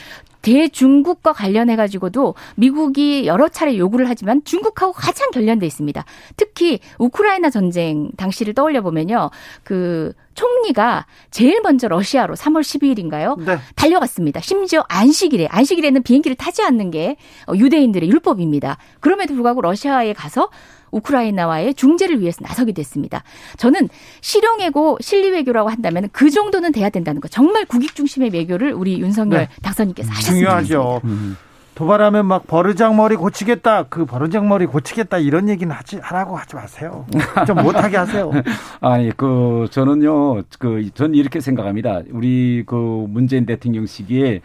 대중국과 0.44 1.32
관련해 1.32 1.74
가지고도 1.74 2.34
미국이 2.54 3.26
여러 3.26 3.48
차례 3.48 3.78
요구를 3.78 4.08
하지만 4.08 4.44
중국하고 4.44 4.92
가장 4.92 5.30
결련돼 5.30 5.66
있습니다. 5.66 6.04
특히 6.36 6.80
우크라이나 6.98 7.48
전쟁 7.48 8.10
당시를 8.16 8.52
떠올려 8.52 8.82
보면요. 8.82 9.30
그 9.62 10.12
총리가 10.34 11.06
제일 11.30 11.60
먼저 11.62 11.88
러시아로 11.88 12.34
3월 12.34 12.60
12일인가요? 12.60 13.42
네. 13.42 13.58
달려갔습니다. 13.74 14.40
심지어 14.40 14.84
안식일에 14.88 15.46
안식일에는 15.50 16.02
비행기를 16.02 16.34
타지 16.36 16.62
않는 16.62 16.90
게 16.90 17.16
유대인들의 17.54 18.08
율법입니다. 18.10 18.76
그럼에도 19.00 19.34
불구하고 19.34 19.62
러시아에 19.62 20.12
가서 20.12 20.50
우크라이나와의 20.94 21.74
중재를 21.74 22.20
위해서 22.20 22.38
나서게 22.42 22.72
됐습니다. 22.72 23.22
저는 23.56 23.88
실용외고 24.20 24.98
실리외교라고 25.00 25.68
한다면 25.70 26.08
그 26.12 26.30
정도는 26.30 26.72
돼야 26.72 26.88
된다는 26.90 27.20
거. 27.20 27.28
정말 27.28 27.64
국익 27.66 27.94
중심의 27.94 28.30
외교를 28.32 28.72
우리 28.72 29.00
윤석열 29.00 29.40
네. 29.40 29.48
당선인께서 29.62 30.10
하셨습니다. 30.12 30.62
중요하죠. 30.62 31.00
음. 31.04 31.36
도발하면 31.74 32.26
막 32.26 32.46
버르장머리 32.46 33.16
고치겠다. 33.16 33.84
그 33.88 34.04
버르장머리 34.06 34.66
고치겠다 34.66 35.18
이런 35.18 35.48
얘기는 35.48 35.74
하지 35.74 35.98
하라고 36.00 36.36
하지 36.36 36.54
마세요. 36.54 37.04
좀 37.48 37.56
못하게 37.64 37.96
하세요. 37.96 38.30
아니 38.80 39.10
그 39.16 39.66
저는요 39.72 40.42
그 40.60 40.88
전 40.94 41.14
이렇게 41.16 41.40
생각합니다. 41.40 42.02
우리 42.12 42.62
그 42.64 43.06
문재인 43.08 43.44
대통령 43.44 43.86
시기에 43.86 44.40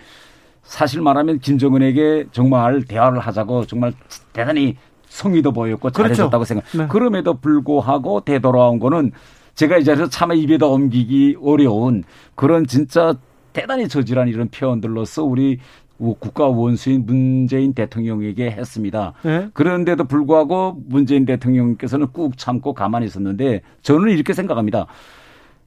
사실 0.63 1.01
말하면 1.01 1.37
김정은에게 1.39 2.25
정말 2.31 2.83
대화를 2.83 3.19
하자고 3.19 3.65
정말 3.67 3.93
대단히 4.33 4.77
성의도 5.09 5.51
보였고 5.51 5.89
그렇죠. 5.89 6.15
잘해줬다고 6.15 6.45
생각. 6.45 6.65
네. 6.71 6.87
그럼에도 6.87 7.33
불구하고 7.35 8.21
되돌아온 8.21 8.79
거는 8.79 9.11
제가 9.55 9.77
이 9.77 9.83
자리에서 9.83 10.09
차마 10.09 10.33
입에다 10.33 10.67
옮기기 10.67 11.37
어려운 11.43 12.03
그런 12.35 12.65
진짜 12.65 13.13
대단히 13.51 13.89
저질한 13.89 14.29
이런 14.29 14.47
표현들로서 14.49 15.23
우리 15.23 15.59
국가 15.97 16.45
원수인 16.45 17.05
문재인 17.05 17.73
대통령에게 17.73 18.51
했습니다. 18.51 19.13
네. 19.23 19.49
그런데도 19.53 20.05
불구하고 20.05 20.77
문재인 20.87 21.25
대통령께서는 21.25 22.07
꾹 22.13 22.37
참고 22.37 22.73
가만히 22.73 23.05
있었는데 23.07 23.61
저는 23.81 24.09
이렇게 24.11 24.33
생각합니다. 24.33 24.87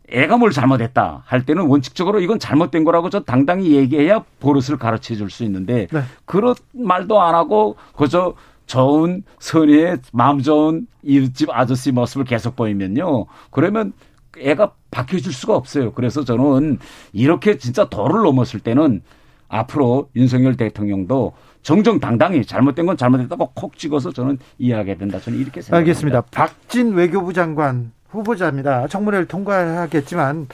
애가 0.09 0.39
뭘 0.39 0.51
잘못했다 0.53 1.23
할 1.27 1.45
때는 1.45 1.67
원칙적으로 1.67 2.21
이건 2.21 2.39
잘못된 2.39 2.85
거라고 2.85 3.11
저 3.11 3.21
당당히 3.21 3.73
얘기해야 3.73 4.25
버릇을 4.41 4.79
가르쳐 4.79 5.15
줄 5.15 5.29
수 5.29 5.45
있는데 5.45 5.87
네. 5.91 6.01
그런 6.25 6.55
말도 6.73 7.21
안 7.21 7.35
하고 7.35 7.77
그저 7.95 8.35
좋은 8.67 9.23
선의의 9.39 9.99
마음 10.13 10.41
좋은 10.41 10.87
이웃집 11.03 11.51
아저씨 11.51 11.93
모습을 11.93 12.25
계속 12.25 12.57
보이면요. 12.57 13.27
그러면 13.51 13.93
애가 14.39 14.73
바뀌어질 14.91 15.33
수가 15.33 15.55
없어요. 15.55 15.93
그래서 15.93 16.25
저는 16.25 16.79
이렇게 17.13 17.59
진짜 17.59 17.89
도를 17.89 18.23
넘었을 18.23 18.61
때는 18.61 19.03
앞으로 19.49 20.09
윤석열 20.17 20.57
대통령도 20.57 21.35
정정당당히 21.63 22.45
잘못된 22.45 22.87
건 22.87 22.97
잘못됐다고 22.97 23.53
콕 23.55 23.77
찍어서 23.77 24.13
저는 24.13 24.39
이해하게 24.59 24.97
된다. 24.97 25.21
저는 25.21 25.39
이렇게 25.39 25.61
생각합니다. 25.61 25.77
알겠습니다. 25.77 26.21
박진 26.31 26.95
외교부 26.95 27.33
장관 27.33 27.93
후보자입니다. 28.13 28.87
청문회를 28.89 29.27
통과하겠지만 29.27 30.49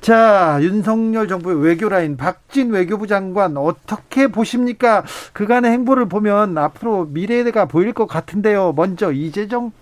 자 0.00 0.58
윤석열 0.62 1.28
정부의 1.28 1.60
외교 1.60 1.88
라인 1.88 2.16
박진 2.16 2.70
외교부 2.70 3.06
장관 3.06 3.56
어떻게 3.56 4.28
보십니까? 4.28 5.04
그간의 5.32 5.72
행보를 5.72 6.08
보면 6.08 6.56
앞으로 6.56 7.06
미래가 7.06 7.66
보일 7.66 7.92
것 7.92 8.06
같은데요. 8.06 8.72
먼저 8.74 9.12
이재정 9.12 9.72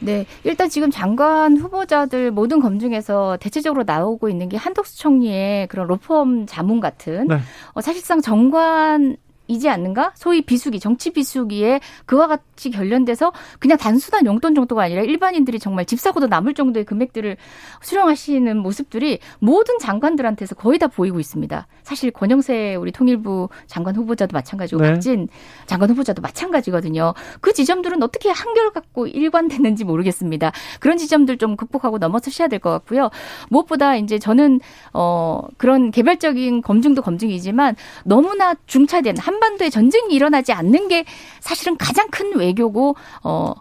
네, 0.00 0.26
일단 0.44 0.68
지금 0.68 0.90
장관 0.90 1.56
후보자들 1.56 2.30
모든 2.30 2.60
검증에서 2.60 3.36
대체적으로 3.40 3.82
나오고 3.84 4.28
있는 4.28 4.48
게 4.48 4.56
한덕수 4.56 4.98
총리의 4.98 5.66
그런 5.66 5.88
로펌 5.88 6.46
자문 6.46 6.80
같은 6.80 7.26
네. 7.26 7.38
어, 7.72 7.80
사실상 7.80 8.20
정관 8.20 9.16
이지 9.48 9.68
않는가? 9.68 10.12
소위 10.14 10.42
비수기, 10.42 10.78
정치 10.78 11.10
비수기에 11.10 11.80
그와 12.06 12.26
같이 12.28 12.70
결련돼서 12.70 13.32
그냥 13.58 13.78
단순한 13.78 14.26
용돈 14.26 14.54
정도가 14.54 14.82
아니라 14.84 15.02
일반인들이 15.02 15.58
정말 15.58 15.86
집 15.86 15.98
사고도 15.98 16.26
남을 16.26 16.54
정도의 16.54 16.84
금액들을 16.84 17.36
수령하시는 17.80 18.56
모습들이 18.58 19.18
모든 19.40 19.78
장관들한테서 19.78 20.54
거의 20.54 20.78
다 20.78 20.86
보이고 20.86 21.18
있습니다. 21.18 21.66
사실 21.82 22.10
권영세 22.10 22.74
우리 22.76 22.92
통일부 22.92 23.48
장관 23.66 23.96
후보자도 23.96 24.34
마찬가지고 24.34 24.82
네. 24.82 24.92
박진 24.92 25.28
장관 25.66 25.90
후보자도 25.90 26.20
마찬가지거든요. 26.22 27.14
그 27.40 27.52
지점들은 27.52 28.02
어떻게 28.02 28.28
한결 28.30 28.70
갖고 28.72 29.06
일관됐는지 29.06 29.84
모르겠습니다. 29.84 30.52
그런 30.80 30.98
지점들 30.98 31.38
좀 31.38 31.56
극복하고 31.56 31.98
넘어서셔야 31.98 32.48
될 32.48 32.58
것 32.58 32.70
같고요. 32.70 33.08
무엇보다 33.50 33.94
이제 33.94 34.18
저는 34.18 34.58
어 34.92 35.42
그런 35.58 35.92
개별적인 35.92 36.60
검증도 36.60 37.02
검증이지만 37.02 37.76
너무나 38.04 38.54
중차된 38.66 39.16
한 39.16 39.37
한반도에 39.38 39.70
전쟁이 39.70 40.14
일어나지 40.14 40.52
않는 40.52 40.88
게 40.88 41.04
사실은 41.40 41.76
가장 41.76 42.08
큰 42.10 42.36
외교고 42.36 42.96
어 43.22 43.54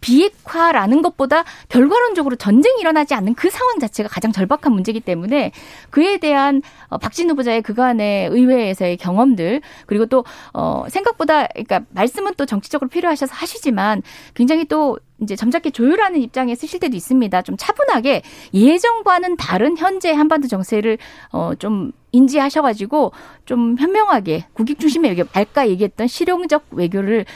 비핵화라는 0.00 1.00
것보다 1.00 1.44
결과론적으로 1.70 2.36
전쟁이 2.36 2.78
일어나지 2.78 3.14
않는 3.14 3.34
그 3.34 3.48
상황 3.48 3.78
자체가 3.78 4.06
가장 4.10 4.32
절박한 4.32 4.70
문제이기 4.70 5.00
때문에 5.00 5.50
그에 5.88 6.18
대한 6.18 6.60
어, 6.88 6.98
박진 6.98 7.30
후보자의 7.30 7.62
그간의 7.62 8.28
의회에서의 8.28 8.98
경험들 8.98 9.62
그리고 9.86 10.04
또 10.04 10.26
어, 10.52 10.84
생각보다 10.90 11.46
그러니까 11.46 11.80
말씀은 11.88 12.34
또 12.36 12.44
정치적으로 12.44 12.90
필요하셔서 12.90 13.32
하시지만 13.34 14.02
굉장히 14.34 14.66
또 14.66 14.98
이제 15.22 15.36
점잖게 15.36 15.70
조율하는 15.70 16.20
입장에 16.20 16.54
쓰실 16.54 16.80
때도 16.80 16.96
있습니다. 16.96 17.40
좀 17.40 17.56
차분하게 17.56 18.20
예전과는 18.52 19.36
다른 19.38 19.78
현재 19.78 20.12
한반도 20.12 20.48
정세를 20.48 20.98
어 21.32 21.54
좀 21.58 21.92
인지하셔가지고 22.14 23.12
좀 23.44 23.76
현명하게 23.78 24.46
국익 24.54 24.78
중심의 24.78 25.10
외교, 25.10 25.28
아까 25.32 25.68
얘기했던 25.68 26.06
실용적 26.06 26.66
외교를 26.70 27.26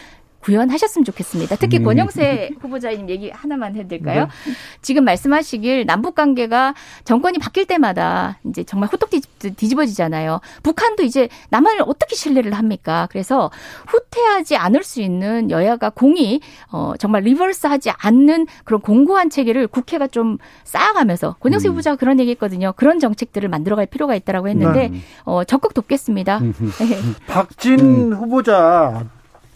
구현하셨으면 0.41 1.05
좋겠습니다. 1.05 1.57
특히 1.57 1.78
음. 1.78 1.84
권영세 1.84 2.51
후보자님 2.61 3.09
얘기 3.11 3.30
하나만 3.30 3.74
해드릴까요? 3.76 4.24
네. 4.24 4.53
지금 4.82 5.05
말씀하시길 5.05 5.86
남북 5.86 6.14
관계가 6.14 6.74
정권이 7.05 7.39
바뀔 7.39 7.66
때마다 7.66 8.39
이제 8.47 8.64
정말 8.64 8.89
호떡 8.93 9.11
뒤집어지잖아요. 9.57 10.41
북한도 10.62 11.03
이제 11.03 11.28
남한을 11.51 11.82
어떻게 11.86 12.14
신뢰를 12.14 12.53
합니까? 12.53 13.09
그래서 13.11 13.51
후퇴하지 13.86 14.57
않을 14.57 14.82
수 14.84 15.01
있는 15.01 15.51
여야가 15.51 15.91
공이 15.91 16.41
어 16.70 16.95
정말 16.99 17.22
리버스하지 17.22 17.91
않는 17.91 18.47
그런 18.64 18.80
공고한 18.80 19.30
체계를 19.30 19.66
국회가 19.66 20.07
좀 20.07 20.39
쌓아가면서 20.64 21.36
권영세 21.41 21.68
음. 21.68 21.72
후보자가 21.72 21.97
그런 21.97 22.20
얘기했거든요. 22.20 22.72
그런 22.76 23.01
정책들을 23.01 23.49
만들어갈 23.49 23.86
필요가 23.86 24.14
있다라고 24.14 24.49
했는데 24.49 24.89
네. 24.89 25.01
어 25.24 25.45
적극 25.45 25.74
돕겠습니다. 25.74 26.41
네. 26.41 26.53
박진 27.26 27.80
음. 27.80 28.12
후보자 28.14 29.07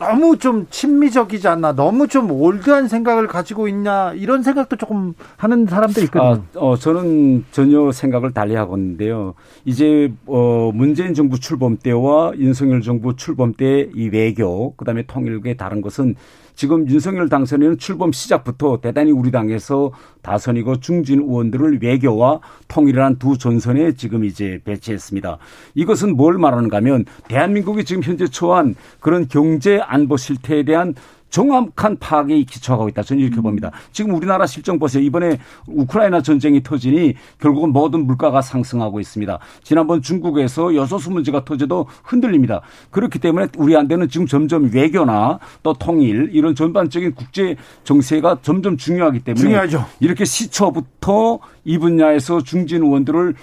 너무 0.09 0.37
좀 0.39 0.67
친미적이지 0.71 1.47
않나, 1.49 1.73
너무 1.75 2.09
좀 2.09 2.31
올드한 2.31 2.89
생각을 2.89 3.27
가지고 3.29 3.69
있냐 3.69 4.13
이런 4.15 4.43
생각도 4.43 4.77
조금 4.77 5.15
하는 5.37 5.67
사람들 5.67 6.03
있거든요. 6.05 6.43
아, 6.55 6.59
어, 6.59 6.77
저는 6.77 7.45
전혀 7.53 7.93
생각을 7.93 8.33
달리하고 8.33 8.77
있는데요. 8.77 9.35
이제 9.65 10.13
어, 10.27 10.71
문재인 10.75 11.15
정부 11.15 11.39
출범 11.39 11.77
때와 11.77 12.33
윤석열 12.37 12.83
정부 12.83 13.15
출범 13.17 13.55
때 13.55 13.89
이 13.95 14.09
외교, 14.09 14.75
그다음에 14.77 15.03
통일의 15.07 15.57
다른 15.57 15.81
것은 15.81 16.15
지금 16.55 16.89
윤석열 16.89 17.29
당선인은 17.29 17.79
출범 17.79 18.13
시작부터 18.13 18.81
대단히 18.81 19.11
우리 19.11 19.31
당에서 19.31 19.93
다선이고 20.23 20.81
중진 20.81 21.21
의원들을 21.21 21.81
외교와 21.83 22.41
통일이라는 22.69 23.19
두 23.19 23.39
전선에 23.39 23.93
지금 23.93 24.25
이제 24.25 24.61
배치했습니다. 24.65 25.39
이것은 25.75 26.17
뭘 26.17 26.39
말하는가 26.39 26.79
하면 26.79 27.05
대한민국이 27.29 27.85
지금 27.85 28.03
현재 28.03 28.27
처한 28.27 28.75
그런 29.01 29.29
경제 29.29 29.81
안보 29.81 30.17
실태에 30.17 30.63
대한 30.65 30.95
정확한 31.33 31.97
파악에 31.99 32.41
기초하고 32.45 32.89
있다. 32.91 33.03
저는 33.03 33.23
이렇게 33.23 33.41
음. 33.41 33.43
봅니다. 33.43 33.73
지금 33.91 34.15
우리나라 34.15 34.47
실정 34.47 34.79
보세요. 34.79 35.03
이번에 35.03 35.39
우크라이나 35.67 36.23
전쟁이 36.23 36.63
터지니 36.63 37.15
결국은 37.41 37.73
모든 37.73 38.07
물가가 38.07 38.43
상승하고 38.43 39.01
있습니다. 39.01 39.39
지난번 39.65 40.03
중국에서 40.03 40.75
여소수 40.75 41.11
문제가 41.11 41.45
터져도 41.45 41.87
흔들립니다. 42.05 42.61
그렇기 42.91 43.19
때문에 43.19 43.49
우리한테는 43.57 44.09
지금 44.11 44.27
점점 44.27 44.71
외교나 44.73 45.39
또 45.63 45.73
통일 45.73 46.31
이런 46.33 46.55
전반적인 46.55 47.15
국제 47.15 47.57
정세가 47.85 48.39
점점 48.43 48.77
중요하기 48.77 49.21
때문에 49.21 49.41
중요하죠. 49.41 49.87
이렇게 50.01 50.27
시초부터 50.27 51.41
이 51.65 51.79
분야에서 51.79 52.43
중진 52.43 52.83
의원들을 52.83 53.35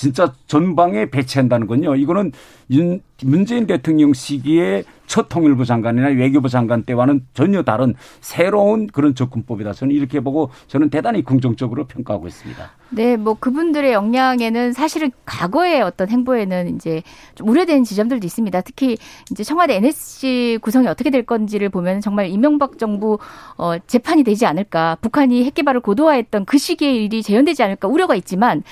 진짜 0.00 0.32
전방에 0.46 1.10
배치한다는 1.10 1.66
건요. 1.66 1.94
이거는 1.94 2.32
윤, 2.70 3.02
문재인 3.22 3.66
대통령 3.66 4.14
시기에 4.14 4.82
첫 5.06 5.28
통일부 5.28 5.66
장관이나 5.66 6.06
외교부 6.08 6.48
장관 6.48 6.84
때와는 6.84 7.26
전혀 7.34 7.62
다른 7.62 7.92
새로운 8.22 8.86
그런 8.86 9.14
접근법이다. 9.14 9.74
저는 9.74 9.94
이렇게 9.94 10.20
보고 10.20 10.48
저는 10.68 10.88
대단히 10.88 11.22
긍정적으로 11.22 11.84
평가하고 11.84 12.28
있습니다. 12.28 12.70
네, 12.90 13.18
뭐 13.18 13.34
그분들의 13.34 13.92
역량에는 13.92 14.72
사실은 14.72 15.10
과거의 15.26 15.82
어떤 15.82 16.08
행보에는 16.08 16.76
이제 16.76 17.02
좀 17.34 17.50
우려되는 17.50 17.84
지점들도 17.84 18.24
있습니다. 18.26 18.58
특히 18.62 18.96
이제 19.30 19.44
청와대 19.44 19.74
NSC 19.74 20.60
구성이 20.62 20.86
어떻게 20.86 21.10
될 21.10 21.26
건지를 21.26 21.68
보면 21.68 22.00
정말 22.00 22.28
이명박 22.28 22.78
정부 22.78 23.18
어 23.58 23.78
재판이 23.86 24.24
되지 24.24 24.46
않을까. 24.46 24.96
북한이 25.02 25.44
핵 25.44 25.52
개발을 25.52 25.80
고도화했던 25.82 26.46
그 26.46 26.56
시기의 26.56 27.04
일이 27.04 27.22
재현되지 27.22 27.62
않을까 27.62 27.86
우려가 27.86 28.14
있지만 28.14 28.62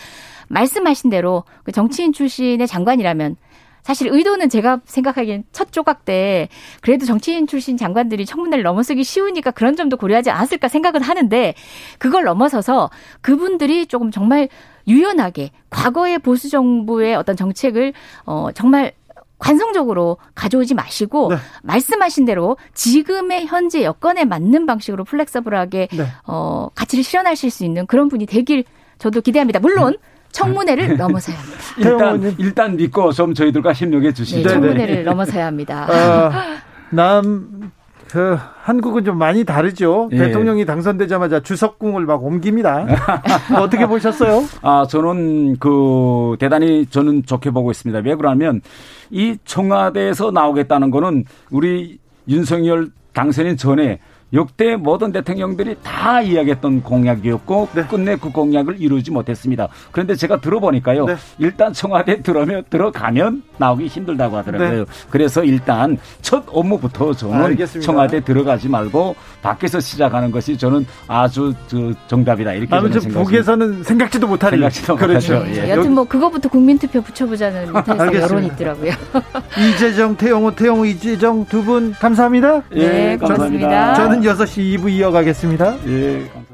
말씀하신 0.49 1.11
대로 1.11 1.45
그 1.65 1.73
정치인 1.73 2.13
출신의 2.13 2.67
장관이라면 2.67 3.37
사실 3.83 4.09
의도는 4.09 4.51
제가 4.51 4.81
생각하기엔 4.85 5.45
첫 5.53 5.73
조각 5.73 6.05
때 6.05 6.49
그래도 6.83 7.07
정치인 7.07 7.47
출신 7.47 7.79
장관들이 7.79 8.27
청문회를 8.27 8.63
넘어서기 8.63 9.03
쉬우니까 9.03 9.51
그런 9.53 9.77
점도 9.77 9.97
고려하지 9.97 10.31
않았을까 10.31 10.69
생각은 10.69 11.01
하는데 11.01 11.55
그걸 11.99 12.25
넘어서서 12.25 12.91
그분들이 13.23 13.87
조금 13.87 14.11
정말 14.11 14.49
유연하게 14.87 15.53
과거의 15.71 16.19
보수 16.19 16.51
정부의 16.51 17.15
어떤 17.15 17.35
정책을 17.35 17.95
어 18.27 18.49
정말 18.53 18.93
관성적으로 19.39 20.19
가져오지 20.35 20.75
마시고 20.75 21.31
네. 21.31 21.37
말씀하신 21.63 22.25
대로 22.25 22.57
지금의 22.75 23.47
현재 23.47 23.85
여건에 23.85 24.25
맞는 24.25 24.67
방식으로 24.67 25.05
플렉서블하게 25.05 25.89
네. 25.93 26.07
어 26.27 26.69
가치를 26.75 27.05
실현하실 27.05 27.51
수 27.51 27.65
있는 27.65 27.87
그런 27.87 28.09
분이 28.09 28.27
되길 28.27 28.65
저도 28.99 29.21
기대합니다. 29.21 29.61
물론 29.61 29.97
청문회를 30.33 30.97
넘어서야 30.97 31.37
합니다. 31.37 31.59
일단 31.79 32.35
일단 32.39 32.77
믿고 32.77 33.13
좀 33.13 33.35
저희들과 33.35 33.73
협력해 33.73 34.13
주시죠. 34.13 34.49
네, 34.49 34.55
청문회를 34.55 35.05
넘어서야 35.05 35.47
합니다. 35.47 35.87
어, 35.89 36.31
남, 36.95 37.71
그, 38.11 38.39
한국은 38.63 39.05
좀 39.05 39.19
많이 39.19 39.45
다르죠. 39.45 40.09
예. 40.13 40.19
대통령이 40.19 40.65
당선되자마자 40.65 41.41
주석궁을 41.41 42.07
막 42.07 42.25
옮깁니다. 42.25 42.87
어떻게 43.59 43.85
보셨어요? 43.87 44.45
아, 44.63 44.87
저는 44.89 45.59
그, 45.59 46.37
대단히 46.39 46.87
저는 46.87 47.25
좋게 47.27 47.51
보고 47.51 47.71
있습니다. 47.71 48.01
왜 48.05 48.15
그러냐면 48.15 48.63
이 49.11 49.37
청와대에서 49.45 50.31
나오겠다는 50.31 50.91
거는 50.91 51.25
우리 51.51 51.99
윤석열 52.29 52.89
당선인 53.13 53.57
전에 53.57 53.99
역대 54.35 54.77
모든 54.77 55.11
대통령들이 55.11 55.77
다 55.83 56.21
이야기했던 56.21 56.83
공약이었고 56.83 57.69
네. 57.75 57.83
끝내 57.85 58.17
그 58.17 58.31
공약을 58.31 58.77
이루지 58.79 59.11
못했습니다. 59.11 59.69
그런데 59.91 60.15
제가 60.15 60.41
들어보니까요. 60.41 61.07
네. 61.07 61.17
일단 61.39 61.73
청와대 61.73 62.23
들어면 62.23 62.65
들어가면 62.69 63.43
나오기 63.57 63.87
힘들다고 63.87 64.37
하더라고요. 64.37 64.85
네. 64.85 64.91
그래서 65.09 65.43
일단 65.45 65.97
첫 66.21 66.45
업무부터 66.49 67.15
저는 67.15 67.43
알겠습니다. 67.43 67.87
청와대 67.87 68.21
들어가지 68.21 68.69
말고 68.69 69.17
밖에서 69.43 69.81
시작하는 69.81 70.31
것이 70.31 70.59
저는 70.59 70.85
아주 71.07 71.55
정답이다 72.09 72.53
이렇게 72.53 72.69
저는 72.69 72.93
생각합니다. 72.93 73.23
북에서는 73.23 73.83
생각지도 73.85 74.27
못하는 74.27 74.59
생각지도 74.59 74.97
그렇죠. 74.97 75.35
못하죠. 75.37 75.61
예. 75.61 75.71
여튼 75.71 75.95
뭐 75.95 76.05
그거부터 76.05 76.49
국민투표 76.51 77.01
붙여보자는 77.01 77.73
여론이 78.15 78.49
있더라고요. 78.49 78.93
이재정, 79.57 80.17
태영호, 80.17 80.55
태영호, 80.55 80.85
이재정 80.85 81.47
두 81.47 81.59
분 81.69 81.93
감사합니다. 81.93 82.63
네, 82.71 83.17
고맙습니다. 83.19 84.18
저는 84.23 84.45
6시 84.47 84.79
2부 84.79 84.91
이어가겠습니다. 84.91 85.79
예, 85.87 86.29
감사합니다. 86.33 86.48